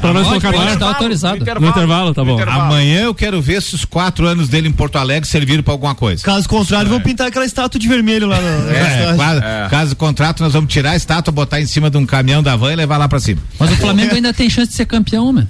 pra 0.00 0.12
nós 0.12 0.26
colocar 0.26 0.52
no 0.52 0.60
ar? 0.60 0.76
tá 0.78 0.86
autorizado. 0.88 1.44
No 1.60 1.68
intervalo, 1.68 2.14
tá 2.14 2.24
bom. 2.24 2.40
Amanhã 2.42 3.00
eu 3.02 3.14
quero 3.14 3.40
ver 3.40 3.62
se 3.62 3.74
os 3.74 3.84
quatro 3.84 4.26
anos 4.26 4.48
dele 4.48 4.68
em 4.68 4.72
Porto 4.72 4.96
Alegre 4.96 5.28
serviram 5.28 5.62
pra 5.62 5.72
alguma 5.74 5.94
coisa. 5.94 6.22
Caso 6.22 6.48
contrário, 6.48 6.88
vão 6.90 7.00
pintar 7.00 7.26
aquela 7.28 7.44
estátua 7.44 7.78
de 7.80 7.88
vermelho 7.88 8.26
lá 8.26 8.40
no. 8.40 8.70
É, 8.70 9.14
quase- 9.16 9.40
Caso 9.70 9.96
contrato, 9.96 10.42
nós 10.42 10.52
vamos 10.52 10.72
tirar 10.72 10.92
a 10.92 10.96
estátua, 10.96 11.32
botar 11.32 11.60
em 11.60 11.66
cima 11.66 11.90
de 11.90 11.96
um 11.96 12.06
caminhão 12.06 12.42
da 12.42 12.56
van 12.56 12.72
e 12.72 12.76
levar 12.76 12.96
lá 12.96 13.08
pra 13.08 13.20
cima. 13.20 13.40
Mas 13.58 13.70
o 13.72 13.76
Flamengo 13.76 14.14
ainda 14.14 14.32
tem 14.32 14.48
chance 14.48 14.68
de 14.70 14.74
ser 14.76 14.86
campeão, 14.86 15.32
mano. 15.32 15.48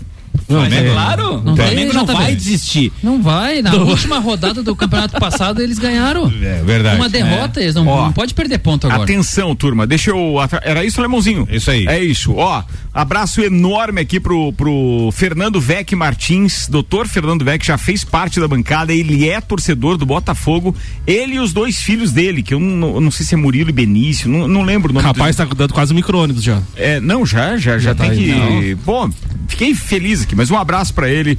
Não, 0.49 0.61
Mas 0.61 0.73
é- 0.73 0.87
é 0.89 0.93
claro, 0.93 1.43
Não 1.45 1.53
o 1.53 1.57
Flamengo 1.57 1.93
não 1.93 2.07
vai 2.07 2.35
desistir. 2.35 2.93
Não 3.03 3.21
vai. 3.23 3.61
Na 3.61 3.75
última 3.75 4.19
rodada 4.19 4.63
do 4.63 4.75
campeonato 4.75 5.19
passado, 5.21 5.61
eles 5.61 5.79
ganharam. 5.79 6.33
É 6.43 6.63
verdade. 6.65 6.97
Uma 6.97 7.09
derrota, 7.09 7.61
eles 7.61 7.75
não, 7.75 7.87
Ó, 7.87 8.05
não 8.07 8.13
pode 8.13 8.33
perder 8.33 8.59
ponto 8.59 8.87
agora. 8.87 9.03
Atenção, 9.03 9.55
turma. 9.55 9.87
Deixa 9.87 10.11
eu. 10.11 10.37
Era 10.63 10.85
isso, 10.85 11.01
Lemãozinho? 11.03 11.47
Isso 11.51 11.71
aí. 11.71 11.87
É 11.87 12.03
isso. 12.03 12.33
Ó, 12.35 12.63
abraço 12.99 13.41
enorme 13.41 14.01
aqui 14.01 14.19
pro, 14.19 14.53
pro 14.53 15.11
Fernando 15.13 15.61
Vec 15.61 15.95
Martins. 15.95 16.67
Doutor 16.69 17.07
Fernando 17.07 17.45
Vec 17.45 17.65
já 17.65 17.79
fez 17.79 18.03
parte 18.03 18.41
da 18.41 18.49
bancada. 18.49 18.93
Ele 18.93 19.29
é 19.29 19.41
torcedor 19.41 19.97
do 19.97 20.05
Botafogo. 20.05 20.75
Ele 21.07 21.35
e 21.35 21.39
os 21.39 21.53
dois 21.53 21.81
filhos 21.81 22.11
dele, 22.11 22.43
que 22.43 22.53
eu 22.53 22.59
não, 22.59 22.95
eu 22.97 23.01
não 23.01 23.11
sei 23.11 23.25
se 23.25 23.35
é 23.35 23.37
Murilo 23.37 23.71
e 23.71 23.73
Benício. 23.73 24.29
Não, 24.29 24.49
não 24.49 24.63
lembro 24.63 24.91
o 24.91 24.95
nome 24.95 25.07
Rapaz, 25.07 25.37
tá 25.37 25.45
dando 25.45 25.73
quase 25.73 25.93
um 25.93 25.97
micro-ônibus 25.97 26.43
já. 26.43 26.61
É, 26.75 26.99
não, 26.99 27.25
já, 27.25 27.57
já, 27.57 27.79
já, 27.79 27.91
Já 27.91 27.95
tem 27.95 28.11
tá 28.11 28.17
que. 28.17 28.33
aí, 28.33 28.75
Bom, 28.75 29.09
fiquei 29.47 29.75
feliz 29.75 30.23
aqui, 30.23 30.35
mas 30.35 30.51
um 30.51 30.57
abraço 30.57 30.93
pra 30.93 31.09
ele. 31.09 31.39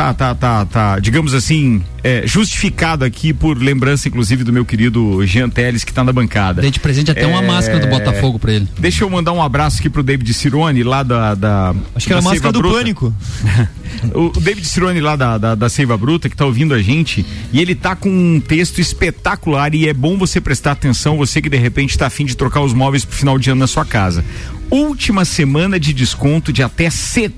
Tá, 0.00 0.14
tá, 0.14 0.34
tá, 0.34 0.64
tá, 0.64 0.98
digamos 0.98 1.34
assim, 1.34 1.82
é, 2.02 2.26
justificado 2.26 3.04
aqui 3.04 3.34
por 3.34 3.58
lembrança, 3.58 4.08
inclusive, 4.08 4.42
do 4.44 4.50
meu 4.50 4.64
querido 4.64 5.22
Jean 5.26 5.50
Teles, 5.50 5.84
que 5.84 5.92
tá 5.92 6.02
na 6.02 6.10
bancada. 6.10 6.62
Dei 6.62 6.70
de 6.70 6.80
presente 6.80 7.10
até 7.10 7.26
uma 7.26 7.42
É, 7.42 7.46
máscara 7.46 7.80
do 7.80 7.86
Botafogo 7.86 8.38
pra 8.38 8.50
ele. 8.50 8.66
Deixa 8.78 9.04
eu 9.04 9.10
mandar 9.10 9.32
um 9.32 9.42
abraço 9.42 9.78
aqui 9.78 9.90
pro 9.90 10.02
David 10.02 10.32
Cirone, 10.32 10.82
lá 10.82 11.02
da. 11.02 11.34
da 11.34 11.74
Acho 11.94 12.06
que 12.06 12.12
era 12.14 12.22
a 12.22 12.24
máscara 12.24 12.50
do 12.50 12.60
Bruta. 12.60 12.78
pânico. 12.78 13.14
O 14.14 14.30
David 14.40 14.66
Cirone 14.66 15.00
lá 15.00 15.16
da, 15.16 15.36
da, 15.36 15.54
da 15.54 15.68
Seiva 15.68 15.98
Bruta, 15.98 16.30
que 16.30 16.36
tá 16.36 16.46
ouvindo 16.46 16.72
a 16.72 16.80
gente, 16.80 17.26
e 17.52 17.60
ele 17.60 17.74
tá 17.74 17.94
com 17.96 18.08
um 18.08 18.40
texto 18.40 18.80
espetacular 18.80 19.74
e 19.74 19.88
é 19.88 19.92
bom 19.92 20.16
você 20.16 20.40
prestar 20.40 20.72
atenção, 20.72 21.18
você 21.18 21.42
que 21.42 21.50
de 21.50 21.56
repente 21.58 21.98
tá 21.98 22.06
afim 22.06 22.24
de 22.24 22.36
trocar 22.36 22.60
os 22.60 22.72
móveis 22.72 23.04
pro 23.04 23.16
final 23.16 23.36
de 23.36 23.50
ano 23.50 23.58
na 23.60 23.66
sua 23.66 23.84
casa. 23.84 24.24
Última 24.70 25.24
semana 25.24 25.78
de 25.78 25.92
desconto 25.92 26.52
de 26.52 26.62
até 26.62 26.88
70% 26.88 27.32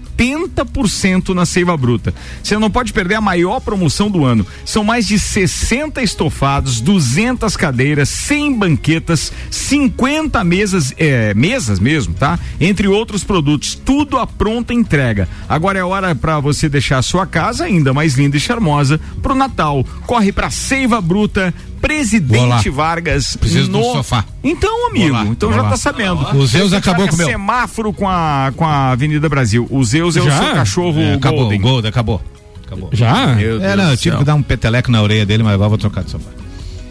na 1.35 1.46
Seiva 1.46 1.77
Bruta. 1.77 2.14
Você 2.42 2.57
não 2.59 2.70
pode 2.70 2.92
perder 2.92 3.16
a 3.16 3.20
maior 3.20 3.61
promoção 3.61 4.11
do 4.11 4.25
ano. 4.25 4.46
São 4.64 4.85
mais 4.85 5.07
de 5.07 5.18
60 5.18 6.03
estofados, 6.03 6.81
200 6.81 7.57
cadeiras, 7.57 8.09
100 8.09 8.59
banquetas, 8.59 9.33
50 9.51 10.42
mesas, 10.44 10.94
é, 10.96 11.35
mesas 11.35 11.79
mesmo, 11.79 12.14
tá? 12.14 12.38
Entre 12.61 12.87
outros 12.87 13.25
produtos, 13.25 13.75
tudo 13.75 14.18
à 14.18 14.27
pronta 14.27 14.72
entrega. 14.72 15.29
Agora 15.48 15.79
é 15.79 15.85
hora 15.85 16.14
para 16.14 16.38
você 16.40 16.68
deixar 16.68 16.98
a 16.98 17.03
sua 17.03 17.27
casa 17.27 17.64
ainda 17.64 17.92
mais 17.92 18.14
linda 18.14 18.37
e 18.37 18.40
charmosa 18.40 19.01
pro 19.20 19.35
Natal. 19.35 19.85
Corre 20.07 20.33
pra 20.33 20.51
Seiva 20.51 21.01
Bruta, 21.01 21.53
Presidente. 21.83 22.70
Vargas. 22.70 23.37
Preciso 23.37 23.77
um 23.77 23.83
sofá. 23.83 24.25
Então, 24.44 24.88
amigo, 24.88 25.16
então 25.25 25.53
já 25.53 25.64
tá 25.64 25.77
sabendo. 25.77 26.37
O 26.37 26.46
Zeus 26.46 26.72
acabou 26.72 27.09
com 27.09 27.14
o 27.14 27.18
meu. 27.18 27.27
semáforo 27.27 27.92
com 27.92 28.09
a, 28.09 28.53
com 28.57 28.64
a 28.64 28.90
Avenida 28.92 29.29
Brasil. 29.29 29.66
O 29.68 29.85
Zeus 29.85 30.02
é 30.07 30.23
o 30.23 30.25
Já? 30.25 30.38
seu 30.43 30.55
cachorro 30.55 31.01
É, 31.01 31.15
acabou, 31.15 31.41
Golden. 31.41 31.59
o 31.59 31.62
Golden, 31.62 31.88
acabou. 31.88 32.23
Acabou. 32.67 32.91
Já? 32.93 33.35
Meu 33.35 33.57
É, 33.57 33.59
Deus 33.61 33.77
não, 33.77 33.91
eu 33.91 33.97
tive 33.97 34.17
que 34.17 34.25
dar 34.25 34.35
um 34.35 34.43
peteleco 34.43 34.91
na 34.91 35.03
orelha 35.03 35.27
dele, 35.27 35.43
mas 35.43 35.53
agora 35.55 35.67
eu 35.67 35.71
vou 35.71 35.79
trocar 35.79 36.03
de 36.05 36.11
sofá. 36.11 36.31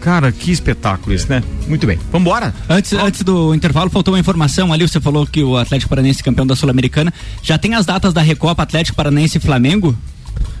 Cara, 0.00 0.32
que 0.32 0.50
espetáculo 0.50 1.14
isso, 1.14 1.28
né? 1.28 1.42
Muito 1.68 1.86
bem. 1.86 1.96
Vambora? 2.10 2.52
Antes, 2.68 2.92
antes 2.92 3.22
do 3.22 3.54
intervalo, 3.54 3.88
faltou 3.88 4.12
uma 4.14 4.18
informação 4.18 4.72
ali. 4.72 4.86
Você 4.86 5.00
falou 5.00 5.24
que 5.24 5.44
o 5.44 5.56
Atlético 5.56 5.88
Paranaense 5.90 6.20
é 6.20 6.24
campeão 6.24 6.44
da 6.44 6.56
Sul-Americana. 6.56 7.12
Já 7.40 7.56
tem 7.56 7.74
as 7.74 7.86
datas 7.86 8.12
da 8.12 8.20
Recopa 8.20 8.62
Atlético 8.64 8.96
Paranaense 8.96 9.38
e 9.38 9.40
Flamengo? 9.40 9.96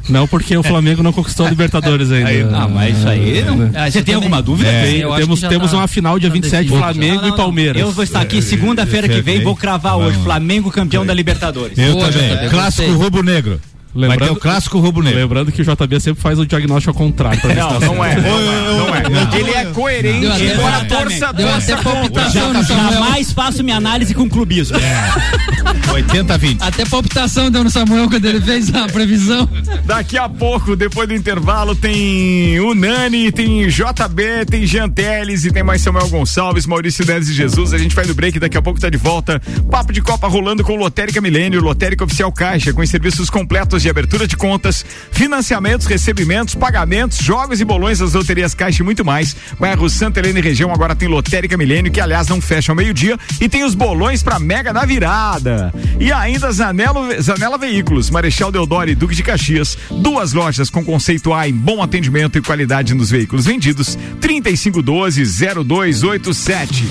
Não, 0.08 0.26
porque 0.26 0.56
o 0.56 0.62
Flamengo 0.64 1.00
não 1.02 1.12
conquistou 1.12 1.46
a 1.46 1.48
Libertadores 1.50 2.10
ainda. 2.10 2.28
Aí, 2.28 2.42
ah, 2.52 2.66
mas 2.68 2.98
isso 2.98 3.08
aí. 3.08 3.44
não- 3.44 3.70
Ah, 3.74 3.84
Você 3.90 3.92
tem 4.02 4.02
também. 4.02 4.14
alguma 4.16 4.42
dúvida? 4.42 4.68
É, 4.70 4.96
eu 4.96 5.12
acho 5.12 5.22
temos 5.22 5.40
temos 5.40 5.70
tá- 5.70 5.76
uma 5.76 5.86
final 5.86 6.18
dia 6.18 6.28
tá 6.28 6.34
27, 6.34 6.62
definido. 6.64 6.78
Flamengo 6.84 7.14
Não, 7.14 7.28
não, 7.28 7.34
e. 7.34 7.36
Palmeiras. 7.36 7.80
Eu 7.82 7.92
vou 7.92 8.02
estar 8.04 8.20
aqui 8.20 8.42
segunda-feira 8.42 9.08
que 9.08 9.20
vem, 9.22 9.42
vou 9.42 9.54
cravar 9.54 9.96
hoje. 9.96 10.18
Flamengo 10.22 10.70
campeão 10.70 11.06
da 11.06 11.14
Libertadores. 11.14 11.78
Eu 11.78 11.96
também. 11.96 12.48
Clássico 12.50 12.88
gostei. 12.98 13.60
Rubro-negro. 13.94 14.08
Vai 14.08 14.16
ter 14.18 14.22
Lembrando- 14.24 14.32
o 14.32 14.40
clássico 14.40 14.78
rubro-negro. 14.78 15.20
Lembrando 15.20 15.52
que 15.52 15.62
o 15.62 15.64
JB 15.64 16.00
sempre 16.00 16.22
faz 16.22 16.38
o 16.38 16.46
diagnóstico 16.46 16.90
ao 16.90 16.94
contrário. 16.94 17.40
Não, 17.54 17.68
tá 17.80 17.86
não 17.86 18.04
é. 18.04 18.16
Não 18.16 18.94
é. 18.94 19.08
Não 19.08 19.18
é. 19.30 19.38
Ele 19.38 19.50
é 19.50 19.64
coerente, 19.66 20.20
Deu 20.20 20.32
até- 20.32 20.44
embora 20.54 20.76
Exatamente. 20.76 20.88
torça, 21.20 21.32
Deu 21.34 21.46
torça 21.48 21.72
até 21.74 21.82
contra. 21.82 21.92
palpitação 22.00 22.52
no 22.52 22.64
Samuel. 22.64 22.92
Jamais 22.92 23.32
faço 23.32 23.62
minha 23.64 23.76
análise 23.76 24.14
com 24.14 24.28
clubismo. 24.28 24.78
80-20. 25.92 26.56
Até 26.60 26.84
palpitação 26.86 27.50
deu 27.50 27.64
no 27.64 27.70
Samuel 27.70 28.08
quando 28.08 28.24
ele 28.24 28.40
fez 28.40 28.74
a 28.74 28.86
previsão. 28.88 29.48
Daqui 29.84 30.16
a 30.18 30.28
pouco, 30.28 30.74
depois 30.76 31.08
do 31.08 31.14
intervalo, 31.14 31.74
tem 31.74 32.58
o 32.60 32.74
Nani, 32.74 33.30
tem 33.32 33.66
JB, 33.68 34.46
tem 34.48 34.66
Jean 34.66 34.88
Teles 34.88 35.44
e 35.44 35.50
tem 35.52 35.62
mais 35.62 35.82
Samuel 35.82 36.08
Gonçalves, 36.08 36.66
Maurício 36.66 37.04
Neves 37.06 37.28
e 37.28 37.34
Jesus. 37.34 37.72
A 37.74 37.78
gente 37.78 37.94
vai 37.94 38.06
no 38.06 38.14
break, 38.14 38.38
daqui 38.38 38.56
a 38.56 38.62
pouco 38.62 38.80
tá 38.80 38.88
de 38.88 38.96
volta. 38.96 39.40
Papo 39.70 39.92
de 39.92 40.00
Copa 40.00 40.26
rolando 40.28 40.64
com 40.64 40.76
Lotérica 40.76 41.20
Milênio, 41.20 41.60
Lotérica 41.60 42.04
Oficial 42.04 42.32
Caixa, 42.32 42.72
com 42.72 42.80
os 42.80 42.88
serviços 42.90 43.28
completos 43.28 43.81
de 43.82 43.90
abertura 43.90 44.28
de 44.28 44.36
contas, 44.36 44.84
financiamentos, 45.10 45.86
recebimentos, 45.86 46.54
pagamentos, 46.54 47.18
jogos 47.18 47.60
e 47.60 47.64
bolões 47.64 47.98
das 47.98 48.12
loterias 48.12 48.54
Caixa 48.54 48.82
e 48.82 48.84
muito 48.84 49.04
mais. 49.04 49.34
Bairro 49.58 49.90
Santa 49.90 50.20
Helena 50.20 50.38
e 50.38 50.42
região 50.42 50.72
agora 50.72 50.94
tem 50.94 51.08
Lotérica 51.08 51.56
Milênio, 51.56 51.90
que 51.90 52.00
aliás 52.00 52.28
não 52.28 52.40
fecha 52.40 52.70
ao 52.70 52.76
meio-dia, 52.76 53.18
e 53.40 53.48
tem 53.48 53.64
os 53.64 53.74
bolões 53.74 54.22
pra 54.22 54.38
Mega 54.38 54.72
na 54.72 54.84
virada. 54.84 55.74
E 55.98 56.12
ainda 56.12 56.52
Zanelo, 56.52 57.08
Zanela 57.20 57.58
Veículos, 57.58 58.08
Marechal 58.08 58.52
Deodoro 58.52 58.88
e 58.88 58.94
Duque 58.94 59.16
de 59.16 59.24
Caxias, 59.24 59.76
duas 59.90 60.32
lojas 60.32 60.70
com 60.70 60.84
conceito 60.84 61.34
A 61.34 61.48
em 61.48 61.52
bom 61.52 61.82
atendimento 61.82 62.38
e 62.38 62.40
qualidade 62.40 62.94
nos 62.94 63.10
veículos 63.10 63.46
vendidos, 63.46 63.98
3512-0287. 64.20 66.84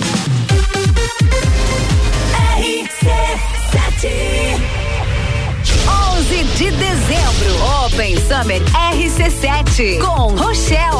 RC7 2.57 4.30
Open 7.93 8.15
Summer 8.15 8.61
RC7 8.93 9.99
com 9.99 10.33
Rochelle. 10.35 10.95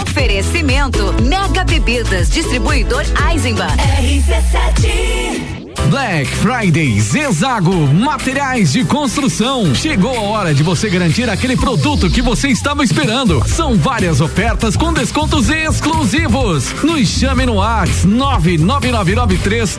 Oferecimento 0.00 1.14
Mega 1.22 1.62
Bebidas, 1.62 2.30
distribuidor 2.30 3.04
Eisenbahn. 3.30 3.76
RC7 3.98 5.62
Black 5.90 6.26
Friday 6.36 6.98
Zezago 7.00 7.74
Materiais 7.88 8.72
de 8.72 8.82
Construção. 8.84 9.74
Chegou 9.74 10.16
a 10.16 10.20
hora 10.22 10.54
de 10.54 10.62
você 10.62 10.88
garantir 10.88 11.28
aquele 11.28 11.56
produto 11.56 12.08
que 12.08 12.22
você 12.22 12.48
estava 12.48 12.82
esperando. 12.82 13.46
São 13.46 13.76
várias 13.76 14.22
ofertas 14.22 14.74
com 14.74 14.90
descontos 14.90 15.50
exclusivos. 15.50 16.72
Nos 16.82 17.08
chame 17.08 17.44
no 17.44 17.56
Whats 17.56 18.06
99993 18.06 19.78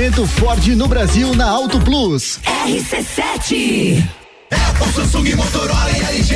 Ford 0.09 0.65
no 0.75 0.87
Brasil 0.87 1.35
na 1.35 1.47
Auto 1.47 1.79
Plus. 1.79 2.39
RC7 2.65 4.03
Apple, 4.49 4.93
Samsung, 4.95 5.35
Motorola 5.35 5.91
e 5.91 6.15
LG 6.15 6.35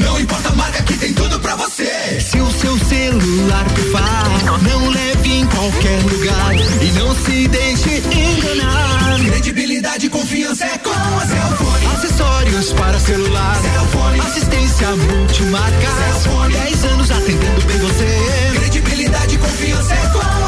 Não 0.00 0.18
importa 0.18 0.48
a 0.48 0.52
marca 0.56 0.82
que 0.82 0.94
tem 0.94 1.14
tudo 1.14 1.38
pra 1.38 1.54
você. 1.54 2.20
Se 2.20 2.40
o 2.40 2.50
seu 2.50 2.76
celular 2.76 3.64
pifar 3.72 4.24
Não 4.62 4.88
leve 4.88 5.32
em 5.32 5.46
qualquer 5.46 6.02
lugar. 6.02 6.54
E 6.82 6.90
não 6.98 7.14
se 7.14 7.46
deixe 7.46 7.98
enganar. 7.98 9.20
Credibilidade 9.30 10.06
e 10.06 10.08
confiança 10.08 10.64
é 10.64 10.76
com 10.78 10.90
a 10.90 11.26
Cellfone 11.26 11.86
Acessórios 11.94 12.72
para 12.72 12.98
celular. 12.98 13.56
Cellfone 13.62 14.20
Assistência 14.20 14.88
multimarca. 14.96 15.88
Cellfone 16.22 16.52
10 16.52 16.84
anos 16.86 17.10
atendendo 17.12 17.64
bem 17.64 17.78
você. 17.78 18.58
Credibilidade 18.58 19.36
e 19.36 19.38
confiança 19.38 19.94
é 19.94 20.06
com 20.08 20.18
A 20.18 20.43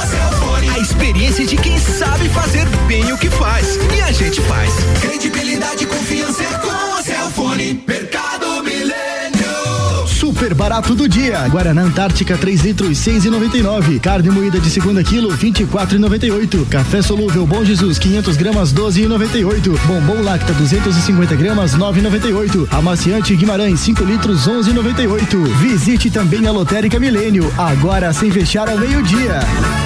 experiência 0.97 1.47
de 1.47 1.57
quem 1.57 1.79
sabe 1.79 2.27
fazer 2.31 2.67
bem 2.89 3.13
o 3.13 3.19
que 3.19 3.29
faz 3.29 3.79
E 3.95 4.01
a 4.01 4.13
gente 4.13 4.41
faz 4.43 4.73
Credibilidade 5.01 5.85
e 5.85 5.87
confiança 5.87 6.43
é 6.43 6.59
com 6.59 6.71
a 6.71 7.03
Cellfone 7.03 7.85
Mercado 7.87 8.63
Milênio 8.65 10.07
Super 10.07 10.55
barato 10.55 10.95
do 10.95 11.09
dia. 11.09 11.47
Guaraná 11.49 11.83
Antártica 11.83 12.37
3 12.37 12.63
litros 12.63 12.99
6,99. 12.99 14.01
Carne 14.01 14.31
moída 14.31 14.59
de 14.59 14.69
segunda 14.71 15.05
quilo 15.05 15.29
24,98. 15.37 16.67
Café 16.69 17.01
solúvel 17.01 17.47
Bom 17.47 17.65
Jesus 17.65 17.99
500 17.99 18.37
gramas 18.37 18.73
12,98. 18.73 19.79
Bombom 19.87 20.23
Lacta 20.23 20.53
250 20.55 21.37
gramas 21.37 21.77
9,98. 21.77 22.67
Amaciante 22.73 23.37
Guimarães 23.37 23.79
5 23.81 24.05
litros 24.05 24.49
11,98. 24.49 25.47
Visite 25.59 26.11
também 26.11 26.47
a 26.47 26.51
Lotérica 26.51 26.99
Milênio. 26.99 27.53
Agora 27.57 28.13
sem 28.13 28.31
fechar 28.31 28.69
ao 28.69 28.79
meio-dia. 28.79 29.41
Faça 29.41 29.86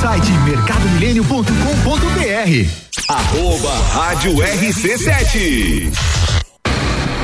site 0.00 0.32
mercadomilênio.com.br 0.44 2.68
Arroba 3.08 3.72
Rádio 3.92 4.32
RC7. 4.34 5.92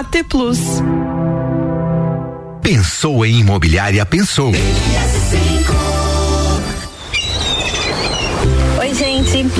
AT 0.00 0.24
Plus. 0.30 0.58
Pensou 2.62 3.22
em 3.26 3.40
imobiliária, 3.40 4.06
pensou. 4.06 4.50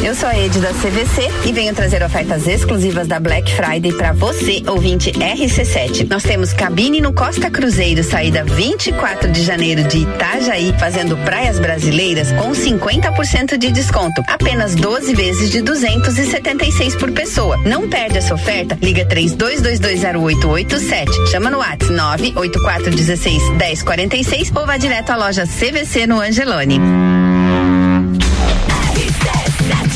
Eu 0.02 0.14
sou 0.14 0.30
a 0.30 0.38
Ed 0.38 0.58
da 0.60 0.70
CVC 0.70 1.28
e 1.44 1.52
venho 1.52 1.74
trazer 1.74 2.02
ofertas 2.02 2.46
exclusivas 2.46 3.06
da 3.06 3.20
Black 3.20 3.52
Friday 3.52 3.92
para 3.92 4.14
você, 4.14 4.62
ouvinte 4.66 5.12
RC7. 5.12 6.08
Nós 6.08 6.22
temos 6.22 6.54
cabine 6.54 7.02
no 7.02 7.12
Costa 7.12 7.50
Cruzeiro, 7.50 8.02
saída 8.02 8.42
24 8.42 9.30
de 9.30 9.42
janeiro 9.42 9.84
de 9.84 9.98
Itajaí, 9.98 10.74
fazendo 10.78 11.18
praias 11.18 11.58
brasileiras 11.58 12.32
com 12.32 12.52
50% 12.52 13.58
de 13.58 13.70
desconto. 13.70 14.22
Apenas 14.26 14.74
12 14.74 15.14
vezes 15.14 15.50
de 15.50 15.60
276 15.60 16.96
por 16.96 17.12
pessoa. 17.12 17.58
Não 17.58 17.86
perde 17.86 18.16
essa 18.16 18.32
oferta. 18.32 18.78
Liga 18.80 19.04
32220887. 19.04 21.28
Chama 21.30 21.50
no 21.50 21.58
WhatsApp 21.58 21.92
98416 21.92 23.50
1046 23.50 24.50
ou 24.56 24.64
vá 24.64 24.78
direto 24.78 25.10
à 25.10 25.16
loja 25.16 25.46
CVC 25.46 26.06
no 26.06 26.20
Angelone. 26.20 26.80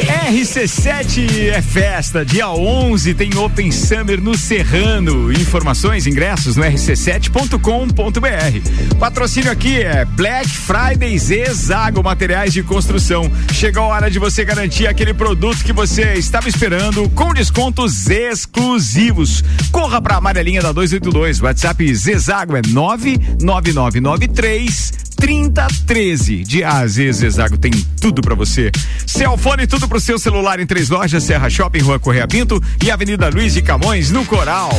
RC7 0.02 1.50
é 1.50 1.62
festa, 1.62 2.24
dia 2.24 2.50
11 2.50 3.14
tem 3.14 3.36
Open 3.36 3.70
Summer 3.70 4.20
no 4.20 4.36
Serrano. 4.36 5.32
Informações, 5.32 6.08
ingressos 6.08 6.56
no 6.56 6.64
rc7.com.br. 6.64 8.98
Patrocínio 8.98 9.52
aqui 9.52 9.80
é 9.80 10.04
Black 10.04 10.48
Friday 10.48 11.16
Zezago 11.16 12.02
Materiais 12.02 12.52
de 12.52 12.64
Construção. 12.64 13.30
Chegou 13.52 13.84
a 13.84 13.88
hora 13.88 14.10
de 14.10 14.18
você 14.18 14.44
garantir 14.44 14.88
aquele 14.88 15.14
produto 15.14 15.64
que 15.64 15.72
você 15.72 16.14
estava 16.14 16.48
esperando 16.48 17.08
com 17.10 17.32
descontos 17.32 18.10
exclusivos. 18.10 19.44
Corra 19.70 20.02
para 20.02 20.16
a 20.16 20.18
amarelinha 20.18 20.60
da 20.60 20.72
282. 20.72 21.40
WhatsApp 21.40 21.94
Zezago 21.94 22.56
é 22.56 22.62
99993 22.66 25.04
3013 25.24 26.44
de 26.44 26.62
A 26.62 26.80
a 26.80 26.86
Z, 26.86 27.12
Zezago 27.12 27.56
tem 27.56 27.72
tudo 27.98 28.20
para 28.20 28.34
você. 28.34 28.70
Celfone, 29.06 29.66
tudo 29.66 29.83
pro 29.88 30.00
seu 30.00 30.18
celular 30.18 30.60
em 30.60 30.66
três 30.66 30.88
lojas, 30.88 31.24
Serra 31.24 31.48
Shopping, 31.50 31.80
Rua 31.80 31.98
Correia 31.98 32.26
Pinto 32.26 32.62
e 32.82 32.90
Avenida 32.90 33.28
Luiz 33.28 33.54
de 33.54 33.62
Camões, 33.62 34.10
no 34.10 34.24
Coral. 34.24 34.70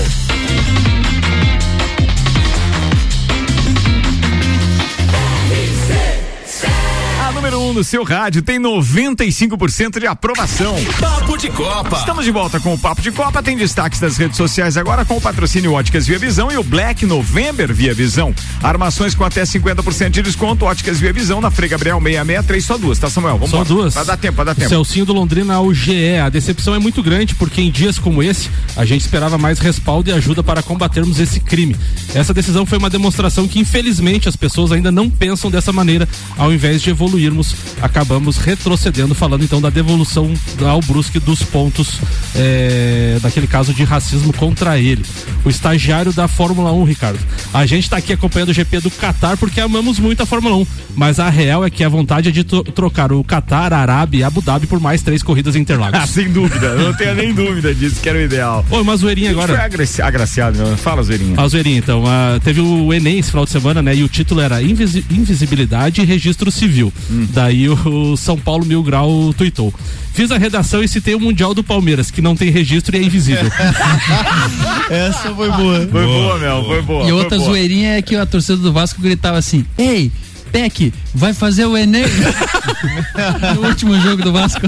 Número 7.46 7.60
1 7.60 7.70
um 7.70 7.74
no 7.74 7.84
seu 7.84 8.04
rádio 8.04 8.42
tem 8.42 8.60
95% 8.60 10.00
de 10.00 10.08
aprovação. 10.08 10.76
Papo 11.00 11.38
de 11.38 11.48
Copa. 11.50 11.98
Estamos 11.98 12.26
de 12.26 12.32
volta 12.32 12.60
com 12.60 12.74
o 12.74 12.78
Papo 12.78 13.04
de 13.04 13.12
Copa. 13.12 13.44
Tem 13.44 13.56
destaques 13.56 14.00
das 14.00 14.18
redes 14.18 14.36
sociais 14.36 14.78
agora 14.78 15.06
com 15.06 15.18
o 15.18 15.22
patrocínio 15.22 15.74
Óticas 15.74 16.08
Via 16.08 16.18
Visão 16.18 16.52
e 16.52 16.58
o 16.58 16.64
Black 16.64 17.06
November 17.06 17.72
Via 17.72 17.94
Visão. 17.94 18.34
Armações 18.64 19.14
com 19.14 19.24
até 19.24 19.44
50% 19.44 20.10
de 20.10 20.24
desconto. 20.24 20.66
Óticas 20.66 21.00
Via 21.00 21.14
Visão 21.14 21.40
na 21.40 21.52
Frei 21.52 21.70
Gabriel 21.70 22.00
663, 22.02 22.66
só 22.66 22.80
duas, 22.80 22.98
tá, 22.98 23.12
Samuel? 23.12 23.36
Vamos 23.36 23.52
Só 23.52 23.58
embora. 23.58 23.70
duas. 23.70 23.94
Pra 23.94 24.04
dar 24.04 24.18
tempo, 24.18 24.36
pra 24.38 24.46
dar 24.46 24.56
tempo. 24.56 24.70
Celcinho 24.70 25.06
do 25.06 25.14
Londrina 25.14 25.54
ao 25.54 25.72
GE. 25.72 26.18
A 26.18 26.30
decepção 26.30 26.74
é 26.74 26.80
muito 26.80 27.04
grande 27.04 27.36
porque 27.36 27.62
em 27.62 27.70
dias 27.70 28.00
como 28.00 28.24
esse 28.24 28.50
a 28.76 28.86
gente 28.86 29.02
esperava 29.02 29.38
mais 29.38 29.60
respaldo 29.60 30.10
e 30.10 30.14
ajuda 30.14 30.42
para 30.42 30.64
combatermos 30.64 31.20
esse 31.20 31.40
crime. 31.40 31.76
Essa 32.16 32.34
decisão 32.34 32.66
foi 32.66 32.80
uma 32.80 32.90
demonstração 32.90 33.48
que 33.48 33.60
infelizmente 33.60 34.28
as 34.28 34.36
pessoas 34.36 34.72
ainda 34.72 34.92
não 34.92 35.12
pensam 35.12 35.52
dessa 35.52 35.72
maneira 35.72 36.10
ao 36.38 36.52
invés 36.52 36.82
de 36.82 36.90
evoluirmos 36.90 37.35
perdemos, 37.36 37.56
acabamos 37.82 38.38
retrocedendo, 38.38 39.14
falando 39.14 39.44
então 39.44 39.60
da 39.62 39.70
devolução 39.70 40.32
ao 40.66 40.80
Brusque 40.82 41.20
dos 41.20 41.44
pontos, 41.44 42.00
é, 42.36 43.18
daquele 43.22 43.48
caso 43.48 43.74
de 43.74 43.84
racismo 43.84 44.32
contra 44.34 44.80
ele. 44.80 45.04
O 45.44 45.50
estagiário 45.50 46.14
da 46.14 46.28
Fórmula 46.28 46.72
1, 46.72 46.84
Ricardo. 46.84 47.20
A 47.54 47.66
gente 47.66 47.84
está 47.84 47.98
aqui 47.98 48.14
acompanhando 48.14 48.50
o 48.50 48.54
GP 48.54 48.80
do 48.80 48.90
Qatar 48.92 49.38
porque 49.38 49.60
amamos 49.60 50.00
muito 50.00 50.22
a 50.24 50.26
Fórmula 50.26 50.56
1, 50.58 50.68
mas 50.96 51.20
a 51.20 51.30
real 51.30 51.64
é 51.66 51.70
que 51.70 51.84
a 51.84 51.90
vontade 51.90 52.30
é 52.30 52.32
de 52.32 52.44
tro- 52.44 52.64
trocar 52.64 53.12
o 53.12 53.24
Qatar, 53.24 53.74
Arábia 53.74 54.20
e 54.20 54.24
Abu 54.24 54.42
Dhabi 54.42 54.68
por 54.68 54.80
mais 54.80 55.02
três 55.02 55.22
corridas 55.22 55.56
em 55.56 55.60
Interlagos. 55.60 55.96
Ah, 56.06 56.06
sem 56.08 56.30
dúvida, 56.32 56.76
não 56.76 56.94
tenho 56.94 57.16
nem 57.16 57.34
dúvida 57.34 57.74
disso, 57.74 58.00
que 58.02 58.08
era 58.10 58.18
o 58.18 58.22
ideal. 58.22 58.66
Oi, 58.70 58.82
uma 58.82 58.96
zoeirinha 58.98 59.32
agora. 59.32 59.54
Foi 59.56 59.64
agraci- 59.64 60.02
agraciado, 60.02 60.58
né? 60.58 60.76
Fala, 60.78 61.02
Zoeirinha. 61.04 61.34
A 61.40 61.48
zoeirinha, 61.48 61.78
então. 61.80 62.04
ah, 62.06 62.40
teve 62.44 62.60
o 62.62 62.94
Enem 62.94 63.18
esse 63.20 63.30
final 63.32 63.46
de 63.46 63.52
semana, 63.52 63.82
né? 63.82 63.96
E 63.96 64.04
o 64.04 64.10
título 64.10 64.42
era 64.42 64.62
Invisi- 64.62 65.06
Invisibilidade 65.10 66.02
e 66.02 66.06
Registro 66.06 66.52
Civil. 66.52 66.94
Daí 67.32 67.68
o, 67.70 68.16
São 68.18 68.38
Paulo 68.38 68.66
Mil 68.66 68.84
Grau 68.84 69.34
tuitou. 69.34 69.74
Fiz 70.14 70.32
a 70.32 70.38
redação 70.38 70.82
e 70.82 70.88
citei 70.88 71.14
o 71.14 71.20
Mundial 71.20 71.54
do 71.54 71.64
Palmeiras, 71.64 72.10
que 72.10 72.22
não 72.22 72.36
tem 72.36 72.50
registro 72.50 72.96
e 72.96 73.00
é 73.00 73.04
invisível. 73.04 73.52
Essa 74.90 75.34
foi 75.36 75.52
boa. 75.52 75.88
Foi 75.92 76.06
boa, 76.06 76.40
Mel, 76.40 76.64
foi 76.64 76.82
boa. 76.82 77.08
E 77.08 77.12
outra 77.12 77.38
zoeirinha 77.38 77.98
é 77.98 78.02
que 78.02 78.16
a 78.16 78.26
torcida 78.26 78.58
do 78.58 78.72
Vasco 78.72 79.02
gritava 79.02 79.38
assim: 79.38 79.66
Ei, 79.78 80.12
Peck, 80.52 80.94
vai 81.14 81.34
fazer 81.34 81.66
o 81.66 81.78
Enem 81.78 82.06
no 83.56 83.68
último 83.68 84.00
jogo 84.00 84.24
do 84.24 84.32
Vasco. 84.32 84.62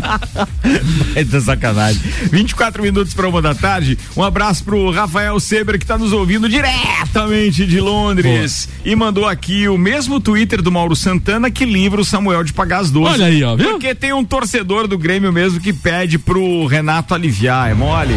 É 1.16 1.24
da 1.24 1.42
sacanagem. 1.42 2.02
24 2.32 2.82
minutos 2.82 3.14
para 3.14 3.28
uma 3.28 3.42
da 3.42 3.56
tarde. 3.56 3.98
Um 4.16 4.24
abraço 4.24 4.64
pro 4.64 4.92
Rafael 4.92 5.40
Seber 5.40 5.80
que 5.80 5.86
tá 5.86 5.98
nos 5.98 6.12
ouvindo 6.12 6.50
diretamente 6.50 7.66
de 7.66 7.80
Londres 7.80 8.68
e 8.84 8.96
mandou 8.96 9.26
aqui 9.28 9.68
o 9.68 9.78
mesmo 9.78 10.20
Twitter 10.20 10.62
do 10.62 10.72
Mauro 10.72 10.96
Santana 10.96 11.50
que 11.50 11.66
livra 11.66 12.02
o 12.02 12.06
Samuel 12.06 12.44
de 12.44 12.54
pagar 12.54 12.80
as 12.80 12.92
12. 12.92 13.14
Olha 13.14 13.26
aí, 13.26 13.44
ó, 13.44 13.56
viu? 13.56 13.72
Porque 13.72 13.96
tem 13.96 14.14
um 14.14 14.24
torcedor 14.24 14.88
do 14.88 14.98
Grêmio 14.98 15.32
mesmo 15.32 15.60
que 15.60 15.74
pede 15.74 16.18
pro 16.18 16.66
Renato 16.66 17.14
aliviar, 17.14 17.72
é 17.72 17.74
mole? 17.74 18.16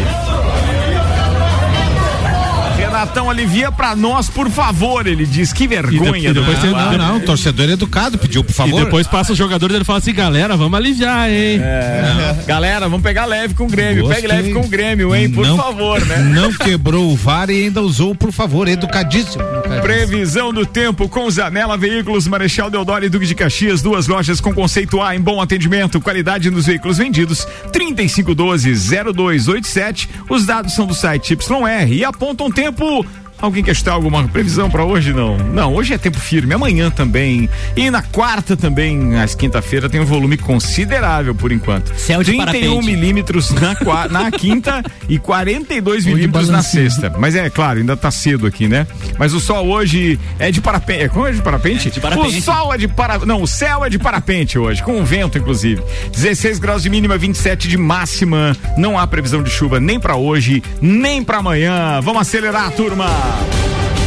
Renatão, 3.01 3.31
alivia 3.31 3.71
pra 3.71 3.95
nós, 3.95 4.29
por 4.29 4.47
favor, 4.51 5.07
ele 5.07 5.25
diz. 5.25 5.51
Que 5.51 5.65
vergonha. 5.67 6.29
e 6.29 6.33
depois 6.33 6.55
do 6.59 6.61
tem- 6.61 6.71
rapaz. 6.71 6.97
Não, 6.99 7.13
não, 7.13 7.19
torcedor 7.19 7.67
educado, 7.67 8.15
pediu 8.19 8.43
por 8.43 8.53
favor. 8.53 8.79
E 8.81 8.85
depois 8.85 9.07
passa 9.07 9.31
os 9.31 9.37
jogadores 9.37 9.73
e 9.73 9.77
ele 9.77 9.83
fala 9.85 9.97
assim: 9.97 10.13
galera, 10.13 10.55
vamos 10.55 10.77
aliviar, 10.77 11.27
hein? 11.27 11.59
É. 11.63 12.35
Galera, 12.45 12.87
vamos 12.87 13.01
pegar 13.01 13.25
leve 13.25 13.55
com 13.55 13.63
o 13.63 13.67
Grêmio. 13.67 14.03
Gostei. 14.03 14.21
Pegue 14.21 14.31
leve 14.33 14.53
com 14.53 14.59
o 14.61 14.67
Grêmio, 14.67 15.15
hein? 15.15 15.31
Por 15.31 15.47
Não- 15.47 15.57
favor, 15.57 16.05
né? 16.05 16.17
Não 16.17 16.53
quebrou 16.53 17.11
o 17.11 17.15
VAR 17.15 17.49
e 17.49 17.63
ainda 17.63 17.81
usou, 17.81 18.13
por 18.13 18.31
favor, 18.31 18.67
educadíssimo. 18.67 19.43
Previsão 19.81 20.53
do 20.53 20.63
tempo 20.63 21.09
com 21.09 21.27
Zanela 21.31 21.75
Veículos, 21.77 22.27
Marechal 22.27 22.69
Deodoro 22.69 23.03
e 23.03 23.09
Duque 23.09 23.25
de 23.25 23.33
Caxias, 23.33 23.81
duas 23.81 24.05
lojas 24.07 24.39
com 24.39 24.53
conceito 24.53 25.01
A 25.01 25.15
em 25.15 25.21
bom 25.21 25.41
atendimento, 25.41 25.99
qualidade 25.99 26.51
nos 26.51 26.67
veículos 26.67 26.99
vendidos, 26.99 27.47
3512-0287. 27.71 30.07
Os 30.29 30.45
dados 30.45 30.75
são 30.75 30.85
do 30.85 30.93
site 30.93 31.33
YR 31.33 31.91
e 31.91 32.05
apontam 32.05 32.51
tempo. 32.51 32.90
Sul 32.91 33.05
Alguém 33.41 33.63
quer 33.63 33.71
estar 33.71 33.93
alguma 33.93 34.27
previsão 34.27 34.69
para 34.69 34.83
hoje? 34.83 35.13
Não. 35.13 35.37
Não, 35.37 35.73
hoje 35.73 35.93
é 35.93 35.97
tempo 35.97 36.19
firme, 36.19 36.53
amanhã 36.53 36.89
também. 36.89 37.49
E 37.75 37.89
na 37.89 38.01
quarta 38.01 38.55
também, 38.55 39.19
às 39.19 39.33
quinta-feira, 39.33 39.89
tem 39.89 39.99
um 39.99 40.05
volume 40.05 40.37
considerável 40.37 41.33
por 41.33 41.51
enquanto. 41.51 41.93
Céu 41.97 42.23
de 42.23 42.31
31 42.31 42.45
parapente. 42.45 42.85
milímetros 42.85 43.51
na, 43.51 43.75
na 44.09 44.31
quinta 44.31 44.83
e 45.09 45.17
42 45.17 46.05
milímetros 46.05 46.49
na 46.49 46.61
sexta. 46.61 47.13
Mas 47.17 47.35
é 47.35 47.49
claro, 47.49 47.79
ainda 47.79 47.97
tá 47.97 48.11
cedo 48.11 48.45
aqui, 48.45 48.67
né? 48.67 48.85
Mas 49.17 49.33
o 49.33 49.39
sol 49.39 49.67
hoje 49.67 50.19
é 50.37 50.51
de 50.51 50.61
parapente. 50.61 51.03
É 51.03 51.07
como 51.07 51.27
é 51.27 51.31
de 51.31 51.41
parapente? 51.41 51.89
de 51.89 51.99
parapente. 51.99 52.37
O 52.37 52.41
sol 52.41 52.73
é 52.73 52.77
de 52.77 52.87
para... 52.87 53.19
Não, 53.19 53.41
o 53.41 53.47
céu 53.47 53.83
é 53.83 53.89
de 53.89 53.97
parapente 53.97 54.57
hoje, 54.57 54.83
com 54.83 55.03
vento, 55.03 55.37
inclusive. 55.37 55.81
16 56.11 56.59
graus 56.59 56.83
de 56.83 56.89
mínima, 56.89 57.17
27 57.17 57.67
de 57.67 57.77
máxima. 57.77 58.55
Não 58.77 58.99
há 58.99 59.07
previsão 59.07 59.41
de 59.41 59.49
chuva 59.49 59.79
nem 59.79 59.99
pra 59.99 60.15
hoje, 60.15 60.61
nem 60.81 61.23
pra 61.23 61.37
amanhã. 61.37 61.99
Vamos 62.01 62.21
acelerar, 62.21 62.71
turma! 62.71 63.30
Tchau. 63.31 64.00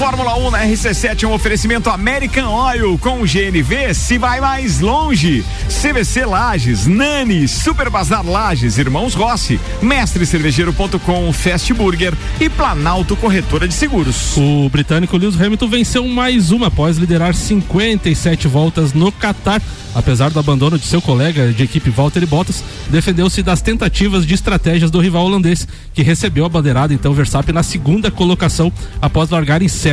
Fórmula 0.00 0.34
1 0.38 0.50
na 0.50 0.64
RC7 0.64 1.24
é 1.24 1.26
um 1.28 1.34
oferecimento 1.34 1.90
American 1.90 2.50
Oil 2.50 2.96
com 2.96 3.18
GNV 3.18 3.92
se 3.92 4.16
vai 4.16 4.40
mais 4.40 4.80
longe. 4.80 5.44
CVC 5.68 6.24
Lages, 6.24 6.86
Nani, 6.86 7.46
Super 7.46 7.90
Bazar 7.90 8.26
Lages, 8.26 8.78
Irmãos 8.78 9.12
Rossi, 9.12 9.60
Mestrecervejeiro.com, 9.82 11.30
Fast 11.34 11.74
Burger 11.74 12.14
e 12.40 12.48
Planalto 12.48 13.14
Corretora 13.14 13.68
de 13.68 13.74
Seguros. 13.74 14.38
O 14.38 14.70
britânico 14.70 15.18
Lewis 15.18 15.38
Hamilton 15.38 15.68
venceu 15.68 16.08
mais 16.08 16.50
uma 16.50 16.68
após 16.68 16.96
liderar 16.96 17.34
57 17.34 18.48
voltas 18.48 18.94
no 18.94 19.12
Qatar. 19.12 19.60
Apesar 19.94 20.30
do 20.30 20.38
abandono 20.38 20.78
de 20.78 20.86
seu 20.86 21.02
colega 21.02 21.52
de 21.52 21.64
equipe 21.64 21.90
Valtteri 21.90 22.24
Bottas, 22.24 22.62
defendeu-se 22.88 23.42
das 23.42 23.60
tentativas 23.60 24.24
de 24.24 24.34
estratégias 24.34 24.90
do 24.90 25.00
rival 25.00 25.26
holandês, 25.26 25.66
que 25.92 26.02
recebeu 26.02 26.44
a 26.44 26.48
bandeirada 26.48 26.94
então 26.94 27.12
Verstappen 27.12 27.52
na 27.52 27.64
segunda 27.64 28.08
colocação 28.10 28.72
após 29.02 29.28
largar 29.28 29.60
em 29.60 29.68
sétimo. 29.68 29.89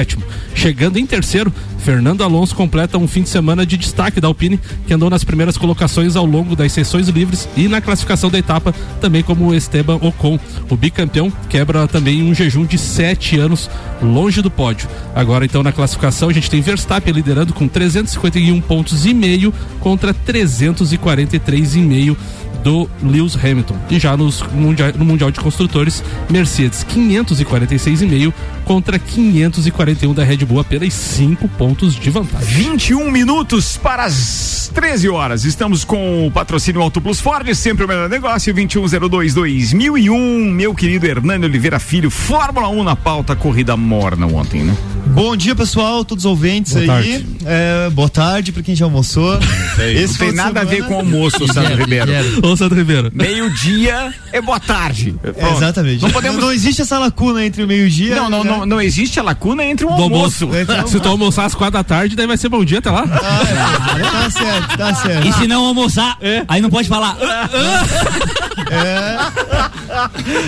Chegando 0.54 0.98
em 0.98 1.06
terceiro, 1.06 1.54
Fernando 1.80 2.24
Alonso 2.24 2.56
completa 2.56 2.98
um 2.98 3.08
fim 3.08 3.22
de 3.22 3.30
semana 3.30 3.66
de 3.66 3.78
destaque 3.78 4.20
da 4.20 4.28
Alpine, 4.28 4.60
que 4.86 4.94
andou 4.94 5.10
nas 5.10 5.24
primeiras 5.24 5.58
colocações 5.58 6.16
ao 6.16 6.26
longo 6.26 6.56
das 6.56 6.72
sessões 6.72 7.08
livres 7.08 7.48
e 7.56 7.68
na 7.68 7.80
classificação 7.80 8.30
da 8.30 8.38
etapa, 8.38 8.74
também 9.00 9.24
como 9.24 9.54
Esteban 9.54 10.00
Ocon. 10.02 10.40
O 10.70 10.76
bicampeão 10.76 11.32
quebra 11.50 11.88
também 11.88 12.24
um 12.24 12.34
jejum 12.34 12.66
de 12.66 12.78
sete 12.78 13.40
anos 13.40 13.70
longe 14.02 14.42
do 14.42 14.52
pódio. 14.52 14.90
Agora 15.16 15.46
então 15.46 15.64
na 15.64 15.72
classificação 15.72 16.30
a 16.30 16.34
gente 16.34 16.50
tem 16.50 16.62
Verstappen 16.62 17.14
liderando 17.14 17.54
com 17.54 17.68
351 17.68 18.60
pontos 18.62 19.06
e 19.06 19.14
meio 19.14 19.54
contra 19.80 20.14
343,5 20.14 22.18
do 22.64 22.90
Lewis 23.04 23.36
Hamilton. 23.36 23.76
E 23.90 24.00
já 24.00 24.16
nos 24.18 24.42
mundial, 24.54 24.92
no 24.98 25.06
Mundial 25.06 25.32
de 25.32 25.40
Construtores, 25.40 26.04
Mercedes 26.30 26.86
546,5 26.94 28.34
contra 28.66 29.00
541 29.00 30.14
da 30.14 30.24
Red 30.24 30.38
Bull, 30.38 30.60
apenas 30.60 30.94
5 30.94 31.48
pontos 31.50 31.96
de 31.96 32.10
vantagem. 32.10 32.48
21 32.72 33.10
minutos 33.12 33.78
para 33.78 34.04
as 34.06 34.70
13 34.74 35.08
horas. 35.10 35.46
Estamos 35.46 35.86
com 35.86 36.28
o 36.28 36.32
patrocínio 36.32 36.82
Auto 36.82 37.00
Plus 37.00 37.20
Ford, 37.22 37.48
sempre 37.56 37.86
o 37.86 37.88
melhor 37.88 38.10
negócio, 38.10 38.54
2102-2001. 38.54 40.52
Meu 40.52 40.74
querido 40.76 41.06
Hernani 41.06 41.46
Oliveira 41.46 41.80
Filho, 41.80 42.10
Fórmula 42.10 42.68
1 42.70 42.84
na 42.84 42.96
pauta, 42.96 43.36
corrida 43.36 43.78
morna 43.78 44.28
ontem, 44.28 44.64
né? 44.64 44.76
Bom 45.08 45.36
dia, 45.36 45.56
pessoal, 45.56 46.04
todos 46.06 46.26
os 46.26 46.30
ouvintes 46.30 46.74
Boa 46.74 46.82
aí. 46.82 46.88
tarde. 46.88 47.26
É, 47.46 47.90
boa 47.90 48.10
tarde 48.10 48.52
pra 48.52 48.62
quem 48.62 48.76
já 48.76 48.86
almoçou. 48.86 49.34
Não 49.40 49.40
tem 49.78 50.08
final 50.08 50.30
de 50.30 50.36
nada 50.36 50.60
a 50.62 50.64
ver 50.64 50.76
semana- 50.84 50.88
com 50.90 51.00
almoço, 51.00 51.48
Sandro 51.54 51.76
Ribeiro. 51.76 52.12
Ô, 52.48 52.56
Sandro 52.58 52.78
Ribeiro. 52.78 53.12
Meio-dia 53.14 54.14
é 54.32 54.42
boa 54.42 54.60
tarde. 54.60 55.14
Pronto. 55.22 55.58
Exatamente. 55.58 56.02
Não 56.02 56.10
podemos. 56.12 56.42
Não 56.42 56.52
existe 56.52 56.82
essa 56.82 56.98
lacuna 56.98 57.44
entre 57.46 57.64
o 57.64 57.68
meio-dia. 57.68 58.16
Não, 58.16 58.30
não, 58.30 58.44
né? 58.44 58.50
não, 58.52 58.66
não 58.66 58.82
existe 58.82 59.20
a 59.20 59.24
lacuna 59.24 59.66
entre 59.66 59.86
o 59.86 59.90
almoço. 59.90 60.46
almoço. 60.46 60.88
Se 60.88 61.00
tu 61.00 61.08
almoçar 61.10 61.46
às 61.46 61.54
quatro 61.56 61.74
da 61.74 61.84
tarde, 61.84 62.16
daí 62.16 62.26
vai 62.28 62.38
ser 62.38 62.50
bom 62.50 62.64
dia 62.64 62.80
até 62.80 62.90
lá. 62.90 63.06
Tá 63.08 64.30
certo, 64.32 64.78
tá 64.78 64.96
certo. 64.96 65.28
E 65.28 65.34
se 65.34 65.48
não 65.48 65.66
almoçar, 65.66 66.18
aí 66.48 66.62
não 66.62 66.70
pode 66.70 66.88
falar. 66.88 67.18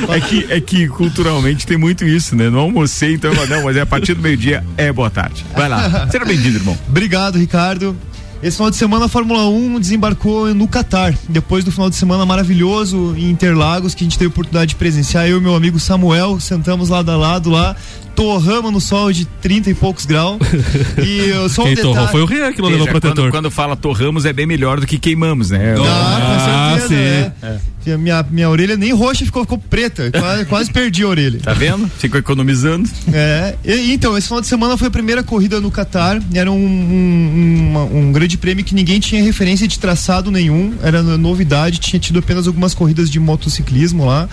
É 0.10 0.20
que, 0.22 0.48
é 0.50 0.62
que 0.62 0.88
culturalmente 0.88 1.66
tem 1.66 1.78
muito 1.78 2.06
isso, 2.06 2.36
né? 2.36 2.50
Não 2.50 2.60
almocei, 2.60 3.14
então 3.14 3.32
eu- 3.34 3.48
não, 3.48 3.64
mas 3.64 3.76
é 3.78 3.82
a 3.82 3.86
partir 3.86 4.14
do 4.14 4.22
meio-dia 4.22 4.64
é 4.78 4.92
boa 4.92 5.10
tarde. 5.10 5.46
Vai 5.56 5.68
lá. 5.70 6.08
Seja 6.12 6.26
bem-vindo, 6.26 6.58
irmão. 6.58 6.78
Obrigado, 6.88 7.38
Ricardo. 7.38 7.96
Esse 8.42 8.56
final 8.56 8.70
de 8.72 8.78
semana 8.78 9.06
a 9.06 9.10
Fórmula 9.10 9.48
1 9.50 9.80
desembarcou 9.82 10.54
no 10.56 10.66
Catar. 10.66 11.14
Depois 11.28 11.66
do 11.66 11.72
final 11.74 11.90
de 11.90 11.96
semana 11.98 12.26
maravilhoso 12.26 13.14
em 13.18 13.30
Interlagos, 13.30 13.94
que 13.94 14.04
a 14.04 14.06
gente 14.06 14.18
teve 14.18 14.28
a 14.28 14.32
oportunidade 14.32 14.70
de 14.70 14.76
presenciar, 14.76 15.28
eu 15.28 15.40
e 15.40 15.42
meu 15.42 15.56
amigo 15.56 15.78
Samuel 15.78 16.40
sentamos 16.40 16.88
lado 16.88 17.12
a 17.12 17.18
lado 17.18 17.50
lá, 17.50 17.76
torramos 18.16 18.72
no 18.72 18.80
sol 18.80 19.12
de 19.12 19.26
30 19.26 19.72
e 19.72 19.74
poucos 19.74 20.06
graus. 20.06 20.40
E 21.06 21.30
eu 21.30 21.50
só 21.50 21.64
um 21.64 21.66
Quem 21.66 21.76
detalhe. 21.76 21.94
torrou 21.94 22.08
foi 22.10 22.22
o 22.22 22.26
Rian 22.26 22.54
que 22.54 22.62
não 22.62 22.70
levou 22.70 22.86
Veja, 22.86 22.92
protetor. 23.00 23.26
Quando, 23.26 23.32
quando 23.32 23.52
fala 23.52 23.76
torramos 23.76 24.26
é 24.26 24.32
bem 24.32 24.46
melhor 24.46 24.80
do 24.80 24.88
que 24.88 24.98
queimamos, 24.98 25.50
né? 25.50 25.76
Ah, 25.78 26.78
com 26.78 26.88
certeza, 26.88 27.36
sim. 27.42 27.60
Né? 27.90 27.98
Minha, 27.98 28.26
minha 28.30 28.50
orelha 28.50 28.78
nem 28.78 28.94
roxa 28.94 29.26
ficou, 29.26 29.44
ficou 29.44 29.58
preta. 29.58 30.10
Quase, 30.12 30.46
quase 30.46 30.72
perdi 30.72 31.04
a 31.04 31.08
orelha. 31.08 31.40
Tá 31.40 31.54
vendo? 31.54 31.88
Ficou 31.98 32.20
economizando. 32.20 32.90
É, 33.12 33.56
e- 33.66 33.92
então, 33.94 34.18
esse 34.18 34.28
final 34.28 34.42
de 34.42 34.48
semana 34.48 34.78
foi 34.78 34.88
a 34.88 34.92
primeira 34.92 35.24
corrida 35.24 35.60
no 35.60 35.70
Catar. 35.72 36.22
Era 36.34 36.52
um, 36.52 36.56
um, 36.56 37.70
uma- 37.72 37.84
um 37.84 38.12
grande 38.12 38.38
prêmio 38.38 38.64
que 38.64 38.74
ninguém 38.76 39.00
tinha 39.00 39.22
referência 39.24 39.68
de 39.68 39.78
traçado 39.80 40.32
nenhum. 40.32 40.74
Era 40.82 41.02
no- 41.04 41.18
novidade, 41.18 41.80
tinha 41.80 42.00
tido 42.00 42.20
apenas 42.20 42.48
algumas 42.48 42.74
corridas 42.74 43.10
de 43.10 43.20
motociclismo 43.20 44.06
lá. 44.06 44.28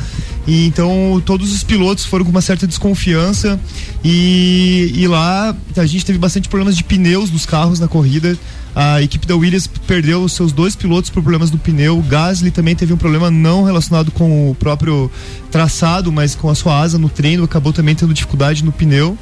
E 0.46 0.66
então 0.66 1.20
todos 1.24 1.52
os 1.52 1.64
pilotos 1.64 2.04
foram 2.04 2.24
com 2.24 2.30
uma 2.30 2.40
certa 2.42 2.66
desconfiança. 2.66 3.58
E, 4.04 4.92
e 4.94 5.08
lá 5.08 5.54
a 5.76 5.86
gente 5.86 6.04
teve 6.04 6.18
bastante 6.18 6.48
problemas 6.48 6.76
de 6.76 6.84
pneus 6.84 7.30
dos 7.30 7.44
carros 7.44 7.80
na 7.80 7.88
corrida. 7.88 8.36
A 8.74 9.00
equipe 9.00 9.26
da 9.26 9.34
Williams 9.34 9.66
perdeu 9.66 10.22
os 10.22 10.34
seus 10.34 10.52
dois 10.52 10.76
pilotos 10.76 11.08
por 11.08 11.22
problemas 11.22 11.48
do 11.50 11.56
pneu. 11.56 11.98
O 11.98 12.02
Gasly 12.02 12.50
também 12.50 12.76
teve 12.76 12.92
um 12.92 12.96
problema 12.98 13.30
não 13.46 13.62
relacionado 13.62 14.10
com 14.10 14.50
o 14.50 14.54
próprio 14.54 15.10
traçado, 15.50 16.10
mas 16.10 16.34
com 16.34 16.50
a 16.50 16.54
sua 16.54 16.80
asa 16.80 16.98
no 16.98 17.08
treino, 17.08 17.44
acabou 17.44 17.72
também 17.72 17.94
tendo 17.94 18.12
dificuldade 18.12 18.64
no 18.64 18.72
pneu. 18.72 19.16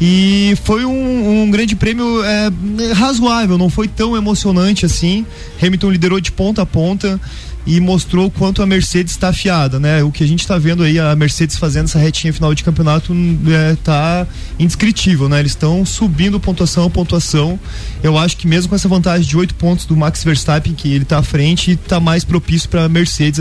E 0.00 0.54
foi 0.64 0.84
um, 0.84 1.42
um 1.44 1.50
grande 1.50 1.74
prêmio 1.74 2.22
é, 2.22 2.50
razoável, 2.92 3.56
não 3.56 3.70
foi 3.70 3.88
tão 3.88 4.16
emocionante 4.16 4.84
assim. 4.84 5.24
Hamilton 5.62 5.90
liderou 5.90 6.20
de 6.20 6.30
ponta 6.30 6.62
a 6.62 6.66
ponta 6.66 7.18
e 7.66 7.80
mostrou 7.80 8.26
o 8.26 8.30
quanto 8.30 8.62
a 8.62 8.66
Mercedes 8.66 9.12
está 9.12 9.28
afiada, 9.28 9.80
né? 9.80 10.02
O 10.02 10.10
que 10.12 10.22
a 10.22 10.26
gente 10.26 10.40
está 10.40 10.58
vendo 10.58 10.82
aí, 10.82 10.98
a 10.98 11.14
Mercedes 11.16 11.56
fazendo 11.56 11.84
essa 11.86 11.98
retinha 11.98 12.32
final 12.32 12.54
de 12.54 12.62
campeonato 12.62 13.14
é, 13.48 13.76
tá 13.82 14.26
indescritível, 14.58 15.28
né? 15.28 15.40
Eles 15.40 15.52
estão 15.52 15.84
subindo 15.84 16.38
pontuação 16.38 16.84
a 16.84 16.90
pontuação. 16.90 17.58
Eu 18.02 18.18
acho 18.18 18.36
que 18.36 18.46
mesmo 18.46 18.68
com 18.68 18.74
essa 18.74 18.88
vantagem 18.88 19.26
de 19.26 19.36
oito 19.36 19.54
pontos 19.54 19.86
do 19.86 19.96
Max 19.96 20.22
Verstappen, 20.22 20.74
que 20.74 20.92
ele 20.92 21.04
está 21.04 21.18
à 21.18 21.22
frente, 21.22 21.72
está 21.72 21.98
mais 22.00 22.24
propício 22.24 22.68
para 22.68 22.84
a 22.84 22.88
Mercedes. 22.88 23.40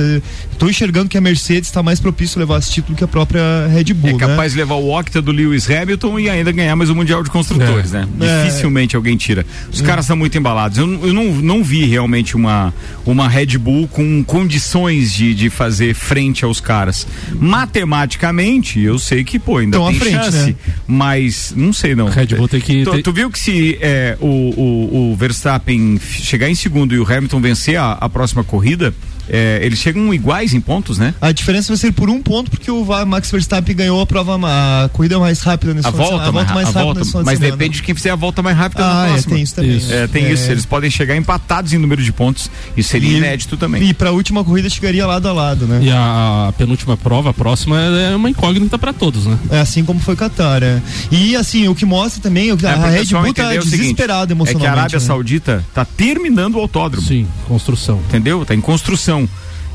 Estou 0.51 0.69
enxergando 0.69 1.09
que 1.09 1.17
a 1.17 1.21
Mercedes 1.21 1.69
está 1.69 1.83
mais 1.83 1.99
propício 1.99 2.37
a 2.37 2.41
levar 2.41 2.59
esse 2.59 2.71
título 2.71 2.95
que 2.97 3.03
a 3.03 3.07
própria 3.07 3.41
Red 3.71 3.93
Bull. 3.93 4.11
É 4.11 4.17
capaz 4.17 4.53
né? 4.53 4.55
de 4.55 4.57
levar 4.57 4.75
o 4.75 4.89
octa 4.91 5.21
do 5.21 5.31
Lewis 5.31 5.69
Hamilton 5.69 6.19
e 6.19 6.29
ainda 6.29 6.51
ganhar 6.51 6.75
mais 6.75 6.89
o 6.89 6.95
Mundial 6.95 7.23
de 7.23 7.29
Construtores, 7.29 7.93
É. 7.93 7.99
né? 7.99 8.07
É. 8.21 8.43
Dificilmente 8.45 8.95
alguém 8.95 9.17
tira. 9.17 9.45
Os 9.71 9.81
É. 9.81 9.83
caras 9.83 10.05
estão 10.05 10.15
muito 10.15 10.37
embalados. 10.37 10.77
Eu, 10.77 11.07
eu 11.07 11.13
não, 11.13 11.25
não 11.35 11.63
vi 11.63 11.85
realmente 11.85 12.35
uma, 12.35 12.73
uma 13.05 13.27
Red 13.27 13.57
Bull 13.57 13.87
com 13.87 14.12
condições 14.21 15.13
de, 15.13 15.33
de 15.33 15.49
fazer 15.49 15.93
frente 15.95 16.43
aos 16.43 16.59
caras. 16.59 17.07
Matematicamente, 17.33 18.79
eu 18.79 18.99
sei 18.99 19.23
que, 19.23 19.39
pô, 19.39 19.57
ainda 19.57 19.77
Tão 19.77 19.87
tem 19.87 19.99
frente, 19.99 20.15
chance. 20.25 20.37
né? 20.47 20.55
Mas 20.85 21.53
não 21.55 21.71
sei 21.71 21.95
não. 21.95 22.07
Red 22.07 22.27
Bull 22.27 22.47
tem 22.47 22.59
que. 22.61 22.83
Tu, 22.83 23.01
tu 23.01 23.13
viu 23.13 23.31
que 23.31 23.39
se 23.39 23.77
é, 23.81 24.17
o, 24.19 24.27
o, 24.27 25.11
o 25.11 25.15
Verstappen 25.15 25.99
chegar 25.99 26.49
em 26.49 26.55
segundo 26.55 26.93
e 26.93 26.99
o 26.99 27.03
Hamilton 27.11 27.39
vencer 27.41 27.77
a, 27.77 27.93
a 27.93 28.09
próxima 28.09 28.43
corrida, 28.43 28.93
é, 29.35 29.59
eles 29.65 29.79
chegam 29.79 30.13
iguais 30.13 30.53
em 30.53 30.61
pontos, 30.61 30.99
né? 30.99 31.15
A 31.19 31.31
diferença 31.31 31.69
vai 31.69 31.77
ser 31.77 31.91
por 31.91 32.07
um 32.09 32.21
ponto, 32.21 32.51
porque 32.51 32.69
o 32.69 32.85
Max 33.05 33.31
Verstappen 33.31 33.75
ganhou 33.75 33.99
a 33.99 34.05
prova, 34.05 34.37
a 34.43 34.89
corrida 34.89 35.17
mais 35.19 35.39
rápida 35.39 35.73
nesse 35.73 35.87
A 35.87 35.91
de 35.91 35.97
volta, 35.97 36.11
semana. 36.11 36.27
a 36.29 36.31
volta 36.31 36.53
mais 36.53 36.67
a 36.67 36.71
rápida 36.71 36.83
volta, 36.83 37.01
de 37.01 37.25
mas 37.25 37.39
semana. 37.39 37.51
depende 37.57 37.75
de 37.77 37.83
quem 37.83 37.95
fizer 37.95 38.11
a 38.11 38.15
volta 38.15 38.41
mais 38.43 38.55
rápida 38.55 38.85
Ah, 38.85 38.93
na 38.93 39.05
é, 39.05 39.07
próxima. 39.13 39.33
tem 39.33 39.43
isso 39.43 39.55
também. 39.55 39.77
Isso. 39.77 39.91
É, 39.93 40.07
tem 40.07 40.25
É. 40.25 40.31
isso. 40.31 40.51
Eles 40.51 40.65
podem 40.65 40.91
chegar 40.91 41.15
empatados 41.15 41.73
em 41.73 41.77
número 41.79 42.03
de 42.03 42.11
pontos. 42.11 42.49
Isso 42.77 42.89
seria 42.89 43.09
E- 43.09 43.17
inédito 43.17 43.57
também. 43.57 43.81
E 43.83 43.93
pra 43.93 44.11
última 44.11 44.43
corrida 44.43 44.69
chegaria 44.69 45.05
lado 45.07 45.27
a 45.27 45.33
lado, 45.33 45.65
né? 45.65 45.79
E 45.81 45.89
a, 45.91 46.47
a 46.49 46.51
penúltima 46.53 46.95
prova, 46.95 47.31
a 47.31 47.33
próxima, 47.33 47.79
é 47.81 48.15
uma 48.15 48.29
incógnita 48.29 48.77
para 48.77 48.93
todos, 48.93 49.25
né? 49.25 49.37
É 49.49 49.59
assim 49.59 49.83
como 49.83 49.99
foi 49.99 50.15
Qatar, 50.15 50.61
é. 50.61 50.79
E 51.11 51.35
assim, 51.35 51.67
o 51.67 51.73
que 51.75 51.85
mostra 51.85 52.21
também, 52.21 52.51
o 52.51 52.57
que 52.57 52.65
É, 52.65 52.69
a 52.69 52.75
Red 52.89 53.05
Bull 53.05 53.33
tá 53.33 53.53
desesperada 53.55 54.31
É 54.31 54.35
emocionalmente. 54.35 54.59
que 54.59 54.65
a 54.67 54.71
Arábia 54.71 54.99
né? 54.99 55.05
Saudita 55.05 55.65
tá 55.73 55.83
terminando 55.85 56.55
o 56.55 56.59
autódromo. 56.59 57.05
Sim, 57.07 57.25
construção. 57.47 57.99
Entendeu? 58.07 58.45
Tá 58.45 58.53
em 58.53 58.61
construção. 58.61 59.22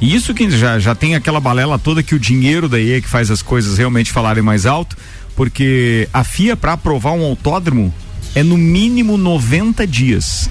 E 0.01 0.14
isso 0.14 0.32
que 0.32 0.49
já, 0.51 0.78
já 0.78 0.94
tem 0.94 1.14
aquela 1.14 1.40
balela 1.40 1.78
toda 1.78 2.03
que 2.03 2.14
o 2.14 2.18
dinheiro 2.20 2.68
da 2.68 2.80
EA 2.80 3.01
que 3.01 3.09
faz 3.09 3.30
as 3.30 3.42
coisas 3.42 3.78
realmente 3.78 4.12
falarem 4.12 4.42
mais 4.42 4.64
alto, 4.64 4.96
porque 5.34 6.09
a 6.12 6.22
FIA 6.22 6.57
para 6.57 6.72
aprovar 6.74 7.12
um 7.12 7.22
autódromo 7.24 7.92
é 8.34 8.42
no 8.42 8.57
mínimo 8.57 9.16
90 9.16 9.86
dias. 9.86 10.49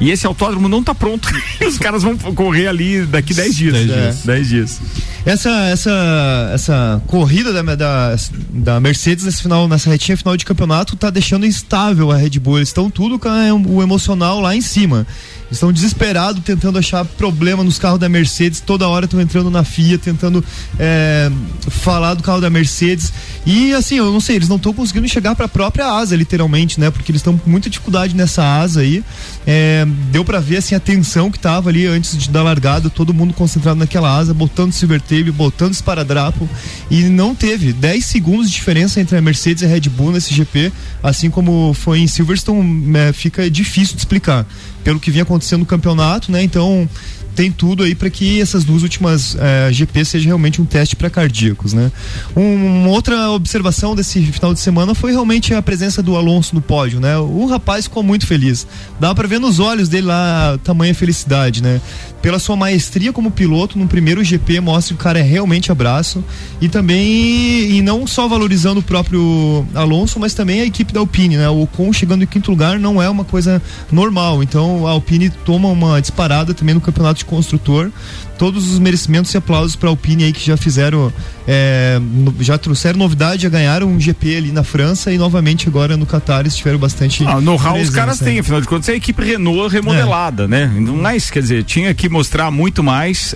E 0.00 0.10
esse 0.10 0.26
autódromo 0.26 0.68
não 0.68 0.82
tá 0.82 0.94
pronto. 0.94 1.28
Os 1.66 1.76
caras 1.76 2.02
vão 2.02 2.16
correr 2.16 2.68
ali 2.68 3.04
daqui 3.04 3.34
10 3.34 3.56
dias. 3.56 3.72
Dez 3.74 3.90
É. 3.90 3.94
dias. 4.02 4.22
10 4.24 4.48
dias. 4.48 4.80
Essa, 5.28 5.50
essa, 5.66 6.50
essa 6.54 7.02
corrida 7.06 7.52
da, 7.52 7.74
da, 7.74 8.16
da 8.48 8.80
Mercedes 8.80 9.26
nesse 9.26 9.42
final, 9.42 9.68
nessa 9.68 9.90
retinha 9.90 10.16
final 10.16 10.34
de 10.38 10.42
campeonato 10.42 10.96
tá 10.96 11.10
deixando 11.10 11.44
instável 11.44 12.10
a 12.10 12.16
Red 12.16 12.38
Bull. 12.38 12.56
Eles 12.56 12.70
estão 12.70 12.88
tudo 12.88 13.18
com 13.18 13.28
o 13.68 13.82
emocional 13.82 14.40
lá 14.40 14.56
em 14.56 14.62
cima. 14.62 15.06
Estão 15.50 15.72
desesperados 15.72 16.42
tentando 16.44 16.78
achar 16.78 17.04
problema 17.04 17.64
nos 17.64 17.78
carros 17.78 17.98
da 17.98 18.08
Mercedes. 18.08 18.60
Toda 18.60 18.86
hora 18.86 19.06
estão 19.06 19.20
entrando 19.20 19.50
na 19.50 19.64
FIA, 19.64 19.98
tentando 19.98 20.44
é, 20.78 21.30
falar 21.70 22.14
do 22.14 22.22
carro 22.22 22.40
da 22.40 22.50
Mercedes. 22.50 23.12
E 23.46 23.72
assim, 23.72 23.96
eu 23.96 24.12
não 24.12 24.20
sei, 24.20 24.36
eles 24.36 24.48
não 24.48 24.56
estão 24.56 24.74
conseguindo 24.74 25.08
chegar 25.08 25.34
para 25.34 25.46
a 25.46 25.48
própria 25.48 25.86
asa, 25.86 26.14
literalmente, 26.14 26.78
né? 26.78 26.90
Porque 26.90 27.10
eles 27.10 27.20
estão 27.20 27.36
com 27.38 27.48
muita 27.48 27.70
dificuldade 27.70 28.14
nessa 28.14 28.44
asa 28.44 28.80
aí. 28.80 29.02
É, 29.46 29.86
deu 30.10 30.22
para 30.22 30.38
ver 30.38 30.58
assim 30.58 30.74
a 30.74 30.80
tensão 30.80 31.30
que 31.30 31.38
tava 31.38 31.70
ali 31.70 31.86
antes 31.86 32.16
de, 32.16 32.28
da 32.28 32.42
largada, 32.42 32.90
todo 32.90 33.14
mundo 33.14 33.32
concentrado 33.32 33.78
naquela 33.78 34.14
asa, 34.14 34.34
botando 34.34 34.72
silver 34.72 35.00
tape, 35.18 35.30
botando 35.30 35.72
esparadrapo 35.72 36.48
e 36.90 37.02
não 37.04 37.34
teve 37.34 37.72
10 37.72 38.04
segundos 38.04 38.48
de 38.48 38.54
diferença 38.54 39.00
entre 39.00 39.16
a 39.16 39.20
Mercedes 39.22 39.62
e 39.62 39.66
a 39.66 39.68
Red 39.68 39.82
Bull 39.88 40.12
nesse 40.12 40.32
GP, 40.34 40.72
assim 41.02 41.30
como 41.30 41.74
foi 41.74 42.00
em 42.00 42.06
Silverstone, 42.06 42.96
é, 42.96 43.12
fica 43.12 43.50
difícil 43.50 43.94
de 43.94 44.00
explicar 44.00 44.46
pelo 44.84 45.00
que 45.00 45.10
vinha 45.10 45.22
acontecendo 45.22 45.60
no 45.60 45.66
campeonato, 45.66 46.30
né? 46.32 46.42
Então 46.42 46.88
tem 47.34 47.52
tudo 47.52 47.84
aí 47.84 47.94
para 47.94 48.10
que 48.10 48.40
essas 48.40 48.64
duas 48.64 48.82
últimas 48.82 49.36
eh, 49.38 49.68
GP 49.72 50.04
seja 50.04 50.26
realmente 50.26 50.60
um 50.60 50.64
teste 50.64 50.96
para 50.96 51.08
cardíacos, 51.08 51.72
né? 51.72 51.92
Um- 52.36 52.80
uma 52.82 52.88
outra 52.88 53.30
observação 53.30 53.94
desse 53.94 54.20
final 54.22 54.52
de 54.52 54.58
semana 54.58 54.92
foi 54.92 55.12
realmente 55.12 55.54
a 55.54 55.62
presença 55.62 56.02
do 56.02 56.16
Alonso 56.16 56.52
no 56.52 56.60
pódio, 56.60 56.98
né? 56.98 57.16
O 57.18 57.46
rapaz 57.46 57.84
ficou 57.84 58.02
muito 58.02 58.26
feliz. 58.26 58.66
Dá 58.98 59.14
para 59.14 59.28
ver 59.28 59.38
nos 59.38 59.60
olhos 59.60 59.88
dele 59.88 60.08
lá 60.08 60.58
tamanha 60.64 60.92
felicidade, 60.94 61.62
né? 61.62 61.80
Pela 62.20 62.38
sua 62.38 62.56
maestria 62.56 63.12
como 63.12 63.30
piloto 63.30 63.78
no 63.78 63.86
primeiro 63.86 64.24
GP 64.24 64.60
mostra 64.60 64.94
que 64.94 65.00
o 65.00 65.02
cara 65.02 65.18
é 65.20 65.22
realmente 65.22 65.70
abraço 65.70 66.22
e 66.60 66.68
também 66.68 67.70
e 67.70 67.80
não 67.80 68.06
só 68.06 68.26
valorizando 68.26 68.80
o 68.80 68.82
próprio 68.82 69.64
Alonso, 69.74 70.18
mas 70.18 70.34
também 70.34 70.60
a 70.60 70.64
equipe 70.64 70.92
da 70.92 71.00
Alpine, 71.00 71.36
né? 71.36 71.48
O 71.48 71.62
Ocon 71.62 71.92
chegando 71.92 72.24
em 72.24 72.26
quinto 72.26 72.50
lugar 72.50 72.78
não 72.78 73.00
é 73.00 73.08
uma 73.08 73.24
coisa 73.24 73.62
normal. 73.92 74.42
Então 74.42 74.86
a 74.86 74.90
Alpine 74.90 75.30
toma 75.30 75.68
uma 75.68 76.00
disparada 76.00 76.52
também 76.52 76.74
no 76.74 76.80
campeonato 76.80 77.18
de 77.18 77.24
construtor. 77.24 77.90
Todos 78.38 78.70
os 78.72 78.78
merecimentos 78.78 79.34
e 79.34 79.36
aplausos 79.36 79.74
para 79.76 79.88
a 79.88 79.90
Alpine 79.90 80.24
aí 80.24 80.32
que 80.32 80.46
já 80.46 80.56
fizeram, 80.56 81.12
é, 81.46 81.98
no- 82.00 82.34
já 82.40 82.56
trouxeram 82.56 82.98
novidade, 82.98 83.42
já 83.42 83.48
ganharam 83.48 83.88
um 83.88 83.98
GP 84.00 84.36
ali 84.36 84.52
na 84.52 84.62
França 84.62 85.12
e 85.12 85.18
novamente 85.18 85.66
agora 85.68 85.96
no 85.96 86.06
Qatar 86.06 86.40
eles 86.40 86.56
tiveram 86.56 86.78
bastante. 86.78 87.24
Ah, 87.26 87.40
know-how 87.40 87.72
os 87.72 87.78
presença, 87.80 87.92
caras 87.96 88.18
têm, 88.20 88.38
afinal 88.38 88.60
de 88.60 88.66
contas 88.68 88.88
é 88.88 88.92
a 88.92 88.96
equipe 88.96 89.22
Renault 89.24 89.72
remodelada, 89.72 90.46
né? 90.46 90.70
Mas, 91.00 91.30
quer 91.30 91.40
dizer, 91.40 91.64
tinha 91.64 91.92
que 91.94 92.08
mostrar 92.08 92.50
muito 92.50 92.82
mais. 92.82 93.34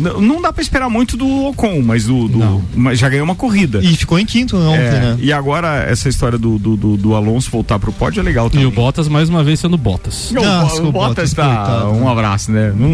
n- 0.00 0.20
não 0.26 0.42
dá 0.42 0.52
pra 0.52 0.62
esperar 0.62 0.88
muito 0.90 1.16
do 1.16 1.46
Ocon, 1.46 1.80
mas 1.82 2.04
do. 2.04 2.26
do- 2.28 2.64
mas 2.74 2.98
já 2.98 3.08
ganhou 3.08 3.24
uma 3.24 3.34
corrida. 3.36 3.80
E 3.82 3.94
ficou 3.96 4.18
em 4.18 4.26
quinto 4.26 4.56
ontem, 4.56 4.80
É, 4.82 4.90
né? 5.00 5.16
E 5.20 5.32
agora 5.32 5.84
essa 5.88 6.08
história 6.08 6.36
do, 6.38 6.58
do, 6.58 6.76
do- 6.76 6.96
do 6.96 7.14
Alonso 7.14 7.50
voltar 7.50 7.78
pro 7.78 7.92
pódio 7.92 8.20
é 8.20 8.22
legal 8.22 8.50
também. 8.50 8.64
E 8.64 8.66
o 8.66 8.70
Bottas, 8.70 9.06
mais 9.08 9.28
uma 9.28 9.44
vez, 9.44 9.60
sendo 9.60 9.76
Bottas. 9.78 10.30
Não, 10.32 10.42
o, 10.42 10.88
o 10.88 10.92
Bottas 10.92 10.92
Bottas, 10.92 11.34
tá. 11.34 11.44
coitado. 11.44 11.88
Um 11.92 12.08
abraço, 12.08 12.50
né? 12.50 12.72
Não, 12.76 12.92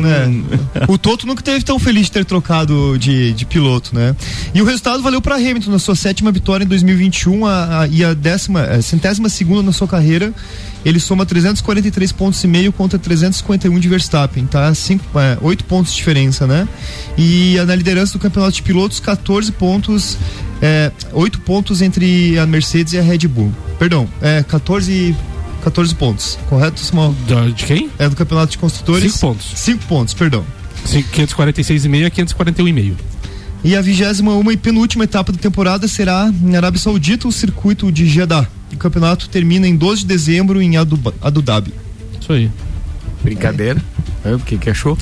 O 0.89 0.99
Toto 0.99 1.27
nunca 1.39 1.43
teve 1.43 1.65
tão 1.65 1.79
feliz 1.79 2.07
de 2.07 2.13
ter 2.13 2.25
trocado 2.25 2.99
de, 2.99 3.33
de 3.33 3.47
piloto, 3.47 3.95
né? 3.95 4.15
E 4.55 4.61
o 4.61 4.65
resultado 4.65 5.03
valeu 5.03 5.21
para 5.23 5.37
Hamilton 5.37 5.71
na 5.71 5.79
sua 5.79 5.95
sétima 5.95 6.33
vitória 6.33 6.65
em 6.65 6.67
2021 6.69 7.47
a, 7.47 7.81
a- 7.83 7.89
e 7.89 8.05
a 8.05 8.13
décima, 8.13 8.63
a 8.63 8.83
centésima 8.83 9.29
segunda 9.29 9.63
na 9.63 9.73
sua 9.73 9.87
carreira. 9.87 10.33
Ele 10.85 10.99
soma 11.01 11.25
343 11.27 12.13
pontos 12.13 12.43
e 12.43 12.47
meio 12.47 12.73
contra 12.73 12.99
351 12.99 13.79
de 13.79 13.89
Verstappen, 13.89 14.47
tá? 14.47 14.73
Cinco, 14.75 15.05
é, 15.19 15.37
oito 15.43 15.65
pontos 15.65 15.93
de 15.93 15.99
diferença, 15.99 16.47
né? 16.47 16.67
E 17.17 17.57
na 17.67 17.75
liderança 17.75 18.13
do 18.15 18.19
campeonato 18.19 18.55
de 18.55 18.63
pilotos, 18.63 18.99
14 19.01 19.53
pontos, 19.53 20.17
é, 20.63 20.91
oito 21.13 21.41
pontos 21.41 21.83
entre 21.83 22.39
a 22.39 22.47
Mercedes 22.47 22.93
e 22.95 22.99
a 22.99 23.03
Red 23.03 23.29
Bull. 23.29 23.53
Perdão, 23.79 24.09
é 24.21 24.43
14 24.43 25.15
14 25.63 25.95
pontos, 25.97 26.39
correto, 26.49 26.79
Samuel? 26.81 27.15
De 27.55 27.65
quem? 27.65 27.91
É 27.99 28.09
do 28.09 28.15
campeonato 28.17 28.53
de 28.53 28.59
construtores. 28.59 29.13
Cinco 29.13 29.19
pontos. 29.19 29.53
5 29.55 29.85
pontos, 29.87 30.15
perdão. 30.15 30.45
546,5 30.87 32.07
a 32.07 32.11
541,5. 32.11 32.95
E 33.65 33.75
a 33.75 33.81
21 33.81 34.53
e 34.53 34.57
penúltima 34.57 35.05
etapa 35.05 35.33
da 35.33 35.39
temporada 35.39 35.89
será 35.89 36.33
na 36.41 36.59
Arábia 36.59 36.81
Saudita, 36.81 37.27
o 37.27 37.33
circuito 37.33 37.91
de 37.91 38.07
Jeddah. 38.07 38.49
O 38.73 38.77
campeonato 38.77 39.29
termina 39.29 39.67
em 39.67 39.77
12 39.77 40.03
de 40.03 40.07
dezembro 40.07 40.63
em 40.63 40.77
Abu, 40.77 41.13
Abu 41.21 41.43
Dhabi. 41.43 41.75
Isso 42.21 42.33
aí. 42.33 42.51
Brincadeira. 43.23 43.83
É, 44.25 44.35
o 44.35 44.39
que 44.39 44.57
que 44.59 44.71
achou? 44.71 44.97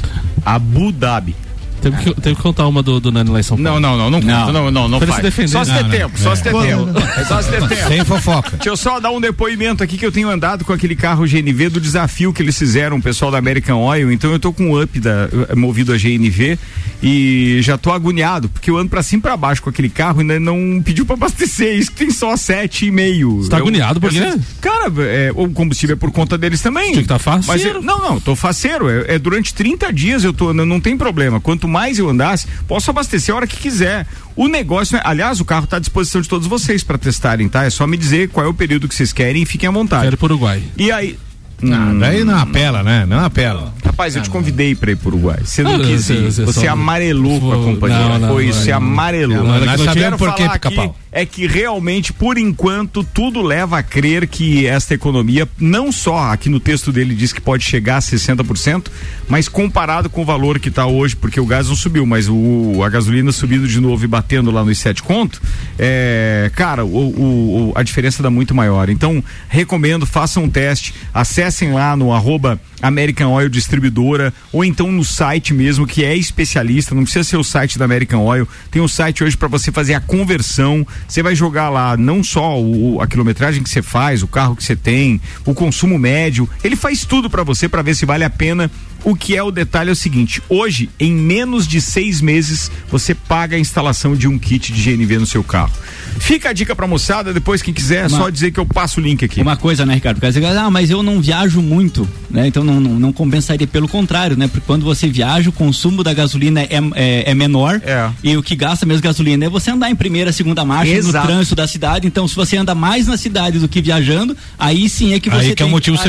Abu 0.45 0.91
Dhabi. 0.91 1.35
Teve 1.81 1.97
que, 1.99 2.21
teve 2.21 2.37
que 2.37 2.43
contar 2.43 2.67
uma 2.67 2.83
do, 2.83 2.99
do 2.99 3.13
Nani 3.13 3.31
lá 3.31 3.41
em 3.41 3.43
São 3.43 3.57
Paulo. 3.57 3.81
Não, 3.81 3.81
não, 3.81 3.97
não, 3.97 4.11
não, 4.11 4.21
conta, 4.21 4.53
não, 4.53 4.71
não, 4.71 4.89
não 4.89 5.01
faz. 5.01 5.17
se 5.17 5.23
defender. 5.23 5.49
Só 5.49 5.65
se 5.65 5.73
ter 5.73 5.89
tempo, 5.89 6.19
só 6.19 6.33
É. 6.33 6.37
se 6.37 6.43
ter 6.43 6.51
Pô, 6.51 6.63
tempo. 6.63 6.91
É 6.99 7.25
só 7.27 7.43
se 7.43 7.51
ter 7.51 7.69
tempo. 7.69 7.89
Sem 7.89 8.05
fofoca. 8.05 8.51
Deixa 8.53 8.69
eu 8.69 8.77
só 8.77 8.99
dar 9.01 9.11
um 9.11 9.21
depoimento 9.21 9.83
aqui 9.85 9.97
que 9.97 10.05
eu 10.07 10.11
tenho 10.13 10.29
andado 10.29 10.65
com 10.65 10.73
aquele 10.73 10.97
carro 10.97 11.25
GNV 11.27 11.69
do 11.69 11.81
desafio 11.81 12.33
que 12.33 12.43
eles 12.43 12.59
fizeram, 12.59 12.97
o 12.97 13.03
pessoal 13.03 13.31
da 13.31 13.39
American 13.39 13.79
Oil. 13.79 14.11
Então 14.11 14.31
eu 14.33 14.39
tô 14.39 14.53
com 14.53 14.65
um 14.73 14.83
up 14.83 14.99
da, 14.99 15.29
movido 15.57 15.93
a 15.93 15.97
GNV 15.97 16.59
e 17.03 17.59
já 17.63 17.77
tô 17.77 17.93
agoniado, 17.93 18.49
porque 18.49 18.71
eu 18.71 18.77
ando 18.79 18.89
pra 18.89 19.03
cima 19.03 19.21
e 19.21 19.23
pra 19.23 19.37
baixo 19.37 19.63
com 19.63 19.71
aquele 19.71 19.89
carro 19.91 20.19
e 20.19 20.23
ainda 20.23 20.41
não 20.41 20.83
pediu 20.83 21.05
pra 21.05 21.15
abastecer. 21.15 21.77
Isso 21.79 21.91
que 21.93 21.99
tem 21.99 22.11
só 22.11 22.35
7,5. 22.35 23.43
Você 23.43 23.51
tá 23.51 23.57
Eu- 23.59 23.63
agoniado 23.63 24.01
por 24.01 24.11
quê? 24.11 24.35
Cara, 24.61 24.91
é, 25.01 25.31
o 25.35 25.49
combustível 25.51 25.95
é 25.95 25.99
por 25.99 26.11
conta 26.11 26.37
deles 26.39 26.61
também. 26.61 26.91
Tinha 26.93 27.03
que 27.03 27.09
tá 27.09 27.19
faceiro. 27.19 27.83
Mas 27.83 27.85
não, 27.85 27.99
não, 27.99 28.21
tô 28.21 28.35
faceiro. 28.35 28.89
É, 28.89 29.15
é 29.15 29.19
durante 29.19 29.55
30 29.55 29.93
dias 29.93 30.25
eu 30.25 30.33
tô, 30.33 30.53
não, 30.55 30.65
não 30.67 30.81
tem 30.81 30.97
problema. 30.97 31.41
Quanto 31.41 31.66
mais 31.67 31.99
eu 31.99 32.09
andasse, 32.09 32.47
posso 32.69 32.91
abastecer 32.91 33.35
a 33.35 33.37
hora 33.39 33.47
que 33.47 33.57
quiser. 33.57 34.07
O 34.35 34.49
negócio, 34.49 34.97
é, 34.97 35.01
aliás, 35.05 35.41
o 35.41 35.45
carro 35.45 35.67
tá 35.67 35.77
à 35.77 35.81
disposição 35.81 36.21
de 36.21 36.29
todos 36.29 36.47
vocês 36.47 36.83
para 36.83 36.99
testarem, 36.99 37.49
tá? 37.49 37.65
É 37.65 37.71
só 37.71 37.87
me 37.87 37.97
dizer 37.97 38.29
qual 38.29 38.47
é 38.47 38.49
o 38.49 38.55
período 38.55 38.89
que 38.89 38.95
vocês 38.95 39.13
querem 39.13 39.43
e 39.43 39.47
fiquem 39.47 39.69
à 39.69 39.73
vontade. 39.73 40.03
Quero 40.05 40.15
ir 40.15 40.19
pro 40.19 40.27
Uruguai. 40.27 40.63
E 40.77 40.91
aí. 40.93 41.19
Não, 41.63 41.99
daí 41.99 42.23
não 42.23 42.37
apela, 42.39 42.83
né? 42.83 43.07
Não 43.07 43.19
apela. 43.25 43.73
Rapaz, 43.83 44.15
eu 44.15 44.21
te 44.23 44.29
convidei 44.29 44.75
pra 44.75 44.91
ir 44.91 44.97
pro 44.97 45.09
Uruguai. 45.09 45.39
Você 45.43 45.63
não 45.63 45.77
Ah, 45.77 45.79
quis 45.81 46.05
você- 46.05 46.13
ir. 46.13 46.31
você 46.31 46.45
Você 46.45 46.61
só- 46.67 46.69
amarelou 46.73 47.41
com 47.41 47.51
a 47.53 47.57
companhia. 47.57 47.99
não, 47.99 48.19
não, 48.19 48.29
Foi 48.29 48.43
não, 48.45 48.51
isso, 48.51 48.61
você 48.61 48.71
não. 48.73 48.77
amarelou. 48.77 49.43
Não, 49.43 49.59
sabemos 49.79 49.93
quero 49.95 50.19
por 50.19 50.35
quê, 50.35 50.43
falar 50.43 50.55
aqui, 50.57 50.69
Pica-Pau. 50.69 50.97
É 51.19 51.25
que 51.25 51.47
realmente, 51.47 52.13
por 52.13 52.37
enquanto, 52.37 53.03
tudo 53.03 53.41
leva 53.41 53.79
a 53.79 53.83
crer 53.83 54.27
que 54.29 54.67
esta 54.67 54.93
economia, 54.93 55.49
não 55.59 55.91
só 55.91 56.31
aqui 56.31 56.51
no 56.51 56.61
texto 56.61 56.93
dele 56.93 57.15
diz 57.15 57.33
que 57.33 57.41
pode 57.41 57.65
chegar 57.65 57.97
a 57.97 58.01
60%, 58.01 58.89
mas 59.27 59.49
comparado 59.49 60.11
com 60.11 60.21
o 60.21 60.25
valor 60.27 60.59
que 60.59 60.69
está 60.69 60.85
hoje, 60.85 61.17
porque 61.17 61.41
o 61.41 61.47
gás 61.47 61.69
não 61.69 61.75
subiu, 61.75 62.05
mas 62.05 62.29
o, 62.29 62.83
a 62.85 62.89
gasolina 62.91 63.33
subindo 63.33 63.67
de 63.67 63.81
novo 63.81 64.05
e 64.05 64.07
batendo 64.07 64.51
lá 64.51 64.63
nos 64.63 64.77
sete 64.79 65.03
conto, 65.03 65.41
é, 65.79 66.51
cara, 66.55 66.85
o, 66.85 67.71
o- 67.71 67.73
a 67.75 67.83
diferença 67.83 68.23
dá 68.23 68.29
muito 68.29 68.55
maior. 68.55 68.91
Então, 68.91 69.25
recomendo, 69.49 70.05
façam 70.05 70.45
um 70.45 70.51
teste, 70.51 70.93
acessem 71.15 71.73
lá 71.73 71.97
no 71.97 72.13
arroba 72.13 72.61
American 72.83 73.33
Oil 73.33 73.49
Distribuidora 73.49 74.35
ou 74.53 74.63
então 74.63 74.93
no 74.93 75.03
site 75.03 75.55
mesmo 75.55 75.87
que 75.87 76.05
é 76.05 76.15
especialista, 76.15 76.95
não 76.95 77.05
precisa 77.05 77.25
ser 77.25 77.39
o 77.39 77.43
site 77.45 77.79
da 77.79 77.87
American 77.87 78.21
Oil, 78.23 78.47
tem 78.71 78.83
um 78.83 78.89
site 78.89 79.25
hoje 79.25 79.35
para 79.35 79.49
você 79.49 79.73
fazer 79.73 79.95
a 79.95 80.01
conversão, 80.01 80.87
você 81.07 81.23
vai 81.23 81.35
jogar 81.35 81.71
lá 81.71 81.97
não 81.97 82.23
só 82.23 82.61
o, 82.61 83.01
a 83.01 83.07
quilometragem 83.07 83.63
que 83.63 83.71
você 83.71 83.83
faz, 83.83 84.23
o 84.23 84.29
carro 84.29 84.57
que 84.57 84.65
você 84.65 84.77
tem, 84.77 85.21
o 85.45 85.55
consumo 85.55 85.99
médio, 85.99 86.49
ele 86.63 86.77
faz 86.77 87.05
tudo 87.05 87.31
para 87.31 87.43
você 87.43 87.69
para 87.69 87.83
ver 87.83 87.95
se 87.95 88.07
vale 88.07 88.25
a 88.25 88.31
pena. 88.31 88.71
O 89.05 89.15
que 89.15 89.37
é 89.37 89.43
o 89.43 89.51
detalhe 89.51 89.91
é 89.91 89.93
o 89.93 89.97
seguinte: 89.97 90.43
hoje, 90.49 90.89
em 90.99 91.13
menos 91.13 91.67
de 91.67 91.81
seis 91.81 92.21
meses, 92.21 92.71
você 92.91 93.15
paga 93.15 93.57
a 93.57 93.59
instalação 93.59 94.15
de 94.17 94.27
um 94.29 94.39
kit 94.39 94.73
de 94.73 94.83
GNV 94.97 95.19
no 95.19 95.27
seu 95.27 95.43
carro. 95.45 95.73
Fica 96.19 96.49
a 96.49 96.53
dica 96.53 96.75
pra 96.75 96.87
moçada, 96.87 97.33
depois 97.33 97.61
quem 97.63 97.75
quiser, 97.75 98.07
é 98.07 98.09
só 98.09 98.31
dizer 98.31 98.51
que 98.51 98.59
eu 98.59 98.65
passo 98.67 99.01
o 99.01 99.03
link 99.03 99.25
aqui. 99.25 99.41
Uma 99.43 99.57
coisa, 99.57 99.85
né, 99.85 99.95
Ricardo? 99.95 100.17
Porque 100.17 100.27
às 100.27 100.35
vezes, 100.35 100.57
ah, 100.57 100.71
mas 100.71 100.89
eu 100.91 101.03
não 101.03 101.21
viajo 101.21 101.61
muito, 101.61 102.09
né? 102.31 102.47
Então 102.47 102.65
não, 102.65 102.81
não, 102.81 102.99
não 102.99 103.13
compensaria. 103.13 103.67
Pelo 103.67 103.87
contrário, 103.89 104.37
né? 104.37 104.49
Porque 104.49 104.65
quando 104.67 104.85
você 104.85 105.09
viaja, 105.09 105.51
o 105.51 105.53
consumo 105.53 106.03
da 106.03 106.15
gasolina 106.15 106.63
é, 106.63 106.69
é, 106.95 107.31
é 107.31 107.35
menor. 107.35 107.81
E 108.23 108.37
o 108.37 108.43
que 108.43 108.57
gasta 108.57 108.87
mesmo 108.87 109.03
gasolina 109.03 109.45
é 109.45 109.49
você 109.49 109.71
andar 109.71 109.91
em 109.91 109.95
primeira, 109.95 110.33
segunda 110.33 110.65
marcha 110.65 110.93
Exato. 110.93 111.27
no 111.27 111.33
trânsito 111.33 111.55
da 111.55 111.67
cidade. 111.67 112.07
Então, 112.07 112.27
se 112.27 112.35
você 112.35 112.57
anda 112.57 112.75
mais 112.75 113.07
na 113.07 113.17
cidade 113.17 113.59
do 113.59 113.69
que 113.69 113.81
viajando, 113.83 114.37
aí 114.59 114.89
sim 114.89 115.13
é 115.13 115.21
que 115.21 115.29
você 115.29 115.37
Aí 115.37 115.43
tem 115.43 115.51
aí 115.51 115.57
que 115.57 115.63
é 115.63 115.67
o 115.67 115.71
motivo 115.71 115.97
pra 115.97 116.05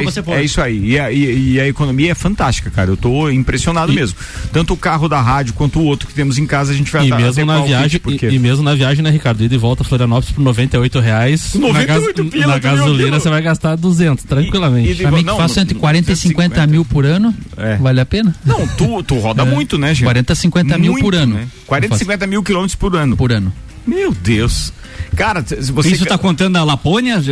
é, 0.00 0.02
você 0.04 0.22
pôr. 0.22 0.34
é 0.34 0.42
isso 0.44 0.60
aí. 0.60 0.90
E 0.90 0.98
a, 0.98 1.10
e- 1.10 1.52
e 1.54 1.60
a 1.60 1.66
economia 1.66 2.12
é 2.12 2.14
fantástica, 2.20 2.70
cara. 2.70 2.90
Eu 2.90 2.96
tô 2.96 3.28
impressionado 3.30 3.92
mesmo. 3.92 4.16
Tanto 4.52 4.74
o 4.74 4.76
carro 4.76 5.08
da 5.08 5.20
rádio 5.20 5.54
quanto 5.54 5.80
o 5.80 5.84
outro 5.84 6.06
que 6.06 6.14
temos 6.14 6.38
em 6.38 6.46
casa, 6.46 6.72
a 6.72 6.74
gente 6.76 6.92
vai 6.92 7.06
E 7.06 7.10
mesmo 7.12 7.44
na 7.44 7.60
viagem, 7.62 7.98
porque- 8.00 8.28
e, 8.28 8.34
e 8.34 8.38
mesmo 8.38 8.62
na 8.62 8.74
viagem, 8.74 9.02
né, 9.02 9.10
Ricardo? 9.10 9.42
Ida 9.42 9.54
e 9.54 9.58
volta 9.58 9.82
a 9.82 9.86
Florianópolis 9.86 10.30
por 10.30 10.42
98 10.42 11.00
reais. 11.00 11.54
98 11.54 12.24
na, 12.24 12.30
pila, 12.30 12.46
na 12.46 12.58
gasolina 12.58 13.18
você 13.18 13.28
vai 13.30 13.42
gastar 13.42 13.76
200, 13.76 14.24
tranquilamente. 14.24 14.94
Pra 14.96 15.10
mim 15.10 15.24
que 15.24 15.30
faço 15.36 15.60
entre 15.60 15.74
40 15.74 16.12
e 16.12 16.16
50 16.16 16.66
mil 16.66 16.84
por 16.84 17.04
ano, 17.06 17.34
vale 17.80 18.00
a 18.00 18.06
pena? 18.06 18.34
Não, 18.44 18.66
tu, 18.68 19.02
tu 19.02 19.18
roda 19.18 19.42
É. 19.42 19.44
muito, 19.44 19.78
né, 19.78 19.94
gente? 19.94 20.04
40 20.04 20.32
a 20.32 20.36
50 20.36 20.78
mil 20.78 20.94
por 20.98 21.14
ano. 21.14 21.34
Né? 21.34 21.48
40 21.66 21.94
a 21.94 21.98
50 21.98 22.26
mil 22.26 22.42
quilômetros 22.42 22.74
por 22.74 22.94
ano. 22.94 23.16
Por 23.16 23.32
ano. 23.32 23.52
Meu 23.86 24.12
Deus. 24.12 24.72
Cara, 25.16 25.44
se 25.46 25.72
você. 25.72 25.90
Isso 25.90 26.06
tá 26.06 26.16
contando 26.16 26.56
a 26.56 26.64
Lapônia? 26.64 27.20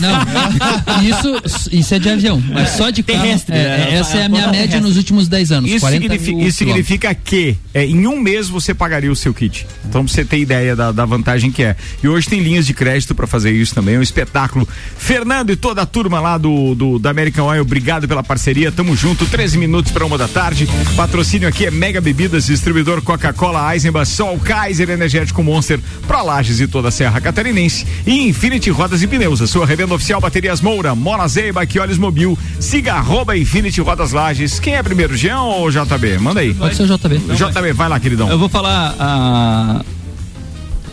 Não, 0.00 1.02
isso, 1.02 1.68
isso 1.72 1.94
é 1.94 1.98
de 1.98 2.08
avião, 2.08 2.42
mas 2.52 2.70
só 2.70 2.90
de 2.90 3.02
carro. 3.02 3.20
Terrestre, 3.20 3.54
é, 3.54 3.58
é, 3.58 3.94
essa 3.94 4.18
é 4.18 4.24
a 4.24 4.28
minha 4.28 4.42
Terrestre. 4.42 4.60
média 4.60 4.80
nos 4.80 4.96
últimos 4.96 5.28
10 5.28 5.52
anos. 5.52 5.70
Isso 5.70 5.80
40 5.80 6.02
significa, 6.02 6.36
mil 6.36 6.48
isso 6.48 6.58
significa 6.58 7.14
que 7.14 7.56
é, 7.72 7.84
em 7.84 8.06
um 8.06 8.20
mês 8.20 8.48
você 8.48 8.74
pagaria 8.74 9.10
o 9.10 9.16
seu 9.16 9.32
kit. 9.32 9.66
Então, 9.86 10.04
pra 10.04 10.12
você 10.12 10.24
ter 10.24 10.38
ideia 10.38 10.74
da, 10.74 10.92
da 10.92 11.04
vantagem 11.04 11.50
que 11.50 11.62
é. 11.62 11.76
E 12.02 12.08
hoje 12.08 12.28
tem 12.28 12.40
linhas 12.40 12.66
de 12.66 12.74
crédito 12.74 13.14
para 13.14 13.26
fazer 13.26 13.52
isso 13.52 13.74
também, 13.74 13.96
é 13.96 13.98
um 13.98 14.02
espetáculo. 14.02 14.68
Fernando 14.96 15.50
e 15.50 15.56
toda 15.56 15.82
a 15.82 15.86
turma 15.86 16.20
lá 16.20 16.38
do, 16.38 16.74
do 16.74 16.98
da 16.98 17.10
American 17.10 17.46
Oil, 17.46 17.62
obrigado 17.62 18.08
pela 18.08 18.22
parceria. 18.22 18.72
Tamo 18.72 18.96
junto, 18.96 19.26
13 19.26 19.58
minutos 19.58 19.92
para 19.92 20.04
uma 20.04 20.18
da 20.18 20.28
tarde. 20.28 20.68
Patrocínio 20.96 21.48
aqui 21.48 21.66
é 21.66 21.70
Mega 21.70 22.00
Bebidas, 22.00 22.46
distribuidor 22.46 23.02
Coca-Cola, 23.02 23.72
Eisenbach, 23.72 24.08
Sol, 24.08 24.38
Kaiser, 24.38 24.90
Energético 24.90 25.42
Monster, 25.42 25.80
para 26.06 26.22
Lages 26.22 26.60
e 26.60 26.66
toda 26.66 26.83
a 26.88 26.90
Serra 26.90 27.20
Catarinense. 27.20 27.86
E 28.06 28.28
Infinity 28.28 28.70
Rodas 28.70 29.02
e 29.02 29.06
Pneus, 29.06 29.40
a 29.42 29.46
sua 29.46 29.66
revenda 29.66 29.94
oficial 29.94 30.20
Baterias 30.20 30.60
Moura, 30.60 30.94
Mola 30.94 31.26
Zeiba, 31.28 31.62
Olhos 31.80 31.98
Mobil. 31.98 32.38
Siga 32.60 32.94
arroba 32.94 33.36
Infinity 33.36 33.80
Rodas 33.80 34.12
Lages. 34.12 34.58
Quem 34.60 34.74
é 34.74 34.82
primeiro, 34.82 35.16
Jean 35.16 35.40
ou 35.42 35.70
JB? 35.70 36.18
Manda 36.18 36.40
aí. 36.40 36.54
Pode 36.54 36.74
ser 36.76 36.82
o 36.84 36.86
JB. 36.86 37.18
JB, 37.34 37.72
vai 37.72 37.88
lá, 37.88 37.98
queridão. 38.00 38.28
Eu 38.28 38.38
vou 38.38 38.48
falar 38.48 38.94
ah, 38.98 39.84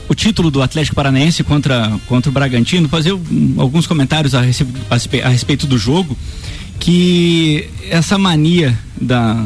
o 0.10 0.14
título 0.16 0.50
do 0.52 0.62
Atlético 0.62 0.96
Paranaense 0.96 1.44
contra, 1.44 1.92
contra 2.08 2.30
o 2.30 2.34
Bragantino, 2.34 2.89
fazer 2.89 3.14
um- 3.14 3.56
alguns 3.58 3.88
comentários 3.88 4.34
a, 4.36 4.42
rece- 4.42 4.66
a 4.89 5.28
a 5.28 5.30
respeito 5.30 5.66
do 5.68 5.78
jogo, 5.78 6.18
que 6.80 7.70
essa 7.89 8.18
mania 8.18 8.78
da, 9.00 9.46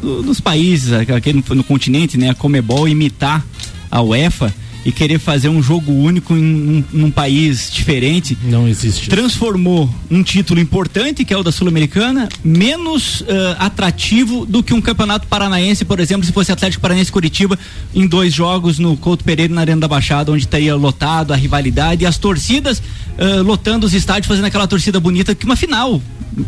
do- 0.00 0.22
dos 0.22 0.40
países 0.40 0.92
aqui 0.92 1.32
no, 1.32 1.42
no 1.56 1.64
continente, 1.64 2.16
né, 2.18 2.30
a 2.30 2.34
Comebol 2.34 2.86
imitar 2.88 3.44
a 3.90 4.00
UEFA 4.02 4.52
e 4.84 4.92
querer 4.92 5.18
fazer 5.18 5.48
um 5.48 5.62
jogo 5.62 5.90
único 5.92 6.34
em 6.34 6.42
um, 6.44 6.84
num 6.92 7.10
país 7.10 7.70
diferente. 7.72 8.36
Não 8.44 8.68
existe. 8.68 9.08
Transformou 9.08 9.88
um 10.10 10.22
título 10.22 10.60
importante, 10.60 11.24
que 11.24 11.32
é 11.32 11.36
o 11.36 11.42
da 11.42 11.50
Sul-Americana, 11.50 12.28
menos 12.44 13.24
eh, 13.26 13.56
atrativo 13.58 14.44
do 14.46 14.62
que 14.62 14.74
um 14.74 14.80
campeonato 14.80 15.26
paranaense, 15.26 15.84
por 15.84 16.00
exemplo, 16.00 16.24
se 16.26 16.32
fosse 16.32 16.52
Atlético 16.52 16.82
Paranaense 16.82 17.10
Curitiba, 17.10 17.58
em 17.94 18.06
dois 18.06 18.32
jogos 18.34 18.78
no 18.78 18.96
Couto 18.96 19.24
Pereira 19.24 19.52
e 19.52 19.54
na 19.54 19.62
Arena 19.62 19.80
da 19.80 19.88
Baixada, 19.88 20.30
onde 20.32 20.44
estaria 20.44 20.74
lotado 20.74 21.32
a 21.32 21.36
rivalidade 21.36 22.04
e 22.04 22.06
as 22.06 22.18
torcidas 22.18 22.82
eh, 23.18 23.40
lotando 23.40 23.86
os 23.86 23.94
estádios, 23.94 24.26
fazendo 24.26 24.44
aquela 24.46 24.66
torcida 24.66 25.00
bonita 25.00 25.34
que 25.34 25.44
uma 25.46 25.56
final 25.56 26.00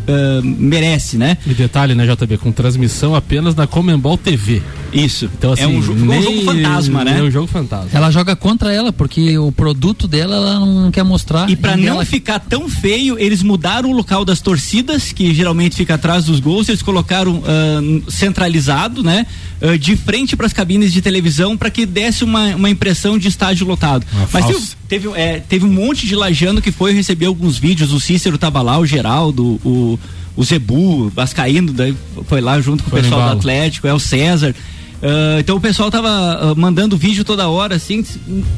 eh, 0.07 0.41
merece, 0.43 1.17
né? 1.17 1.37
E 1.45 1.53
detalhe, 1.53 1.95
né, 1.95 2.05
JB, 2.05 2.37
com 2.37 2.51
transmissão 2.51 3.15
apenas 3.15 3.55
na 3.55 3.65
Comembol 3.65 4.17
TV. 4.17 4.61
Isso. 4.93 5.29
Então, 5.37 5.53
assim, 5.53 5.63
É 5.63 5.67
um 5.67 5.79
jo- 5.81 5.93
ficou 5.93 5.95
um 6.03 6.05
nem- 6.05 6.21
jogo 6.23 6.41
fantasma, 6.43 7.03
né? 7.03 7.19
É 7.19 7.23
um 7.23 7.31
jogo 7.31 7.47
fantasma. 7.47 7.89
Ela 7.93 8.11
joga 8.11 8.26
contra 8.35 8.73
ela, 8.73 8.91
porque 8.91 9.37
o 9.37 9.51
produto 9.51 10.07
dela 10.07 10.35
ela 10.35 10.59
não 10.59 10.91
quer 10.91 11.03
mostrar. 11.03 11.49
E 11.49 11.55
pra 11.55 11.73
E 11.77 11.81
não 11.81 11.93
ela- 11.95 12.05
ficar 12.05 12.39
tão 12.39 12.67
feio, 12.69 13.17
eles 13.19 13.41
mudaram 13.43 13.89
o 13.89 13.93
local 13.93 14.23
das 14.25 14.41
torcidas, 14.41 15.11
que 15.11 15.33
geralmente 15.33 15.75
fica 15.75 15.95
atrás 15.95 16.25
dos 16.25 16.39
gols, 16.39 16.67
eles 16.69 16.81
colocaram 16.81 17.43
ah, 17.45 18.11
centralizado, 18.11 19.03
né? 19.03 19.25
ah, 19.61 19.77
de 19.77 19.95
frente 19.95 20.35
para 20.35 20.45
as 20.45 20.53
cabines 20.53 20.91
de 20.91 21.01
televisão 21.01 21.57
para 21.57 21.69
que 21.69 21.85
desse 21.85 22.23
uma, 22.23 22.55
uma 22.55 22.69
impressão 22.69 23.17
de 23.17 23.27
estádio 23.27 23.65
lotado. 23.67 24.05
Uma 24.13 24.27
Mas 24.31 24.45
teve, 24.45 24.67
teve, 24.87 25.19
é, 25.19 25.39
teve 25.39 25.65
um 25.65 25.71
monte 25.71 26.05
de 26.05 26.15
lajano 26.15 26.61
que 26.61 26.71
foi 26.71 26.93
receber 26.93 27.25
alguns 27.25 27.57
vídeos, 27.57 27.91
o 27.91 27.99
Cícero 27.99 28.37
tava 28.37 28.61
lá, 28.61 28.77
o 28.79 28.85
Geraldo, 28.85 29.59
o, 29.63 29.99
o 30.35 30.43
Zebu, 30.43 31.09
Vascaíno, 31.09 31.73
daí 31.73 31.95
foi 32.27 32.41
lá 32.41 32.59
junto 32.61 32.83
com 32.83 32.89
Foi 32.89 32.99
o 32.99 33.03
pessoal 33.03 33.29
do. 33.29 33.37
Atlético, 33.37 33.87
é 33.87 33.93
o 33.93 33.99
César. 33.99 34.55
Ah, 35.01 35.37
então 35.39 35.55
o 35.57 35.61
pessoal 35.61 35.91
tava 35.91 36.09
ah, 36.09 36.53
mandando 36.55 36.97
vídeo 36.97 37.23
toda 37.23 37.47
hora, 37.47 37.75
assim. 37.75 38.03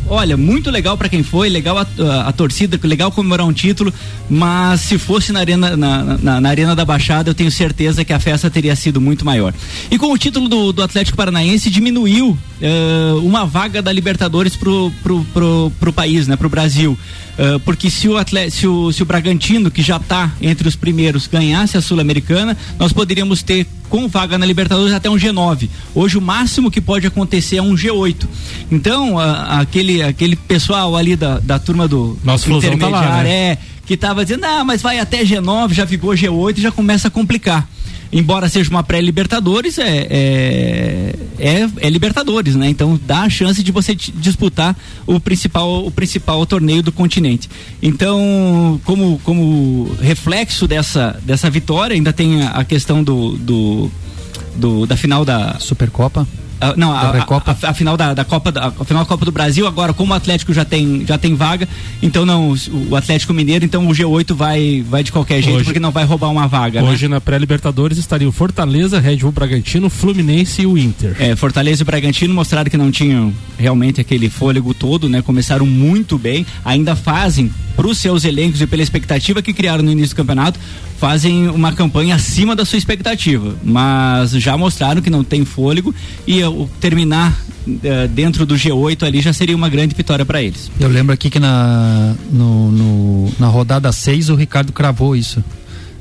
Olha, 0.08 0.38
muito 0.38 0.72
legal 0.72 0.98
pra 0.98 1.10
quem 1.10 1.22
foi, 1.24 1.50
legal 1.50 1.78
a, 1.78 1.82
a- 2.00 2.30
a 2.30 2.32
torcida, 2.32 2.80
legal 2.84 3.12
comemorar 3.12 3.46
um 3.46 3.54
título, 3.54 3.94
mas 4.30 4.82
se 4.82 4.98
fosse 4.98 5.32
na 5.32 5.40
arena, 5.40 5.76
na, 5.76 6.04
na- 6.18 6.42
na 6.42 6.50
arena 6.50 6.76
da 6.76 6.86
Baixada, 6.86 7.30
eu 7.30 7.34
tenho 7.36 7.52
certeza 7.52 8.06
que 8.06 8.14
a 8.14 8.20
festa 8.20 8.50
teria 8.50 8.76
sido 8.76 9.02
muito 9.02 9.26
maior. 9.26 9.54
E 9.92 9.98
com 9.98 10.12
o 10.14 10.18
título 10.18 10.48
do, 10.48 10.72
do 10.72 10.82
Atlético 10.84 11.18
Paranaense, 11.18 11.70
diminuiu 11.70 12.38
ah, 12.64 13.16
uma 13.22 13.46
vaga 13.46 13.82
da 13.82 13.92
Libertadores 13.92 14.56
pro, 14.56 14.92
pro, 15.04 15.24
pro, 15.34 15.72
pro 15.80 15.94
país, 15.94 16.28
né, 16.28 16.36
pro 16.38 16.50
Brasil. 16.50 16.98
Ah, 17.38 17.60
porque 17.66 17.90
se 17.90 18.08
o, 18.08 18.18
atle- 18.18 18.50
se, 18.50 18.66
o, 18.66 18.92
se 18.94 19.04
o 19.04 19.06
Bragantino, 19.06 19.70
que 19.70 19.82
já 19.82 19.98
está 19.98 20.32
entre 20.42 20.68
os 20.68 20.76
primeiros, 20.76 21.28
ganhasse 21.28 21.78
a 21.78 21.82
Sul-Americana, 21.82 22.56
nós 22.80 22.94
poderíamos 22.94 23.44
ter 23.44 23.68
com 23.90 24.08
vaga 24.08 24.38
na 24.38 24.46
Libertadores 24.46 24.94
até 24.94 25.10
um 25.10 25.16
G9. 25.16 25.68
Hoje 25.96 26.16
o 26.16 26.22
máximo 26.30 26.70
que 26.70 26.80
pode 26.80 27.08
acontecer 27.08 27.58
é 27.58 27.62
um 27.62 27.74
G8. 27.76 28.28
Então, 28.72 29.18
a- 29.18 29.60
aquele, 29.62 30.04
aquele 30.04 30.36
pessoal 30.36 30.96
ali 30.96 31.16
da, 31.16 31.40
da 31.40 31.58
turma 31.58 31.88
do 31.88 32.20
Nosso 32.24 32.46
Flusão 32.46 32.78
tá 32.78 32.88
lá, 32.88 33.00
intermediário, 33.00 33.30
né? 33.30 33.36
é, 33.54 33.58
que 33.84 33.98
tava 33.98 34.24
dizendo, 34.24 34.46
ah, 34.46 34.64
mas 34.64 34.80
vai 34.80 35.00
até 35.00 35.24
G9, 35.24 35.74
já 35.74 35.88
ficou 35.88 36.12
G8 36.14 36.60
e 36.60 36.62
já 36.62 36.72
começa 36.72 37.08
a 37.08 37.12
complicar. 37.12 37.68
Embora 38.12 38.48
seja 38.50 38.70
uma 38.70 38.82
pré-Libertadores, 38.84 39.78
é, 39.78 40.08
é, 40.10 41.16
é, 41.40 41.70
é 41.80 41.90
Libertadores, 41.90 42.56
né? 42.56 42.68
Então 42.70 43.00
dá 43.06 43.22
a 43.22 43.30
chance 43.30 43.62
de 43.64 43.72
você 43.72 43.94
disputar 43.96 44.76
o 45.08 45.20
principal, 45.20 45.86
o 45.86 45.92
principal 45.92 46.44
torneio 46.46 46.82
do 46.84 46.92
continente. 46.92 47.48
Então, 47.82 48.80
como, 48.84 49.20
como 49.24 49.96
reflexo 50.02 50.68
dessa, 50.68 51.20
dessa 51.24 51.50
vitória, 51.52 51.96
ainda 51.96 52.12
tem 52.14 52.42
a, 52.44 52.50
a 52.50 52.64
questão 52.64 53.04
do, 53.04 53.38
do, 53.38 53.92
do- 54.60 54.86
da 54.86 54.96
final 54.98 55.26
da 55.26 55.58
Supercopa. 55.60 56.28
Ah, 56.62 56.74
não, 56.76 56.92
a, 56.92 57.12
a, 57.20 57.70
a 57.70 57.74
final 57.74 57.96
da, 57.96 58.14
da 58.14 58.26
Copa 58.26 58.52
da, 58.52 58.68
a 58.68 58.84
final 58.84 59.04
da 59.04 59.08
Copa 59.08 59.24
do 59.24 59.32
Brasil, 59.32 59.66
agora 59.66 59.94
como 59.94 60.12
o 60.12 60.16
Atlético 60.16 60.54
já 60.54 60.66
tem, 60.66 61.06
já 61.08 61.18
tem 61.18 61.34
vaga, 61.34 61.66
então 62.04 62.26
não, 62.26 62.54
o 62.90 62.96
Atlético 62.98 63.34
Mineiro, 63.34 63.64
então 63.64 63.88
o 63.88 63.92
G8 63.92 64.34
vai, 64.36 64.84
vai 64.90 65.02
de 65.02 65.10
qualquer 65.10 65.42
jeito, 65.42 65.56
Hoje- 65.56 65.64
porque 65.64 65.80
não 65.80 65.90
vai 65.92 66.04
roubar 66.04 66.28
uma 66.30 66.48
vaga, 66.50 66.82
né? 66.82 66.90
Hoje 66.90 67.08
na 67.08 67.22
pré-Libertadores 67.22 67.98
estariam 67.98 68.30
Fortaleza, 68.30 69.00
Red 69.00 69.16
Bull 69.18 69.32
Bragantino, 69.32 69.90
Fluminense 69.90 70.64
e 70.64 70.66
o 70.66 70.78
Inter. 70.78 71.16
É, 71.18 71.34
Fortaleza 71.34 71.82
e 71.82 71.86
Bragantino 71.86 72.34
mostraram 72.34 72.70
que 72.70 72.76
não 72.76 72.92
tinham 72.92 73.34
realmente 73.58 74.02
aquele 74.02 74.30
fôlego 74.30 74.74
todo, 74.74 75.08
né? 75.08 75.22
Começaram 75.22 75.66
muito 75.66 76.18
bem, 76.18 76.46
ainda 76.66 76.94
fazem 76.94 77.50
os 77.78 77.98
seus 77.98 78.26
elencos 78.26 78.60
e 78.60 78.68
pela 78.68 78.84
expectativa 78.84 79.42
que 79.42 79.54
criaram 79.54 79.82
no 79.82 79.90
início 79.94 80.14
do 80.14 80.18
campeonato, 80.18 80.60
fazem 81.00 81.48
uma 81.48 81.72
campanha 81.72 82.16
acima 82.16 82.56
da 82.56 82.66
sua 82.66 82.78
expectativa. 82.78 83.56
Mas 83.64 84.32
já 84.32 84.58
mostraram 84.58 85.02
que 85.02 85.10
não 85.10 85.24
tem 85.24 85.46
fôlego 85.46 85.94
e 86.28 86.44
uh, 86.44 86.70
terminar 86.80 87.40
uh, 87.68 88.08
dentro 88.10 88.46
do 88.46 88.56
G8 88.56 89.04
ali 89.04 89.22
já 89.22 89.32
seria 89.32 89.56
uma 89.56 89.70
grande 89.70 89.96
vitória 89.96 90.26
para 90.26 90.42
eles. 90.42 90.70
Eu 90.80 90.90
lembro 90.90 91.14
aqui 91.14 91.30
que 91.30 91.40
na, 91.40 92.14
no, 92.32 92.72
no- 92.72 93.32
na 93.40 93.48
rodada 93.48 93.92
6 93.92 94.30
o 94.30 94.36
Ricardo 94.36 94.74
cravou 94.74 95.16
isso. 95.16 95.44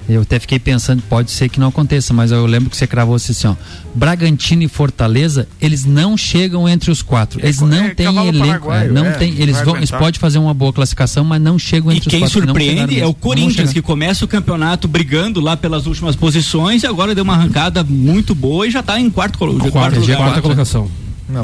Eu 0.09 0.23
até 0.23 0.39
fiquei 0.39 0.59
pensando, 0.59 1.03
pode 1.03 1.31
ser 1.31 1.51
que 1.51 1.61
não 1.61 1.69
aconteça, 1.69 2.15
mas 2.15 2.31
eu 2.33 2.47
lembro 2.47 2.71
que 2.71 2.77
você 2.77 2.87
cravou 2.87 3.15
assim, 3.15 3.33
assim 3.33 3.47
ó. 3.47 3.55
Bragantino 3.95 4.63
e 4.63 4.69
Fortaleza, 4.69 5.47
eles 5.61 5.85
não 5.85 6.17
chegam 6.17 6.67
entre 6.67 6.91
os 6.91 7.03
quatro. 7.03 7.39
Eles 7.43 7.61
não 7.61 7.85
é 7.85 7.95
têm 7.95 8.07
elenco. 8.27 8.73
é, 8.73 8.89
não 8.89 9.05
é, 9.05 9.13
tem, 9.13 9.35
eles 9.39 9.61
vão, 9.61 9.77
eles 9.77 9.91
podem 9.91 10.19
fazer 10.19 10.39
uma 10.39 10.55
boa 10.55 10.73
classificação, 10.73 11.25
mas 11.25 11.43
não 11.43 11.59
chegam 11.59 11.93
E 11.93 11.97
entre 11.97 12.09
quem 12.09 12.25
os 12.25 12.33
quatro. 12.33 12.47
não 12.47 12.55
chegaram 12.55 12.79
surpreende 12.79 13.01
é 13.01 13.07
o 13.07 13.13
Corinthians, 13.13 13.73
que 13.73 13.83
começa 13.83 14.25
o 14.25 14.29
campeonato 14.29 14.89
brigando 14.89 15.41
lá 15.41 15.57
pelas 15.57 15.87
últimas 15.87 16.17
posições 16.17 16.83
e 16.83 16.87
agora 16.87 17.15
deu 17.15 17.23
uma 17.25 17.35
arrancada 17.35 17.85
muito 17.85 18.35
boa 18.35 18.67
e 18.67 18.71
já 18.71 18.81
está 18.81 18.99
em 18.99 19.11
quarto, 19.11 19.39
quarto, 19.39 19.59
Quarta, 19.71 20.01
lugar. 20.01 20.17
quarta 20.17 20.41
colocação. 20.41 20.91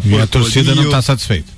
E 0.07 0.19
a 0.19 0.27
torcida 0.27 0.75
não 0.75 0.85
está 0.85 1.03
satisfeita. 1.03 1.53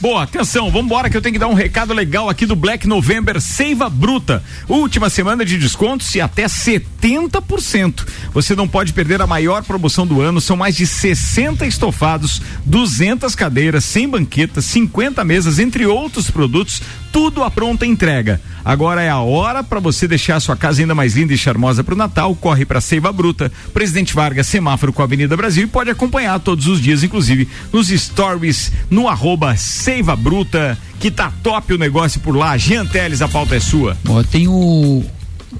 Boa, 0.00 0.24
atenção, 0.24 0.70
vambora 0.70 1.08
que 1.08 1.16
eu 1.16 1.22
tenho 1.22 1.32
que 1.32 1.38
dar 1.38 1.46
um 1.46 1.54
recado 1.54 1.94
legal 1.94 2.28
aqui 2.28 2.44
do 2.44 2.54
Black 2.54 2.86
November 2.86 3.40
Seiva 3.40 3.88
Bruta. 3.88 4.42
Última 4.68 5.08
semana 5.08 5.44
de 5.44 5.56
descontos 5.56 6.14
e 6.14 6.20
até 6.20 6.44
70%. 6.44 8.06
Você 8.32 8.54
não 8.54 8.68
pode 8.68 8.92
perder 8.92 9.22
a 9.22 9.26
maior 9.26 9.62
promoção 9.62 10.06
do 10.06 10.20
ano, 10.20 10.40
são 10.40 10.56
mais 10.56 10.76
de 10.76 10.86
60 10.86 11.64
estofados, 11.64 12.42
200 12.66 13.34
cadeiras, 13.34 13.84
100 13.84 14.08
banquetas, 14.08 14.64
50 14.66 15.24
mesas, 15.24 15.58
entre 15.58 15.86
outros 15.86 16.30
produtos, 16.30 16.82
tudo 17.12 17.42
à 17.42 17.50
pronta 17.50 17.86
entrega. 17.86 18.40
Agora 18.64 19.02
é 19.02 19.10
a 19.10 19.20
hora 19.20 19.62
para 19.62 19.78
você 19.78 20.08
deixar 20.08 20.36
a 20.36 20.40
sua 20.40 20.56
casa 20.56 20.80
ainda 20.80 20.94
mais 20.94 21.14
linda 21.14 21.34
e 21.34 21.38
charmosa 21.38 21.84
para 21.84 21.94
o 21.94 21.98
Natal. 21.98 22.34
Corre 22.34 22.64
para 22.64 22.80
Seiva 22.80 23.12
Bruta, 23.12 23.52
Presidente 23.74 24.14
Vargas, 24.14 24.46
semáforo 24.46 24.92
com 24.92 25.02
a 25.02 25.04
Avenida 25.04 25.36
Brasil 25.36 25.64
e 25.64 25.66
pode 25.66 25.90
acompanhar 25.90 26.40
todos 26.40 26.66
os 26.66 26.80
dias, 26.80 27.04
inclusive 27.04 27.46
nos 27.72 27.88
stories 27.88 28.72
no 28.90 29.06
arroba 29.06 29.54
Seiva 29.84 30.16
Bruta, 30.16 30.78
que 30.98 31.10
tá 31.10 31.30
top 31.42 31.74
o 31.74 31.78
negócio 31.78 32.18
por 32.20 32.34
lá. 32.34 32.56
Jean 32.56 32.86
Teles, 32.86 33.20
a 33.20 33.28
pauta 33.28 33.54
é 33.54 33.60
sua. 33.60 33.94
Bom, 34.02 34.18
eu 34.18 34.24
tenho 34.24 35.04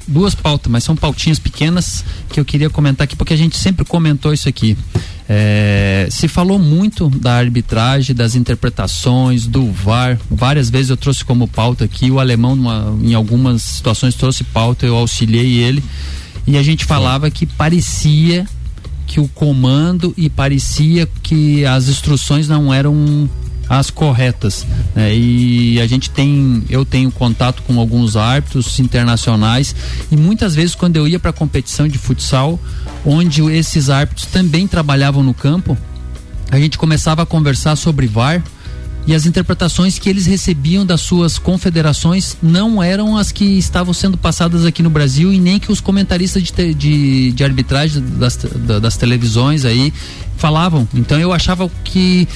duas 0.09 0.35
pautas, 0.35 0.72
mas 0.72 0.83
são 0.83 0.97
pautinhas 0.97 1.39
pequenas 1.39 2.03
que 2.31 2.41
eu 2.41 2.45
queria 2.45 2.70
comentar 2.70 3.05
aqui, 3.05 3.14
porque 3.16 3.35
a 3.35 3.37
gente 3.37 3.59
sempre 3.59 3.85
comentou 3.85 4.33
isso 4.33 4.49
aqui. 4.49 4.79
É, 5.29 6.09
se 6.11 6.27
falou 6.27 6.59
muito 6.59 7.11
da 7.11 7.35
arbitragem, 7.37 8.16
das 8.16 8.35
interpretações, 8.35 9.47
do 9.47 9.70
VAR. 9.70 10.18
Várias 10.31 10.70
vezes 10.70 10.89
eu 10.89 10.97
trouxe 10.97 11.22
como 11.22 11.47
pauta 11.47 11.85
aqui. 11.85 12.11
O 12.11 12.18
alemão, 12.18 12.57
numa- 12.57 12.97
em 13.03 13.12
algumas 13.12 13.61
situações, 13.61 14.14
trouxe 14.14 14.43
pauta, 14.43 14.87
eu 14.87 14.97
auxiliei 14.97 15.59
ele. 15.59 15.85
E 16.47 16.57
a 16.57 16.62
gente 16.62 16.87
falava 16.87 17.31
que 17.31 17.45
parecia 17.45 18.47
que 19.07 19.20
o 19.20 19.29
comando 19.29 20.14
e 20.16 20.31
parecia 20.31 21.07
que 21.22 21.62
as 21.66 21.89
instruções 21.89 22.49
não 22.49 22.72
eram 22.72 23.29
as 23.69 23.91
corretas 23.91 24.67
né? 24.95 25.15
e 25.15 25.81
a 25.81 25.87
gente 25.87 26.11
tem 26.11 26.62
eu 26.69 26.85
tenho 26.85 27.11
contato 27.11 27.62
com 27.62 27.79
alguns 27.81 28.17
árbitros 28.17 28.79
internacionais 28.79 29.75
e 30.11 30.17
muitas 30.17 30.55
vezes 30.55 30.75
quando 30.75 30.97
eu 30.97 31.09
ia 31.09 31.19
para 31.19 31.33
competição 31.33 31.89
de 31.89 31.97
futsal 31.99 32.61
onde 33.05 33.43
esses 33.53 33.89
árbitros 33.91 34.27
também 34.27 34.67
trabalhavam 34.69 35.23
no 35.23 35.33
campo 35.33 35.77
a 36.51 36.59
gente 36.59 36.77
começava 36.77 37.23
a 37.23 37.27
conversar 37.27 37.75
sobre 37.77 38.07
VAR 38.07 38.43
e 39.07 39.15
as 39.15 39.27
interpretações 39.27 39.99
que 39.99 40.09
eles 40.09 40.25
recebiam 40.25 40.85
das 40.87 41.01
suas 41.03 41.37
confederações 41.39 42.37
não 42.43 42.83
eram 42.83 43.19
as 43.19 43.31
que 43.33 43.45
estavam 43.59 43.93
sendo 43.93 44.17
passadas 44.17 44.65
aqui 44.65 44.83
no 44.83 44.89
Brasil 44.89 45.31
e 45.31 45.39
nem 45.39 45.59
que 45.59 45.71
os 45.71 45.79
comentaristas 45.81 46.43
de, 46.43 46.51
te- 46.53 46.73
de, 46.73 47.33
de 47.33 47.45
arbitragem 47.45 48.03
das, 48.19 48.37
da- 48.37 48.79
das 48.79 48.97
televisões 48.97 49.67
aí 49.67 49.93
falavam. 50.39 50.89
Então 50.95 51.19
eu 51.21 51.35
achava 51.35 51.71
que 51.85 52.27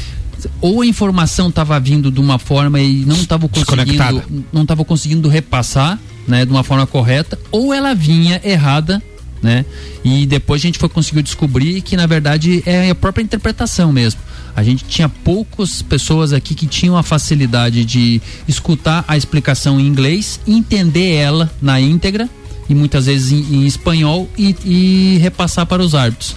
ou 0.60 0.82
a 0.82 0.86
informação 0.86 1.48
estava 1.48 1.78
vindo 1.80 2.10
de 2.10 2.20
uma 2.20 2.38
forma 2.38 2.80
e 2.80 3.04
não 3.04 3.16
estava 3.16 3.48
conseguindo 3.48 4.44
não 4.52 4.62
estava 4.62 4.84
conseguindo 4.84 5.28
repassar 5.28 5.98
né, 6.26 6.44
de 6.44 6.50
uma 6.50 6.62
forma 6.62 6.86
correta 6.86 7.38
ou 7.50 7.72
ela 7.72 7.94
vinha 7.94 8.40
errada 8.44 9.02
né? 9.42 9.64
E 10.04 10.26
depois 10.26 10.60
a 10.60 10.66
gente 10.66 10.78
foi 10.78 10.88
conseguiu 10.88 11.22
descobrir 11.22 11.80
que 11.80 11.96
na 11.96 12.06
verdade 12.06 12.62
é 12.66 12.90
a 12.90 12.94
própria 12.94 13.22
interpretação 13.22 13.92
mesmo. 13.92 14.20
A 14.56 14.62
gente 14.62 14.84
tinha 14.84 15.08
poucas 15.08 15.82
pessoas 15.82 16.32
aqui 16.32 16.54
que 16.54 16.66
tinham 16.66 16.96
a 16.96 17.02
facilidade 17.02 17.84
de 17.84 18.20
escutar 18.48 19.04
a 19.06 19.16
explicação 19.16 19.78
em 19.78 19.86
inglês, 19.86 20.40
entender 20.46 21.14
ela 21.14 21.50
na 21.62 21.80
íntegra 21.80 22.28
e 22.68 22.74
muitas 22.74 23.06
vezes 23.06 23.32
em, 23.32 23.58
em 23.58 23.66
espanhol 23.66 24.28
e, 24.36 24.56
e 24.64 25.18
repassar 25.18 25.66
para 25.66 25.82
os 25.82 25.94
árbitros. 25.94 26.34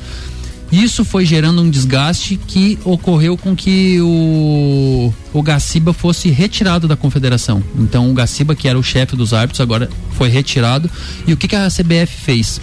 Isso 0.71 1.03
foi 1.03 1.25
gerando 1.25 1.61
um 1.61 1.69
desgaste 1.69 2.37
que 2.37 2.79
ocorreu 2.85 3.37
com 3.37 3.53
que 3.53 3.99
o, 3.99 5.13
o 5.33 5.43
Gaciba 5.43 5.91
fosse 5.91 6.29
retirado 6.29 6.87
da 6.87 6.95
confederação. 6.95 7.61
Então 7.77 8.09
o 8.09 8.13
Gaciba, 8.13 8.55
que 8.55 8.69
era 8.69 8.79
o 8.79 8.83
chefe 8.83 9.17
dos 9.17 9.33
árbitros, 9.33 9.59
agora 9.59 9.89
foi 10.13 10.29
retirado. 10.29 10.89
E 11.27 11.33
o 11.33 11.37
que, 11.37 11.49
que 11.49 11.55
a 11.57 11.67
CBF 11.67 12.15
fez? 12.23 12.61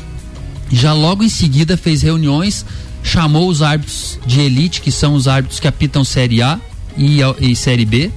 Já 0.72 0.94
logo 0.94 1.22
em 1.22 1.28
seguida 1.28 1.76
fez 1.76 2.00
reuniões, 2.00 2.64
chamou 3.02 3.46
os 3.48 3.60
árbitros 3.60 4.18
de 4.26 4.40
elite, 4.40 4.80
que 4.80 4.90
são 4.90 5.14
os 5.14 5.28
árbitros 5.28 5.60
que 5.60 5.68
apitam 5.68 6.02
Série 6.02 6.40
A 6.40 6.58
e, 6.96 7.20
e 7.40 7.54
Série 7.54 7.84
B, 7.84 8.10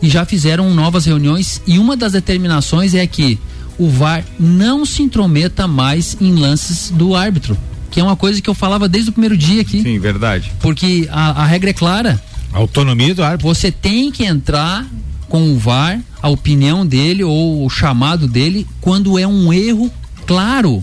e 0.00 0.08
já 0.08 0.24
fizeram 0.24 0.72
novas 0.72 1.04
reuniões. 1.04 1.60
E 1.66 1.78
uma 1.78 1.96
das 1.96 2.12
determinações 2.12 2.94
é 2.94 3.06
que 3.06 3.38
o 3.78 3.88
VAR 3.90 4.24
não 4.40 4.86
se 4.86 5.02
intrometa 5.02 5.68
mais 5.68 6.16
em 6.20 6.34
lances 6.34 6.90
do 6.90 7.14
árbitro, 7.14 7.56
que 7.90 8.00
é 8.00 8.02
uma 8.02 8.16
coisa 8.16 8.40
que 8.40 8.48
eu 8.50 8.54
falava 8.54 8.88
desde 8.88 9.10
o 9.10 9.12
primeiro 9.12 9.36
dia 9.36 9.62
aqui. 9.62 9.82
Sim, 9.82 9.98
verdade. 9.98 10.52
Porque 10.60 11.08
a, 11.10 11.42
a 11.42 11.46
regra 11.46 11.70
é 11.70 11.72
clara. 11.72 12.22
Autonomia 12.52 13.14
do 13.14 13.22
árbitro. 13.22 13.46
Você 13.54 13.70
tem 13.70 14.10
que 14.10 14.24
entrar 14.24 14.86
com 15.28 15.52
o 15.52 15.58
VAR, 15.58 16.00
a 16.22 16.28
opinião 16.28 16.86
dele 16.86 17.22
ou 17.22 17.64
o 17.64 17.68
chamado 17.70 18.26
dele, 18.26 18.66
quando 18.80 19.18
é 19.18 19.26
um 19.26 19.52
erro 19.52 19.90
claro. 20.26 20.82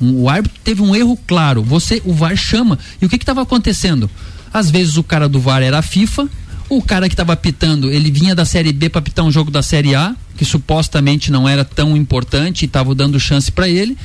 Um- 0.00 0.22
o 0.22 0.28
árbitro 0.28 0.58
teve 0.62 0.80
um 0.82 0.94
erro 0.94 1.18
claro. 1.26 1.62
Você, 1.62 2.00
o 2.04 2.12
VAR 2.12 2.36
chama. 2.36 2.78
E 3.02 3.06
o 3.06 3.08
que 3.08 3.16
estava 3.16 3.42
acontecendo? 3.42 4.08
Às 4.52 4.70
vezes 4.70 4.96
o 4.96 5.02
cara 5.02 5.28
do 5.28 5.40
VAR 5.40 5.62
era 5.62 5.78
a 5.78 5.82
FIFA, 5.82 6.28
o 6.68 6.80
cara 6.82 7.08
que 7.08 7.14
estava 7.14 7.32
apitando, 7.32 7.90
ele 7.90 8.10
vinha 8.10 8.34
da 8.34 8.44
Série 8.44 8.72
B 8.72 8.88
para 8.88 9.00
apitar 9.00 9.24
um 9.24 9.30
jogo 9.32 9.50
da 9.50 9.62
Série 9.62 9.94
A, 9.94 10.14
que 10.36 10.44
supostamente 10.44 11.30
não 11.32 11.48
era 11.48 11.64
tão 11.64 11.96
importante 11.96 12.62
e 12.62 12.66
estava 12.66 12.94
dando 12.94 13.18
chance 13.18 13.50
para 13.50 13.68
ele. 13.68 13.96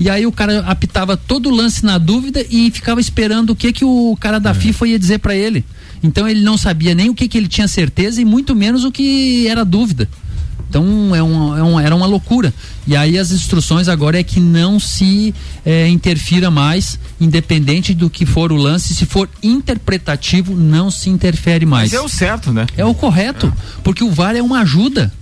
E 0.00 0.10
aí 0.10 0.26
o 0.26 0.32
cara 0.32 0.60
apitava 0.66 1.16
todo 1.16 1.48
o 1.48 1.54
lance 1.54 1.84
na 1.84 1.98
dúvida 1.98 2.44
e 2.50 2.70
ficava 2.70 3.00
esperando 3.00 3.50
o 3.50 3.56
que 3.56 3.72
que 3.72 3.84
o 3.84 4.16
cara 4.20 4.38
da 4.40 4.52
FIFA 4.52 4.88
ia 4.88 4.98
dizer 4.98 5.18
para 5.18 5.34
ele. 5.36 5.64
Então 6.02 6.28
ele 6.28 6.40
não 6.42 6.58
sabia 6.58 6.94
nem 6.94 7.08
o 7.08 7.14
que 7.14 7.28
que 7.28 7.38
ele 7.38 7.48
tinha 7.48 7.68
certeza 7.68 8.20
e 8.20 8.24
muito 8.24 8.54
menos 8.54 8.84
o 8.84 8.90
que 8.92 9.46
era 9.46 9.64
dúvida. 9.64 10.08
Então 10.68 11.14
é 11.14 11.22
um, 11.22 11.56
é 11.56 11.62
um- 11.62 11.78
era 11.80 11.94
uma 11.94 12.06
loucura. 12.06 12.52
E 12.86 12.96
aí 12.96 13.16
as 13.16 13.30
instruções 13.30 13.86
agora 13.88 14.18
é 14.18 14.24
que 14.24 14.40
não 14.40 14.80
se 14.80 15.32
eh, 15.64 15.88
interfira 15.88 16.50
mais, 16.50 16.98
independente 17.20 17.94
do 17.94 18.10
que 18.10 18.26
for 18.26 18.50
o 18.50 18.56
lance. 18.56 18.92
Se 18.94 19.06
for 19.06 19.28
interpretativo, 19.42 20.54
não 20.56 20.90
se 20.90 21.08
interfere 21.10 21.64
mais. 21.64 21.92
Mas 21.92 22.00
é 22.00 22.04
o 22.04 22.08
certo, 22.08 22.52
né? 22.52 22.66
É 22.76 22.84
o 22.84 22.94
correto, 22.94 23.52
porque 23.82 24.02
o 24.04 24.10
VAR 24.10 24.34
é 24.36 24.42
uma 24.42 24.60
ajuda. 24.60 25.12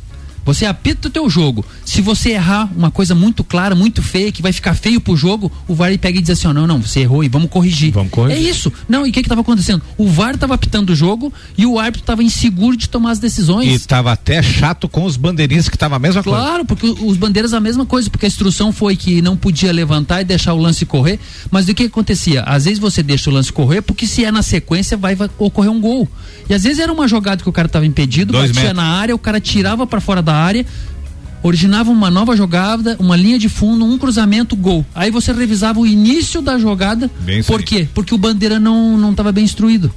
Você 0.45 0.67
apita 0.67 1.09
o 1.09 1.11
teu 1.11 1.29
jogo. 1.31 1.65
Se 1.85 2.01
você 2.01 2.31
errar 2.31 2.71
uma 2.77 2.91
coisa 2.91 3.15
muito 3.15 3.45
clara, 3.45 3.75
muito 3.75 4.03
feia, 4.03 4.33
que 4.33 4.43
vai 4.43 4.53
ficar 4.53 4.75
feio 4.75 5.01
pro 5.01 5.17
jogo, 5.17 5.51
o 5.69 5.75
VAR 5.75 5.97
pega 5.99 6.19
e 6.19 6.23
diz 6.23 6.31
assim: 6.31 6.49
ó, 6.49 6.53
não, 6.53 6.67
não, 6.67 6.81
você 6.81 7.01
errou 7.01 7.23
e 7.23 7.29
vamos 7.29 7.51
corrigir. 7.51 7.93
Vamos 7.93 8.11
corrigir. 8.11 8.47
É 8.47 8.51
isso. 8.51 8.73
Não, 8.89 9.07
e 9.07 9.11
o 9.11 9.13
que 9.13 9.23
que 9.23 9.29
tava 9.29 9.41
acontecendo? 9.43 9.83
O 9.97 10.09
VAR 10.09 10.37
tava 10.37 10.55
apitando 10.55 10.91
o 10.91 10.97
jogo 10.97 11.33
e 11.57 11.65
o 11.67 11.79
árbitro 11.79 12.03
tava 12.05 12.23
inseguro 12.23 12.77
de 12.77 12.89
tomar 12.89 13.13
as 13.13 13.19
decisões. 13.19 13.83
E 13.83 13.87
tava 13.87 14.13
até 14.13 14.43
chato 14.43 14.89
com 14.89 15.05
os 15.05 15.17
bandeirinhas 15.17 15.69
que 15.69 15.79
tava 15.79 15.97
a 15.97 15.99
mesma 15.99 16.23
coisa. 16.23 16.39
Claro, 16.39 16.65
porque 16.65 16.87
os 16.87 17.17
bandeiras 17.17 17.53
a 17.53 17.61
mesma 17.61 17.87
coisa, 17.87 18.11
porque 18.11 18.27
a 18.27 18.29
instrução 18.29 18.73
foi 18.73 18.97
que 18.97 19.23
não 19.23 19.37
podia 19.37 19.73
levantar 19.73 20.23
e 20.23 20.25
deixar 20.25 20.55
o 20.55 20.59
lance 20.59 20.85
correr, 20.85 21.19
mas 21.51 21.69
o 21.69 21.75
que 21.75 21.85
acontecia? 21.85 22.43
Às 22.43 22.65
vezes 22.65 22.79
você 22.79 23.03
deixa 23.03 23.31
o 23.31 23.33
lance 23.33 23.53
correr, 23.53 23.83
porque 23.83 24.07
se 24.07 24.25
é 24.25 24.31
na 24.31 24.43
sequência 24.43 24.97
vai, 24.97 25.15
vai 25.15 25.31
ocorrer 25.39 25.71
um 25.71 25.81
gol. 25.81 26.09
E 26.49 26.55
às 26.55 26.65
vezes 26.65 26.79
era 26.79 26.93
uma 26.93 27.07
jogada 27.07 27.43
que 27.43 27.49
o 27.49 27.53
cara 27.53 27.67
estava 27.67 27.87
impedido, 27.87 28.33
Dois 28.33 28.51
batia 28.51 28.69
metros. 28.71 28.77
na 28.77 28.91
área, 28.91 29.15
o 29.15 29.19
cara 29.19 29.41
tirava 29.41 29.87
para 29.87 30.01
fora 30.01 30.23
da 30.23 30.32
área, 30.33 30.67
originava 31.43 31.91
uma 31.91 32.11
nova 32.11 32.37
jogada, 32.37 32.97
uma 32.99 33.17
linha 33.17 33.39
de 33.39 33.49
fundo, 33.49 33.85
um 33.85 33.99
cruzamento, 33.99 34.55
gol. 34.55 34.85
Aí 34.95 35.11
você 35.11 35.33
revisava 35.33 35.81
o 35.81 35.87
início 35.87 36.41
da 36.41 36.59
jogada, 36.59 37.11
Bem 37.21 37.43
por 37.43 37.63
quê? 37.63 37.89
Porque 37.95 38.15
o 38.15 38.19
bandeira 38.19 38.59
não 38.61 38.97
não 38.97 39.11
estava 39.11 39.33
bem 39.33 39.45
instruído. 39.45 39.93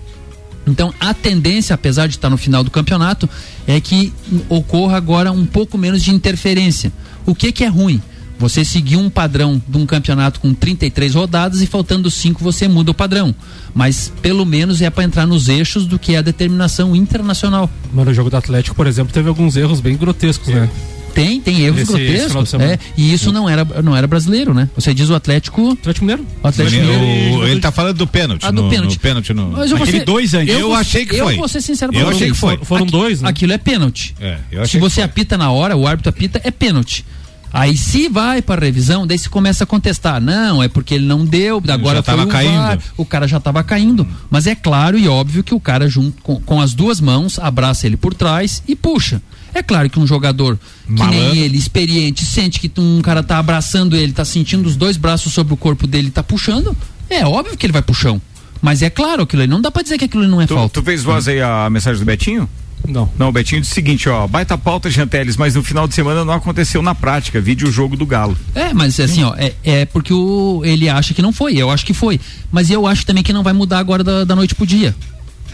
Então 0.67 0.93
a 0.99 1.13
tendência, 1.13 1.73
apesar 1.73 2.07
de 2.07 2.15
estar 2.15 2.29
no 2.29 2.37
final 2.37 2.63
do 2.63 2.71
campeonato, 2.71 3.29
é 3.67 3.79
que 3.79 4.11
ocorra 4.49 4.97
agora 4.97 5.31
um 5.31 5.45
pouco 5.45 5.77
menos 5.77 6.01
de 6.01 6.11
interferência. 6.11 6.91
O 7.25 7.35
que 7.35 7.51
que 7.51 7.63
é 7.63 7.67
ruim? 7.67 8.01
Você 8.37 8.65
seguir 8.65 8.97
um 8.97 9.09
padrão 9.09 9.61
de 9.67 9.77
um 9.77 9.85
campeonato 9.85 10.39
com 10.41 10.53
33 10.53 11.15
rodadas 11.15 11.61
e 11.61 11.67
faltando 11.67 12.11
cinco 12.11 12.43
você 12.43 12.67
muda 12.67 12.91
o 12.91 12.93
padrão. 12.93 13.33
Mas 13.73 14.11
pelo 14.21 14.45
menos 14.45 14.81
é 14.81 14.89
para 14.89 15.03
entrar 15.05 15.25
nos 15.25 15.47
eixos 15.47 15.85
do 15.85 15.97
que 15.97 16.15
é 16.15 16.17
a 16.17 16.21
determinação 16.21 16.95
internacional. 16.95 17.69
Mas 17.93 18.05
no 18.05 18.13
jogo 18.13 18.29
do 18.29 18.37
Atlético, 18.37 18.75
por 18.75 18.87
exemplo, 18.87 19.13
teve 19.13 19.29
alguns 19.29 19.55
erros 19.55 19.79
bem 19.79 19.95
grotescos, 19.95 20.49
né? 20.49 20.69
Tem, 21.13 21.39
tem 21.39 21.61
erros 21.61 21.79
Esse- 21.79 21.93
esse 21.93 22.03
grotescos. 22.13 22.49
semana. 22.49 22.73
É, 22.73 22.79
e 22.97 23.13
isso 23.13 23.31
não 23.31 23.49
era, 23.49 23.63
não 23.81 23.95
era 23.95 24.05
brasileiro, 24.05 24.53
né? 24.53 24.69
Você 24.75 24.93
diz 24.93 25.09
o 25.09 25.15
Atlético. 25.15 25.71
Atlético 25.71 26.05
Mineiro. 26.05 26.25
O 26.43 26.47
Atlético 26.49 26.75
Ele, 26.77 26.85
Mineiro. 26.97 27.37
o- 27.37 27.47
ele 27.47 27.61
tá 27.61 27.71
falando 27.71 27.95
do 27.95 28.05
pênalti. 28.05 28.45
Ah, 28.45 28.51
do 28.51 28.63
no, 28.63 28.69
pênalti. 28.69 28.95
no 28.95 28.99
pênalti 28.99 29.33
no. 29.33 29.47
Mas 29.51 29.71
eu 29.71 29.77
ser- 29.85 30.03
Eu, 30.49 30.67
vou- 30.67 30.75
achei 30.75 31.05
que 31.05 31.15
eu 31.15 31.23
foi. 31.23 31.37
vou 31.37 31.47
ser 31.47 31.61
sincero 31.61 31.93
pra 31.93 32.01
Eu 32.01 32.09
achei 32.09 32.29
que 32.31 32.35
foi. 32.37 32.57
Foram 32.63 32.85
dois, 32.85 33.21
né? 33.21 33.29
Aquilo 33.29 33.53
é 33.53 33.57
pênalti. 33.57 34.13
É, 34.19 34.39
eu 34.51 34.67
Se 34.67 34.77
você 34.77 35.01
apita 35.01 35.37
na 35.37 35.49
hora, 35.51 35.77
o 35.77 35.87
árbitro 35.87 36.09
apita, 36.09 36.41
é 36.43 36.51
pênalti. 36.51 37.05
Aí 37.53 37.77
se 37.77 38.09
vai 38.09 38.41
para 38.41 38.65
revisão, 38.65 39.07
daí 39.07 39.17
se 39.17 39.29
começa 39.29 39.63
a 39.63 39.67
contestar. 39.67 40.19
Não, 40.21 40.61
é 40.61 40.67
porque 40.67 40.93
ele 40.95 41.05
não 41.05 41.23
deu, 41.25 41.61
agora 41.69 42.03
foi 42.03 42.19
o 42.21 42.27
caindo. 42.27 42.51
VAR, 42.57 42.79
o 42.97 43.05
cara 43.05 43.27
já 43.27 43.37
estava 43.37 43.63
caindo. 43.63 44.05
Mas 44.29 44.45
é 44.45 44.55
claro 44.55 44.97
e 44.97 45.07
óbvio 45.07 45.43
que 45.43 45.53
o 45.55 45.59
cara 45.59 45.87
junto 45.87 46.21
com, 46.21 46.39
com 46.41 46.59
as 46.59 46.73
duas 46.73 46.99
mãos 46.99 47.39
abraça 47.39 47.87
ele 47.87 47.95
por 47.95 48.13
trás 48.13 48.61
e 48.67 48.75
puxa. 48.75 49.21
É 49.53 49.63
claro 49.63 49.89
que 49.89 49.97
um 49.97 50.05
jogador 50.05 50.59
que 50.85 50.91
Malandro. 50.91 51.17
nem 51.17 51.37
ele, 51.37 51.57
experiente, 51.57 52.25
sente 52.25 52.59
que 52.59 52.69
um 52.77 53.01
cara 53.01 53.23
tá 53.23 53.37
abraçando 53.39 53.95
ele, 53.95 54.11
tá 54.11 54.25
sentindo 54.25 54.65
os 54.67 54.75
dois 54.75 54.97
braços 54.97 55.31
sobre 55.31 55.53
o 55.53 55.57
corpo 55.57 55.87
dele, 55.87 56.11
tá 56.11 56.21
puxando, 56.21 56.75
é 57.09 57.25
óbvio 57.25 57.55
que 57.55 57.65
ele 57.65 57.71
vai 57.71 57.81
chão. 57.93 58.21
Mas 58.61 58.81
é 58.81 58.89
claro 58.89 59.23
aquilo 59.23 59.43
aí, 59.43 59.47
não 59.47 59.61
dá 59.61 59.71
pra 59.71 59.81
dizer 59.81 59.97
que 59.97 60.03
aquilo 60.05 60.27
não 60.27 60.41
é 60.41 60.45
Tu, 60.47 60.53
falta. 60.55 60.73
tu 60.73 60.83
fez 60.83 61.03
voz 61.03 61.27
aí 61.29 61.41
a 61.41 61.69
mensagem 61.69 61.99
do 61.99 62.05
Betinho? 62.05 62.49
Não. 62.87 63.09
Não, 63.17 63.29
o 63.29 63.31
Betinho 63.31 63.61
disse 63.61 63.73
o 63.73 63.75
seguinte, 63.75 64.09
ó, 64.09 64.27
baita 64.27 64.57
pauta, 64.57 64.89
Janteles, 64.89 65.37
mas 65.37 65.55
no 65.55 65.63
final 65.63 65.87
de 65.87 65.95
semana 65.95 66.25
não 66.25 66.33
aconteceu 66.33 66.81
na 66.81 66.93
prática, 66.95 67.39
vídeo 67.41 67.67
o 67.67 67.71
jogo 67.71 67.95
do 67.95 68.05
Galo. 68.05 68.37
É, 68.53 68.73
mas 68.73 68.99
assim, 68.99 69.23
ó, 69.23 69.33
é, 69.37 69.53
é 69.63 69.85
porque 69.85 70.13
o, 70.13 70.61
ele 70.63 70.89
acha 70.89 71.13
que 71.13 71.21
não 71.21 71.33
foi, 71.33 71.55
eu 71.55 71.69
acho 71.69 71.85
que 71.85 71.93
foi. 71.93 72.19
Mas 72.51 72.69
eu 72.69 72.87
acho 72.87 73.05
também 73.05 73.23
que 73.23 73.33
não 73.33 73.43
vai 73.43 73.53
mudar 73.53 73.79
agora 73.79 74.03
da, 74.03 74.23
da 74.23 74.35
noite 74.35 74.55
pro 74.55 74.65
dia. 74.65 74.95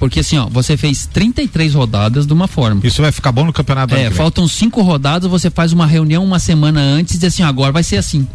Porque 0.02 0.22
assim, 0.22 0.36
ó, 0.36 0.48
você 0.50 0.76
fez 0.76 1.06
33 1.06 1.76
rodadas 1.76 2.26
de 2.26 2.34
uma 2.34 2.48
forma. 2.48 2.82
Isso 2.84 3.04
vai 3.04 3.12
ficar 3.12 3.32
bom 3.32 3.46
no 3.46 3.54
campeonato. 3.54 3.94
É, 3.94 4.10
faltam 4.10 4.48
cinco 4.48 4.82
rodadas, 4.82 5.30
você 5.30 5.50
faz 5.52 5.72
uma 5.74 5.86
reunião 5.86 6.24
uma 6.24 6.40
semana 6.40 6.82
antes 6.82 7.14
e 7.14 7.18
diz 7.20 7.32
assim, 7.32 7.44
agora 7.44 7.72
vai 7.72 7.84
ser 7.84 7.98
assim. 7.98 8.28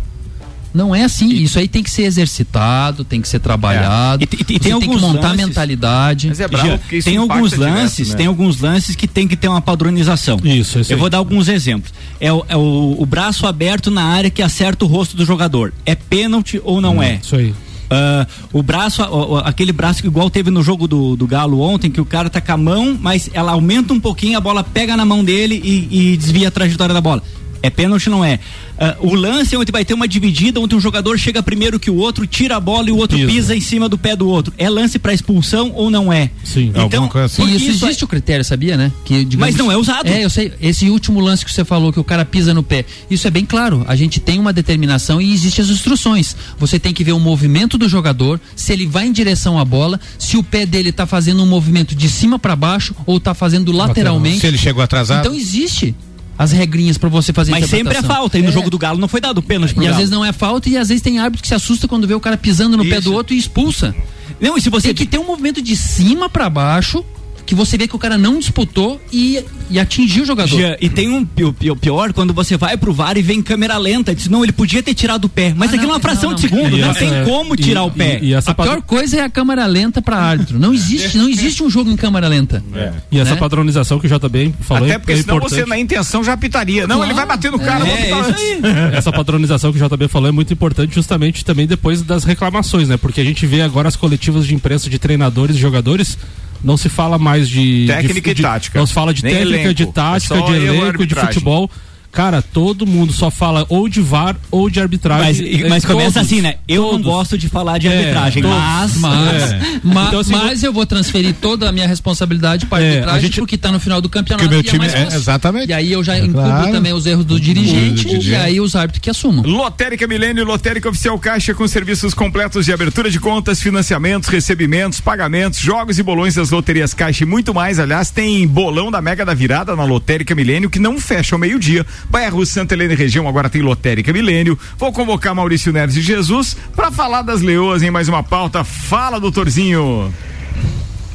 Não 0.77 0.95
é 0.95 1.05
assim, 1.05 1.29
isso 1.31 1.59
aí 1.59 1.67
tem 1.67 1.83
que 1.83 1.91
ser 1.91 2.03
exercitado, 2.03 3.03
tem 3.05 3.21
que 3.21 3.29
ser 3.29 3.39
trabalhado. 3.41 4.23
E, 4.23 4.27
e- 4.27 4.29
e 4.35 4.37
você 4.39 4.45
tem 4.45 4.59
tem 4.61 4.73
alguns 4.73 4.97
que 4.97 5.01
montar 5.01 5.29
a 5.29 5.31
lances- 5.31 5.47
mentalidade. 5.47 6.29
Mas 6.29 6.41
é 6.41 6.49
Já, 6.49 6.79
tem 7.03 7.17
alguns 7.17 7.53
lances, 7.55 8.15
tem 8.15 8.27
alguns 8.27 8.61
lances 8.61 8.95
que 8.95 9.09
tem 9.09 9.27
que 9.27 9.37
ter 9.37 9.49
uma 9.49 9.61
padronização. 9.61 10.39
Isso, 10.45 10.79
isso 10.81 10.93
Eu 10.93 10.97
aí. 10.97 11.01
vou 11.01 11.09
dar 11.11 11.19
alguns 11.19 11.49
exemplos. 11.49 11.93
É, 12.21 12.33
o, 12.33 12.45
é 12.49 12.57
o- 12.57 12.97
o 12.99 13.07
braço 13.07 13.47
aberto 13.47 13.91
na 13.91 14.05
área 14.05 14.29
que 14.31 14.43
acerta 14.43 14.85
o 14.85 14.89
rosto 14.89 15.17
do 15.17 15.25
jogador. 15.25 15.73
É 15.85 15.95
pênalti 15.95 16.61
ou 16.63 16.81
não 16.81 17.03
é? 17.03 17.21
Isso 17.23 17.37
aí. 17.37 17.55
Ah, 17.89 18.27
o 18.53 18.63
braço, 18.63 19.01
o- 19.03 19.39
aquele 19.39 19.73
braço 19.73 20.03
que 20.03 20.09
igual 20.09 20.29
teve 20.29 20.51
no 20.51 20.63
jogo 20.63 20.89
do, 20.89 21.15
do 21.17 21.27
Galo 21.27 21.61
ontem, 21.61 21.91
que 21.91 22.01
o 22.01 22.05
cara 22.05 22.29
tá 22.29 22.41
com 22.41 22.53
a 22.53 22.57
mão, 22.57 22.99
mas 23.01 23.31
ela 23.33 23.53
aumenta 23.53 23.93
um 23.95 24.01
pouquinho, 24.01 24.37
a 24.37 24.41
bola 24.41 24.65
pega 24.65 24.97
na 24.97 25.05
mão 25.05 25.25
dele 25.25 25.61
e, 25.65 26.13
e 26.13 26.17
desvia 26.17 26.49
a 26.49 26.51
trajetória 26.51 26.93
da 26.93 27.01
bola. 27.01 27.23
É 27.63 27.71
pênalti, 27.71 28.09
não 28.09 28.25
é? 28.25 28.39
Ah, 28.79 28.97
o 29.01 29.15
lance 29.15 29.55
é 29.55 29.59
onde 29.59 29.73
vai 29.73 29.85
ter 29.85 29.95
uma 29.95 30.07
dividida, 30.07 30.61
onde 30.61 30.75
um 30.75 30.81
jogador 30.81 31.19
chega 31.19 31.43
primeiro 31.43 31.81
que 31.81 31.91
o 31.91 31.97
outro, 31.97 32.27
tira 32.27 32.57
a 32.57 32.61
bola 32.61 32.89
e 32.89 32.93
o 32.93 32.97
outro 32.97 33.19
Isso. 33.19 33.27
pisa 33.27 33.57
em 33.57 33.61
cima 33.61 33.89
do 33.89 33.97
pé 33.97 34.15
do 34.15 34.29
outro. 34.29 34.53
É 34.59 34.69
lance 34.69 34.99
pra 34.99 35.15
expulsão 35.15 35.73
ou 35.75 35.91
não 35.91 36.13
é? 36.13 36.31
Sim. 36.45 36.67
Então, 36.69 36.83
Alguma 36.83 37.09
coisa 37.09 37.27
assim. 37.27 37.45
E 37.47 37.57
isso, 37.57 37.85
existe 37.87 38.05
o 38.05 38.09
critério, 38.09 38.45
sabia, 38.45 38.77
né? 38.77 38.93
Que, 39.05 39.25
digamos- 39.25 39.39
Mas 39.53 39.57
não 39.57 39.73
é 39.73 39.77
usado. 39.77 40.09
É, 40.09 40.25
eu 40.25 40.31
sei. 40.31 40.53
Esse 40.61 40.89
último 40.91 41.21
lance 41.21 41.45
que 41.45 41.51
você 41.53 41.65
falou, 41.65 41.93
que 41.93 41.99
o 42.01 42.05
cara 42.05 42.25
pisa 42.25 42.53
no 42.53 42.63
pé, 42.63 42.85
isso 43.11 43.27
é 43.27 43.31
bem 43.31 43.45
claro. 43.45 43.85
A 43.89 43.97
gente 43.97 44.21
tem 44.21 44.39
uma 44.39 44.53
determinação 44.53 45.21
e 45.21 45.33
existem 45.33 45.65
as 45.65 45.71
instruções. 45.71 46.37
Você 46.59 46.79
tem 46.79 46.93
que 46.93 47.03
ver 47.03 47.13
o 47.13 47.21
movimento 47.21 47.79
do 47.79 47.89
jogador, 47.89 48.39
se 48.55 48.73
ele 48.73 48.87
vai 48.87 49.07
em 49.07 49.13
direção 49.13 49.59
à 49.59 49.65
bola, 49.65 49.99
se 50.19 50.37
o 50.37 50.43
pé 50.43 50.67
dele 50.67 50.93
tá 50.93 51.07
fazendo 51.07 51.43
um 51.43 51.47
movimento 51.47 51.95
de 51.95 52.09
cima 52.09 52.39
para 52.39 52.55
baixo 52.55 52.95
ou 53.07 53.19
tá 53.19 53.33
fazendo 53.33 53.73
lateralmente. 53.73 54.41
Se 54.41 54.47
ele 54.47 54.59
chegou 54.59 54.83
atrasado. 54.83 55.21
Então 55.27 55.35
existe 55.35 55.95
as 56.39 56.53
regrinhas 56.53 56.99
para 56.99 57.09
você 57.09 57.33
fazer 57.33 57.51
Mas 57.51 57.69
sempre 57.71 57.97
é 57.97 58.03
falta. 58.03 58.39
E 58.39 58.43
no 58.43 58.49
É. 58.49 58.53
jogo 58.53 58.69
do 58.71 58.79
Galo 58.79 58.99
não 58.99 59.09
foi 59.09 59.21
dado 59.21 59.43
pênalti 59.43 59.73
pro 59.75 59.83
E 59.83 59.87
às 59.87 59.91
Galo. 59.93 59.99
vezes 59.99 60.11
não 60.11 60.25
é 60.25 60.33
falta 60.33 60.69
e 60.69 60.77
às 60.77 60.89
vezes 60.89 61.03
tem 61.03 61.19
árbitro 61.19 61.43
que 61.43 61.49
se 61.49 61.55
assusta 61.55 61.89
quando 61.89 62.07
vê 62.07 62.15
o 62.15 62.21
cara 62.21 62.37
pisando 62.37 62.77
no 62.77 62.85
pé 62.85 63.01
do 63.01 63.13
outro 63.13 63.35
e 63.35 63.39
expulsa. 63.39 63.95
Não, 64.41 64.57
e 64.57 64.61
se 64.61 64.69
você 64.69 64.89
tem 64.89 65.07
que 65.07 65.07
ter 65.07 65.19
um 65.19 65.25
movimento 65.27 65.63
de 65.63 65.75
cima 65.75 66.29
para 66.29 66.51
baixo 66.51 67.05
que 67.47 67.55
você 67.55 67.79
vê 67.79 67.87
que 67.87 67.95
o 67.95 67.99
cara 67.99 68.19
não 68.19 68.39
disputou 68.41 69.01
e, 69.13 69.43
e 69.71 69.79
atingiu 69.79 70.25
o 70.25 70.27
jogador. 70.27 70.59
Já, 70.61 70.77
e 70.81 70.89
tem 70.89 71.09
um 71.09 71.25
pior 71.25 72.13
quando 72.13 72.35
você 72.35 72.57
vai 72.57 72.77
pro 72.77 72.93
VAR 72.93 73.17
e 73.17 73.23
vem 73.23 73.39
em 73.39 73.43
câmera 73.43 73.79
lenta. 73.79 74.15
Diz, 74.15 74.29
não, 74.29 74.43
ele 74.43 74.53
podia 74.53 74.83
ter 74.83 74.93
tirado 74.95 75.27
o 75.27 75.29
pé. 75.29 75.55
Mas 75.57 75.73
aquilo 75.73 75.93
é 75.93 75.95
uma 75.95 76.01
fração 76.01 76.35
de 76.35 76.41
segundo. 76.41 76.77
E 76.77 76.81
Não 76.81 76.91
essa- 76.91 76.99
tem 76.99 77.25
como 77.25 77.57
tirar 77.57 77.85
e- 77.85 77.87
o 77.87 77.91
pé. 77.91 78.19
E, 78.21 78.27
e 78.31 78.35
essa 78.35 78.51
a 78.51 78.55
pior 78.55 78.83
coisa 78.83 79.19
é 79.19 79.21
a 79.23 79.31
câmera 79.31 79.65
lenta 79.67 80.03
para 80.03 80.17
árbitro. 80.19 80.59
Não 80.59 80.75
existe, 80.75 81.17
não 81.17 81.29
existe 81.29 81.63
um 81.63 81.71
jogo 81.71 81.91
em 81.91 81.97
câmera 81.97 82.27
lenta. 82.29 82.63
E 83.11 83.19
essa 83.21 83.35
né? 83.35 83.37
padronização 83.37 83.99
que 84.01 84.07
o 84.07 84.11
JB 84.11 84.53
falou 84.61 84.85
Até 84.85 84.95
é- 84.95 84.99
porque 84.99 85.13
é 85.13 85.17
senão 85.17 85.37
importante. 85.37 85.61
você 85.61 85.67
na 85.67 85.79
intenção 85.79 86.25
já 86.25 86.33
apitaria. 86.33 86.87
Não, 86.87 87.03
ele 87.05 87.15
vai 87.15 87.25
bater 87.27 87.51
no 87.53 87.59
cara, 87.59 87.87
É, 87.87 88.11
isso 88.11 88.35
aí. 88.37 88.61
Essa 88.97 89.13
padronização 89.13 89.73
que 89.73 89.81
o 89.81 89.89
JB 89.89 90.09
falou 90.09 90.29
é 90.29 90.33
muito 90.33 90.53
importante 90.53 90.95
justamente 90.95 91.45
também 91.45 91.67
depois 91.67 92.03
das 92.03 92.25
reclamações, 92.25 92.89
né? 92.89 92.97
Porque 92.97 93.21
a 93.21 93.25
gente 93.25 93.47
vê 93.47 93.63
agora 93.63 93.87
as 93.89 93.95
coletivas 93.97 94.47
de 94.47 94.55
imprensa 94.55 94.91
de 94.91 94.99
treinadores 94.99 95.57
e 95.57 95.59
jogadores, 95.59 96.19
não 96.67 96.77
se 96.77 96.89
fala 96.89 97.17
mais 97.17 97.49
de 97.49 97.87
Técnica 97.87 98.35
de, 98.35 98.41
e 98.41 98.45
tática. 98.45 98.79
Não 98.79 98.87
se 98.87 98.93
fala 98.93 99.15
de 99.15 99.23
Nem 99.23 99.33
técnica, 99.33 99.57
elenco. 99.59 99.75
de 99.75 99.87
tática, 99.87 100.35
É 100.35 100.43
de 100.43 100.53
elenco, 100.67 101.07
de 101.07 101.15
futebol. 101.15 101.71
Cara, 102.17 102.41
todo 102.41 102.87
mundo 102.87 103.13
só 103.13 103.31
fala 103.31 103.67
ou 103.69 103.89
de 103.89 104.01
VAR 104.01 104.37
ou 104.51 104.71
de 104.71 104.79
Mas, 104.79 104.83
arbitragem. 104.85 105.47
e- 105.47 105.69
mas 105.69 105.85
É, 105.85 105.87
começa 105.87 106.15
todos, 106.15 106.33
assim, 106.33 106.41
né? 106.41 106.55
Eu 106.67 106.83
não 106.83 106.91
todos. 106.93 107.07
gosto 107.07 107.37
de 107.39 107.47
falar 107.49 107.77
de 107.79 107.89
É, 107.89 107.99
arbitragem, 107.99 108.43
todos. 108.43 108.57
mas. 108.59 108.97
Mas, 108.97 109.53
É. 109.53 109.61
ma- 109.85 110.07
Então, 110.07 110.21
assim, 110.21 110.33
mas 110.33 110.63
eu 110.63 110.73
vou 110.73 110.87
transferir 110.87 111.35
toda 111.41 111.69
a 111.69 111.73
minha 111.73 111.87
responsabilidade 111.87 112.65
para 112.65 112.83
É, 112.83 112.89
arbitragem 112.89 113.19
a 113.19 113.21
gente- 113.21 113.39
porque 113.39 113.59
tá 113.59 113.71
no 113.71 113.79
final 113.79 114.01
do 114.01 114.09
campeonato 114.09 114.45
Que 114.49 114.49
meu 114.51 114.59
e 114.59 114.61
é 114.61 114.63
time- 114.65 114.79
mais 114.79 114.95
é, 114.95 115.05
fácil. 115.05 115.19
exatamente. 115.19 115.69
E 115.69 115.73
aí 115.75 115.93
eu 115.93 116.03
já 116.03 116.17
É 116.17 116.27
claro. 116.27 116.73
também 116.73 116.93
os 116.95 117.05
erros 117.05 117.25
do 117.27 117.39
dirigente 117.39 118.05
Do 118.05 118.09
dirigente. 118.11 118.31
e 118.31 118.35
aí 118.35 118.61
os 118.61 118.75
árbitros 118.75 119.03
que 119.03 119.11
assumam. 119.11 119.45
Lotérica 119.45 120.07
Milênio, 120.07 120.45
Lotérica 120.45 120.89
Oficial 120.89 121.19
Caixa 121.19 121.53
com 121.55 121.69
serviços 121.69 122.15
completos 122.15 122.65
de 122.65 122.73
abertura 122.73 123.11
de 123.11 123.21
contas, 123.21 123.61
financiamentos, 123.61 124.29
recebimentos, 124.31 125.01
pagamentos, 125.01 125.61
jogos 125.61 125.99
e 125.99 126.03
bolões 126.03 126.35
das 126.35 126.51
loterias 126.51 126.95
Caixa 126.95 127.25
e 127.25 127.27
muito 127.27 127.53
mais. 127.53 127.79
Aliás, 127.79 128.11
tem 128.11 128.47
bolão 128.47 128.91
da 128.91 129.03
Mega 129.03 129.25
da 129.25 129.35
Virada 129.35 129.77
na 129.77 129.85
Lotérica 129.85 130.35
Milênio 130.35 130.71
que 130.71 130.79
não 130.79 130.99
fecha 130.99 131.35
ao 131.35 131.39
meio-dia. 131.39 131.85
Bairro 132.11 132.45
Santa 132.47 132.75
Helena 132.75 132.95
e 132.95 132.97
região 132.97 133.29
agora 133.29 133.49
tem 133.49 133.63
Lotérica 133.63 134.13
Milênio. 134.13 134.59
Vou 134.79 134.93
convocar 134.93 135.35
Maurício 135.35 135.73
Neves 135.73 135.97
e 135.97 136.01
Jesus 136.01 136.57
para 136.75 136.91
falar 136.91 137.23
das 137.23 137.43
leoas 137.43 137.83
em 137.83 137.91
mais 137.91 138.09
uma 138.09 138.23
pauta. 138.23 138.65
Fala, 138.65 139.21
doutorzinho. 139.21 140.13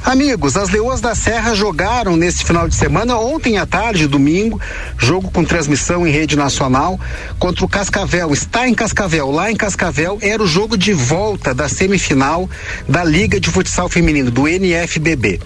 Amigos, 0.04 0.58
as 0.58 0.70
Leoas 0.72 1.00
da 1.00 1.14
Serra 1.14 1.54
jogaram 1.54 2.18
nesse 2.18 2.44
final 2.44 2.68
de 2.68 2.74
semana, 2.74 3.18
ontem 3.18 3.60
à 3.60 3.68
tarde, 3.68 4.08
domingo, 4.08 4.60
jogo 4.98 5.30
com 5.30 5.44
transmissão 5.44 6.08
em 6.08 6.12
rede 6.12 6.36
nacional 6.36 7.00
contra 7.38 7.64
o 7.64 7.70
Cascavel. 7.70 8.34
Está 8.34 8.68
em 8.68 8.74
Cascavel, 8.74 9.30
lá 9.30 9.52
em 9.52 9.56
Cascavel 9.56 10.18
era 10.20 10.42
o 10.42 10.48
jogo 10.48 10.76
de 10.76 10.92
volta 10.92 11.54
da 11.54 11.70
semifinal 11.70 12.50
da 12.90 13.04
Liga 13.04 13.40
de 13.40 13.50
Futsal 13.52 13.88
Feminino, 13.88 14.32
do 14.32 14.48
NFBB. 14.48 15.40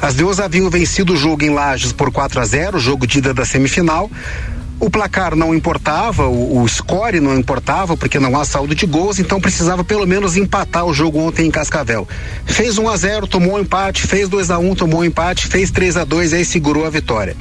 As 0.00 0.16
Leoas 0.16 0.40
haviam 0.40 0.68
vencido 0.68 1.12
o 1.12 1.16
jogo 1.16 1.44
em 1.44 1.50
Lages 1.50 1.92
por 1.92 2.10
4 2.10 2.40
a 2.40 2.44
0, 2.44 2.80
jogo 2.80 3.06
de 3.06 3.18
ida 3.18 3.32
da 3.32 3.44
semifinal. 3.44 4.10
O 4.82 4.90
placar 4.90 5.36
não 5.36 5.54
importava, 5.54 6.26
o, 6.26 6.60
o 6.60 6.68
score 6.68 7.20
não 7.20 7.38
importava, 7.38 7.96
porque 7.96 8.18
não 8.18 8.36
há 8.36 8.44
saldo 8.44 8.74
de 8.74 8.84
gols, 8.84 9.20
então 9.20 9.40
precisava 9.40 9.84
pelo 9.84 10.04
menos 10.04 10.36
empatar 10.36 10.84
o 10.84 10.92
jogo 10.92 11.20
ontem 11.20 11.46
em 11.46 11.52
Cascavel. 11.52 12.08
Fez 12.44 12.78
1 12.78 12.88
a 12.88 12.96
0 12.96 13.28
tomou 13.28 13.54
um 13.54 13.60
empate, 13.60 14.02
fez 14.02 14.28
2 14.28 14.50
a 14.50 14.58
1 14.58 14.74
tomou 14.74 15.02
um 15.02 15.04
empate, 15.04 15.46
fez 15.46 15.70
3 15.70 15.98
a 15.98 16.04
2 16.04 16.32
aí 16.32 16.44
segurou 16.44 16.84
a 16.84 16.90
vitória. 16.90 17.36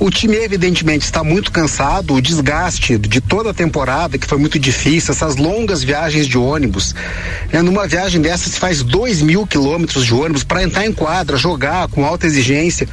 O 0.00 0.10
time, 0.10 0.34
evidentemente, 0.34 1.04
está 1.04 1.22
muito 1.22 1.52
cansado, 1.52 2.12
o 2.12 2.20
desgaste 2.20 2.98
de 2.98 3.20
toda 3.20 3.50
a 3.50 3.54
temporada, 3.54 4.18
que 4.18 4.26
foi 4.26 4.38
muito 4.38 4.58
difícil, 4.58 5.12
essas 5.12 5.36
longas 5.36 5.84
viagens 5.84 6.26
de 6.26 6.36
ônibus. 6.36 6.92
É, 7.52 7.62
numa 7.62 7.86
viagem 7.86 8.20
dessa 8.20 8.50
se 8.50 8.58
faz 8.58 8.82
2 8.82 9.22
mil 9.22 9.46
quilômetros 9.46 10.04
de 10.04 10.12
ônibus 10.12 10.42
para 10.42 10.64
entrar 10.64 10.84
em 10.84 10.92
quadra, 10.92 11.36
jogar 11.36 11.86
com 11.86 12.04
alta 12.04 12.26
exigência. 12.26 12.88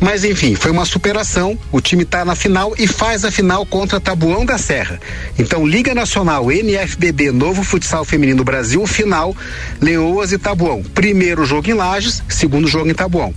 Mas 0.00 0.24
enfim, 0.24 0.54
foi 0.54 0.70
uma 0.70 0.84
superação. 0.84 1.58
O 1.72 1.80
time 1.80 2.04
está 2.04 2.24
na 2.24 2.34
final 2.34 2.72
e 2.78 2.86
faz 2.86 3.24
a 3.24 3.30
final 3.30 3.66
contra 3.66 4.00
Tabuão 4.00 4.46
da 4.46 4.56
Serra. 4.56 5.00
Então, 5.38 5.66
Liga 5.66 5.94
Nacional, 5.94 6.46
NFBB, 6.50 7.32
Novo 7.32 7.62
Futsal 7.62 8.04
Feminino 8.04 8.44
Brasil, 8.44 8.86
final, 8.86 9.36
Leoas 9.80 10.30
e 10.32 10.38
Tabuão. 10.38 10.82
Primeiro 10.82 11.44
jogo 11.44 11.68
em 11.68 11.74
Lages, 11.74 12.22
segundo 12.28 12.68
jogo 12.68 12.88
em 12.88 12.94
Tabuão. 12.94 13.34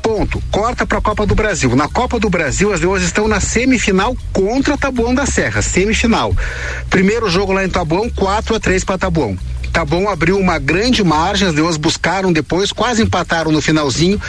Ponto. 0.00 0.42
Corta 0.50 0.84
para 0.84 0.98
a 0.98 1.02
Copa 1.02 1.24
do 1.24 1.34
Brasil. 1.34 1.74
Na 1.76 1.88
Copa 1.88 2.18
do 2.18 2.28
Brasil, 2.28 2.72
as 2.72 2.80
Leoas 2.80 3.02
estão 3.02 3.28
na 3.28 3.40
semifinal 3.40 4.16
contra 4.32 4.76
Tabuão 4.76 5.14
da 5.14 5.26
Serra. 5.26 5.62
Semifinal. 5.62 6.34
Primeiro 6.90 7.30
jogo 7.30 7.52
lá 7.52 7.64
em 7.64 7.68
Tabuão, 7.68 8.10
4 8.10 8.56
a 8.56 8.60
3 8.60 8.84
para 8.84 8.98
Tabuão. 8.98 9.38
Tabuão 9.72 10.08
abriu 10.08 10.38
uma 10.38 10.58
grande 10.58 11.02
margem, 11.02 11.48
as 11.48 11.54
Leoas 11.54 11.76
buscaram 11.76 12.32
depois, 12.32 12.72
quase 12.72 13.02
empataram 13.02 13.50
no 13.50 13.62
finalzinho, 13.62 14.20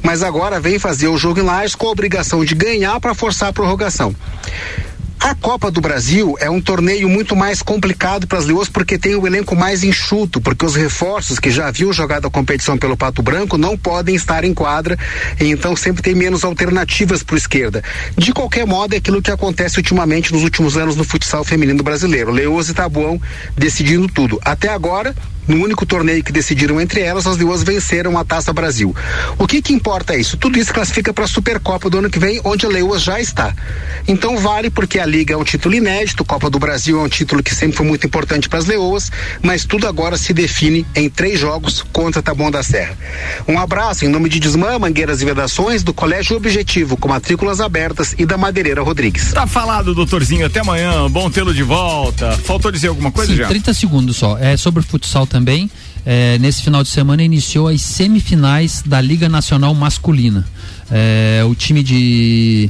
mas 0.00 0.22
agora 0.22 0.60
vem 0.60 0.78
fazer 0.78 1.08
o 1.08 1.18
jogo 1.18 1.40
em 1.40 1.42
Lages 1.42 1.74
com 1.74 1.88
a 1.88 1.90
obrigação 1.90 2.44
de 2.44 2.54
ganhar 2.54 3.00
para 3.00 3.14
forçar 3.14 3.48
a 3.48 3.52
prorrogação. 3.52 4.14
A 5.22 5.36
Copa 5.36 5.70
do 5.70 5.80
Brasil 5.80 6.36
é 6.40 6.50
um 6.50 6.60
torneio 6.60 7.08
muito 7.08 7.36
mais 7.36 7.62
complicado 7.62 8.26
para 8.26 8.38
as 8.38 8.44
Leoas 8.44 8.68
porque 8.68 8.98
tem 8.98 9.14
o 9.14 9.24
elenco 9.24 9.54
mais 9.54 9.84
enxuto, 9.84 10.40
porque 10.40 10.66
os 10.66 10.74
reforços 10.74 11.38
que 11.38 11.48
já 11.48 11.68
haviam 11.68 11.92
jogado 11.92 12.26
a 12.26 12.30
competição 12.30 12.76
pelo 12.76 12.96
Pato 12.96 13.22
Branco 13.22 13.56
não 13.56 13.78
podem 13.78 14.16
estar 14.16 14.42
em 14.42 14.52
quadra, 14.52 14.98
então 15.38 15.76
sempre 15.76 16.02
tem 16.02 16.12
menos 16.12 16.42
alternativas 16.42 17.22
para 17.22 17.36
esquerda. 17.36 17.84
De 18.18 18.32
qualquer 18.32 18.66
modo, 18.66 18.94
é 18.94 18.96
aquilo 18.96 19.22
que 19.22 19.30
acontece 19.30 19.76
ultimamente 19.76 20.32
nos 20.32 20.42
últimos 20.42 20.76
anos 20.76 20.96
no 20.96 21.04
futsal 21.04 21.44
feminino 21.44 21.84
brasileiro. 21.84 22.32
Leoas 22.32 22.68
e 22.68 22.74
Tabuão 22.74 23.20
decidindo 23.56 24.08
tudo. 24.08 24.40
Até 24.44 24.70
agora, 24.70 25.14
no 25.46 25.62
único 25.62 25.84
torneio 25.84 26.22
que 26.22 26.32
decidiram 26.32 26.80
entre 26.80 27.00
elas, 27.00 27.26
as 27.26 27.36
duas 27.36 27.62
venceram 27.62 28.18
a 28.18 28.24
Taça 28.24 28.52
Brasil. 28.52 28.94
O 29.38 29.46
que 29.46 29.60
que 29.60 29.72
importa 29.72 30.14
é 30.14 30.20
isso? 30.20 30.36
Tudo 30.36 30.58
isso 30.58 30.72
classifica 30.72 31.12
para 31.12 31.24
a 31.24 31.28
Supercopa 31.28 31.90
do 31.90 31.98
ano 31.98 32.10
que 32.10 32.18
vem, 32.18 32.40
onde 32.44 32.66
a 32.66 32.68
Leoas 32.68 33.02
já 33.02 33.20
está. 33.20 33.54
Então 34.06 34.38
vale 34.38 34.70
porque 34.70 34.98
a 34.98 35.06
Liga 35.06 35.34
é 35.34 35.36
um 35.36 35.44
título 35.44 35.74
inédito, 35.74 36.24
Copa 36.24 36.48
do 36.48 36.58
Brasil 36.58 37.00
é 37.00 37.02
um 37.02 37.08
título 37.08 37.42
que 37.42 37.54
sempre 37.54 37.76
foi 37.76 37.86
muito 37.86 38.06
importante 38.06 38.48
para 38.48 38.58
as 38.58 38.66
Leoas, 38.66 39.10
mas 39.42 39.64
tudo 39.64 39.86
agora 39.86 40.16
se 40.16 40.32
define 40.32 40.86
em 40.94 41.08
três 41.08 41.38
jogos 41.38 41.82
contra 41.92 42.22
Taboão 42.22 42.50
da 42.50 42.62
Serra. 42.62 42.96
Um 43.46 43.58
abraço 43.58 44.04
em 44.04 44.08
nome 44.08 44.28
de 44.28 44.40
Desmã, 44.40 44.78
Mangueiras 44.78 45.22
e 45.22 45.24
Vedações, 45.24 45.82
do 45.82 45.92
Colégio 45.92 46.36
Objetivo, 46.36 46.96
com 46.96 47.08
matrículas 47.08 47.60
abertas 47.60 48.14
e 48.18 48.24
da 48.26 48.36
Madeireira 48.36 48.82
Rodrigues. 48.82 49.32
Tá 49.32 49.46
falado, 49.46 49.94
doutorzinho. 49.94 50.46
Até 50.46 50.60
amanhã. 50.60 51.08
Bom 51.10 51.30
tê-lo 51.30 51.54
de 51.54 51.62
volta. 51.62 52.32
Faltou 52.44 52.70
dizer 52.70 52.88
alguma 52.88 53.10
coisa 53.10 53.32
Sim, 53.32 53.38
já? 53.38 53.48
30 53.48 53.74
segundos 53.74 54.16
só. 54.16 54.38
É 54.38 54.56
sobre 54.56 54.82
futsal 54.82 55.26
também. 55.32 55.70
É, 56.04 56.38
nesse 56.38 56.62
final 56.62 56.82
de 56.82 56.90
semana 56.90 57.22
iniciou 57.22 57.68
as 57.68 57.80
semifinais 57.80 58.82
da 58.84 59.00
Liga 59.00 59.30
Nacional 59.30 59.74
Masculina. 59.74 60.46
É, 60.90 61.42
o 61.48 61.54
time 61.54 61.82
de 61.82 62.68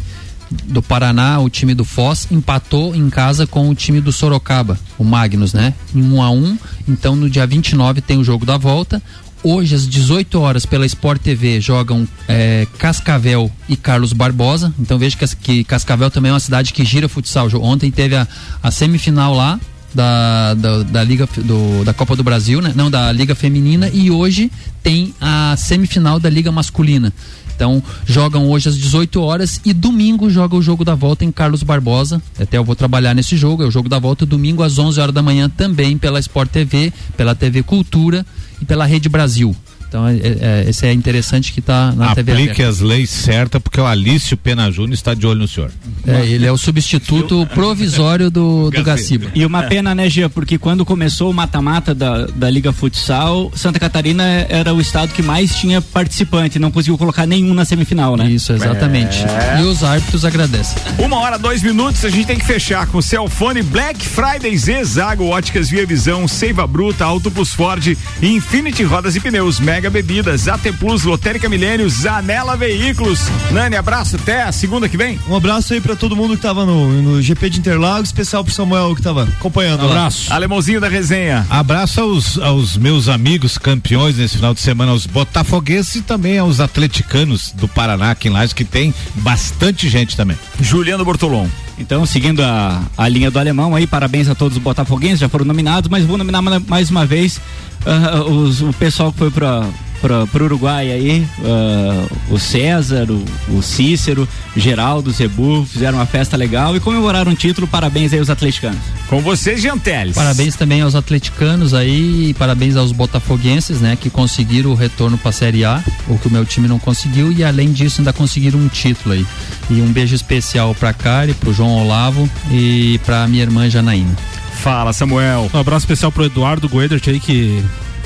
do 0.66 0.82
Paraná, 0.82 1.40
o 1.40 1.48
time 1.48 1.74
do 1.74 1.82
Foz, 1.82 2.28
empatou 2.30 2.94
em 2.94 3.08
casa 3.08 3.46
com 3.46 3.70
o 3.70 3.74
time 3.74 4.02
do 4.02 4.12
Sorocaba, 4.12 4.78
o 4.98 5.04
Magnus, 5.04 5.54
né? 5.54 5.72
Em 5.94 6.02
1 6.02 6.14
um 6.14 6.22
a 6.22 6.30
1 6.30 6.36
um. 6.36 6.58
Então 6.86 7.16
no 7.16 7.28
dia 7.28 7.46
29 7.46 8.00
tem 8.02 8.18
o 8.18 8.24
jogo 8.24 8.44
da 8.44 8.58
volta. 8.58 9.02
Hoje, 9.42 9.74
às 9.74 9.88
18 9.88 10.38
horas, 10.38 10.64
pela 10.64 10.86
Sport 10.86 11.20
TV, 11.20 11.60
jogam 11.60 12.06
é, 12.28 12.64
Cascavel 12.78 13.50
e 13.68 13.76
Carlos 13.76 14.12
Barbosa. 14.12 14.72
Então 14.78 14.98
veja 14.98 15.16
que, 15.16 15.26
que 15.36 15.64
Cascavel 15.64 16.10
também 16.10 16.30
é 16.30 16.34
uma 16.34 16.38
cidade 16.38 16.72
que 16.72 16.84
gira 16.84 17.08
futsal. 17.08 17.48
Ontem 17.60 17.90
teve 17.90 18.14
a, 18.14 18.28
a 18.62 18.70
semifinal 18.70 19.34
lá 19.34 19.58
da, 19.94 20.54
da, 20.54 20.82
da 20.82 21.04
Liga 21.04 21.28
do, 21.36 21.84
da 21.84 21.92
Copa 21.92 22.16
do 22.16 22.24
Brasil, 22.24 22.60
né? 22.60 22.72
Não, 22.74 22.90
da 22.90 23.10
Liga 23.12 23.34
Feminina 23.34 23.88
e 23.92 24.10
hoje 24.10 24.50
tem 24.82 25.14
a 25.20 25.54
semifinal 25.56 26.18
da 26.18 26.28
Liga 26.28 26.50
Masculina. 26.50 27.12
Então, 27.54 27.82
jogam 28.04 28.48
hoje 28.48 28.68
às 28.68 28.76
18 28.76 29.20
horas 29.20 29.60
e 29.64 29.72
domingo 29.72 30.28
joga 30.28 30.56
o 30.56 30.62
jogo 30.62 30.84
da 30.84 30.94
volta 30.94 31.24
em 31.24 31.30
Carlos 31.30 31.62
Barbosa. 31.62 32.20
Até 32.40 32.58
eu 32.58 32.64
vou 32.64 32.74
trabalhar 32.74 33.14
nesse 33.14 33.36
jogo, 33.36 33.62
é 33.62 33.66
o 33.66 33.70
jogo 33.70 33.88
da 33.88 33.98
volta 33.98 34.26
domingo 34.26 34.62
às 34.62 34.78
11 34.78 35.00
horas 35.00 35.14
da 35.14 35.22
manhã 35.22 35.48
também 35.48 35.96
pela 35.96 36.18
Sport 36.18 36.50
TV, 36.50 36.92
pela 37.16 37.34
TV 37.34 37.62
Cultura 37.62 38.26
e 38.60 38.64
pela 38.64 38.84
Rede 38.84 39.08
Brasil. 39.08 39.54
Então, 39.92 40.08
é, 40.08 40.14
é, 40.14 40.64
esse 40.70 40.86
é 40.86 40.92
interessante 40.94 41.52
que 41.52 41.60
está 41.60 41.92
na 41.92 42.14
TV 42.14 42.32
Aplique 42.32 42.62
as 42.62 42.80
leis 42.80 43.10
certas, 43.10 43.60
porque 43.60 43.78
o 43.78 43.84
Alício 43.84 44.38
Pena 44.38 44.70
Júnior 44.70 44.94
está 44.94 45.12
de 45.12 45.26
olho 45.26 45.40
no 45.40 45.46
senhor. 45.46 45.70
É, 46.06 46.24
ele 46.24 46.46
é 46.46 46.50
o 46.50 46.56
substituto 46.56 47.46
provisório 47.52 48.30
do, 48.30 48.70
do 48.74 48.82
Gaciba. 48.82 49.26
E 49.34 49.44
uma 49.44 49.64
pena, 49.64 49.94
né, 49.94 50.08
Gia? 50.08 50.30
Porque 50.30 50.56
quando 50.56 50.82
começou 50.82 51.30
o 51.30 51.34
mata-mata 51.34 51.94
da, 51.94 52.24
da 52.24 52.48
Liga 52.48 52.72
Futsal, 52.72 53.52
Santa 53.54 53.78
Catarina 53.78 54.24
era 54.48 54.72
o 54.72 54.80
estado 54.80 55.12
que 55.12 55.20
mais 55.20 55.54
tinha 55.56 55.82
participante, 55.82 56.58
não 56.58 56.70
conseguiu 56.70 56.96
colocar 56.96 57.26
nenhum 57.26 57.52
na 57.52 57.66
semifinal, 57.66 58.16
né? 58.16 58.30
Isso, 58.30 58.54
exatamente. 58.54 59.18
É. 59.26 59.60
E 59.60 59.64
os 59.64 59.84
árbitros 59.84 60.24
agradecem. 60.24 60.78
Uma 60.98 61.18
hora, 61.18 61.38
dois 61.38 61.62
minutos, 61.62 62.02
a 62.02 62.08
gente 62.08 62.26
tem 62.26 62.38
que 62.38 62.46
fechar 62.46 62.86
com 62.86 63.02
Celfone, 63.02 63.62
Black 63.62 64.06
Friday, 64.06 64.56
Zezago, 64.56 65.26
Óticas 65.26 65.68
Via 65.68 65.84
Visão, 65.84 66.26
Seiva 66.26 66.66
Bruta, 66.66 67.04
Auto 67.04 67.30
Plus 67.30 67.52
Ford, 67.52 67.94
Infinity 68.22 68.84
Rodas 68.84 69.14
e 69.16 69.20
Pneus, 69.20 69.60
Mega 69.60 69.81
Bebidas, 69.90 70.48
AT 70.48 70.72
Plus, 70.78 71.04
Lotérica 71.04 71.48
Milênio, 71.48 71.88
Zanela 71.88 72.56
Veículos. 72.56 73.20
Nani, 73.50 73.76
abraço, 73.76 74.16
até 74.16 74.42
a 74.42 74.52
segunda 74.52 74.88
que 74.88 74.96
vem. 74.96 75.18
Um 75.28 75.36
abraço 75.36 75.72
aí 75.74 75.80
pra 75.80 75.94
todo 75.96 76.16
mundo 76.16 76.36
que 76.36 76.42
tava 76.42 76.64
no, 76.66 76.88
no 77.02 77.22
GP 77.22 77.50
de 77.50 77.58
Interlagos, 77.60 78.08
especial 78.08 78.44
pro 78.44 78.52
Samuel 78.52 78.94
que 78.94 79.02
tava 79.02 79.24
acompanhando 79.24 79.86
lá. 79.86 80.08
Alemãozinho 80.30 80.80
da 80.80 80.88
resenha. 80.88 81.46
Abraço 81.50 82.00
aos, 82.00 82.38
aos 82.38 82.76
meus 82.76 83.08
amigos 83.08 83.58
campeões 83.58 84.16
nesse 84.16 84.36
final 84.36 84.54
de 84.54 84.60
semana, 84.60 84.92
aos 84.92 85.06
botafoguenses 85.06 85.96
e 85.96 86.02
também 86.02 86.38
aos 86.38 86.60
atleticanos 86.60 87.52
do 87.52 87.68
Paraná, 87.68 88.10
aqui 88.12 88.28
em 88.28 88.30
Lages, 88.30 88.52
que 88.52 88.64
tem 88.64 88.94
bastante 89.16 89.88
gente 89.88 90.16
também. 90.16 90.36
Juliano 90.60 91.04
Bortolom. 91.04 91.46
Então, 91.78 92.04
seguindo 92.06 92.42
a, 92.42 92.80
a 92.96 93.08
linha 93.08 93.30
do 93.30 93.38
alemão 93.38 93.74
aí, 93.74 93.86
parabéns 93.86 94.28
a 94.28 94.34
todos 94.34 94.56
os 94.56 94.62
botafoguenses, 94.62 95.18
já 95.20 95.28
foram 95.28 95.44
nominados, 95.44 95.88
mas 95.90 96.04
vou 96.04 96.16
nominar 96.18 96.40
ma- 96.42 96.60
mais 96.68 96.90
uma 96.90 97.04
vez 97.06 97.40
ah, 97.84 98.22
os- 98.22 98.60
o 98.60 98.72
pessoal 98.74 99.10
que 99.10 99.18
foi 99.18 99.30
para 99.30 99.66
para 100.02 100.42
o 100.42 100.44
Uruguai 100.44 100.90
aí, 100.90 101.24
ah, 101.44 102.06
o 102.28 102.38
César, 102.38 103.06
o, 103.08 103.24
o 103.56 103.62
Cícero, 103.62 104.28
o 104.56 104.58
Geraldo, 104.58 105.10
o 105.10 105.12
Zebu, 105.12 105.64
fizeram 105.64 105.98
uma 105.98 106.06
festa 106.06 106.36
legal 106.36 106.76
e 106.76 106.80
comemoraram 106.80 107.30
um 107.30 107.34
título. 107.36 107.68
Parabéns 107.68 108.12
aí 108.12 108.18
aos 108.18 108.28
atleticanos. 108.28 108.80
Com 109.08 109.20
vocês, 109.20 109.60
Gianteles. 109.60 110.16
Parabéns 110.16 110.56
também 110.56 110.82
aos 110.82 110.96
atleticanos 110.96 111.72
aí, 111.72 112.30
e 112.30 112.34
parabéns 112.34 112.74
aos 112.76 112.90
botafoguenses, 112.90 113.80
né, 113.80 113.96
que 113.96 114.10
conseguiram 114.10 114.72
o 114.72 114.74
retorno 114.74 115.16
para 115.16 115.30
a 115.30 115.32
Série 115.32 115.64
A, 115.64 115.82
o 116.08 116.18
que 116.18 116.26
o 116.26 116.30
meu 116.30 116.44
time 116.44 116.66
não 116.66 116.80
conseguiu 116.80 117.30
e 117.30 117.44
além 117.44 117.70
disso 117.72 118.00
ainda 118.00 118.12
conseguiram 118.12 118.58
um 118.58 118.68
título 118.68 119.14
aí. 119.14 119.24
E 119.70 119.80
um 119.80 119.92
beijo 119.92 120.16
especial 120.16 120.74
para 120.74 120.92
Cari, 120.92 121.32
pro 121.34 121.52
João 121.52 121.84
Olavo 121.84 122.28
e 122.50 122.98
para 123.06 123.28
minha 123.28 123.42
irmã 123.42 123.70
Janaína. 123.70 124.16
Fala, 124.62 124.92
Samuel. 124.92 125.50
Um 125.52 125.58
abraço 125.58 125.84
especial 125.84 126.10
pro 126.10 126.24
Eduardo 126.24 126.68
Goedert 126.68 127.02
aí 127.06 127.18
que 127.18 127.62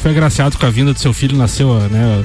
foi 0.06 0.12
agraciado 0.12 0.56
com 0.56 0.64
a 0.64 0.70
vinda 0.70 0.92
do 0.92 1.00
seu 1.00 1.12
filho, 1.12 1.36
nasceu, 1.36 1.74
né? 1.90 2.22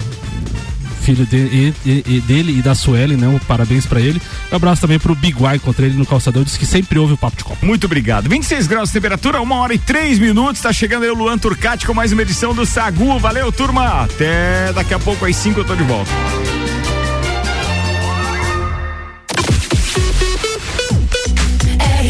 Filho 1.01 1.25
de- 1.25 1.35
e- 1.35 1.73
e- 1.83 2.03
e 2.05 2.21
dele 2.21 2.59
e 2.59 2.61
da 2.61 2.75
Suelen, 2.75 3.17
né? 3.17 3.27
Um 3.27 3.39
parabéns 3.39 3.87
pra 3.87 3.99
ele. 3.99 4.21
Um 4.51 4.55
abraço 4.55 4.81
também 4.83 4.99
pro 4.99 5.15
Biguai, 5.15 5.55
encontrei 5.55 5.89
ele 5.89 5.97
no 5.97 6.05
calçador, 6.05 6.43
disse 6.43 6.59
que 6.59 6.65
sempre 6.67 6.99
ouve 6.99 7.13
o 7.13 7.17
Papo 7.17 7.37
de 7.37 7.43
Copa. 7.43 7.65
Muito 7.65 7.85
obrigado. 7.85 8.29
26 8.29 8.67
graus 8.67 8.89
de 8.89 8.93
temperatura, 8.93 9.41
uma 9.41 9.55
hora 9.55 9.73
e 9.73 9.79
três 9.79 10.19
minutos. 10.19 10.61
Tá 10.61 10.71
chegando 10.71 11.05
aí 11.05 11.09
o 11.09 11.15
Luan 11.15 11.39
Turcati 11.39 11.87
com 11.87 11.93
mais 11.95 12.11
uma 12.11 12.21
edição 12.21 12.53
do 12.53 12.67
Sagu. 12.67 13.17
Valeu, 13.17 13.51
turma. 13.51 14.03
Até 14.03 14.71
daqui 14.73 14.93
a 14.93 14.99
pouco, 14.99 15.25
às 15.25 15.35
5 15.35 15.61
eu 15.61 15.65
tô 15.65 15.75
de 15.75 15.83
volta. 15.83 16.11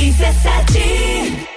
RC7 0.01 1.51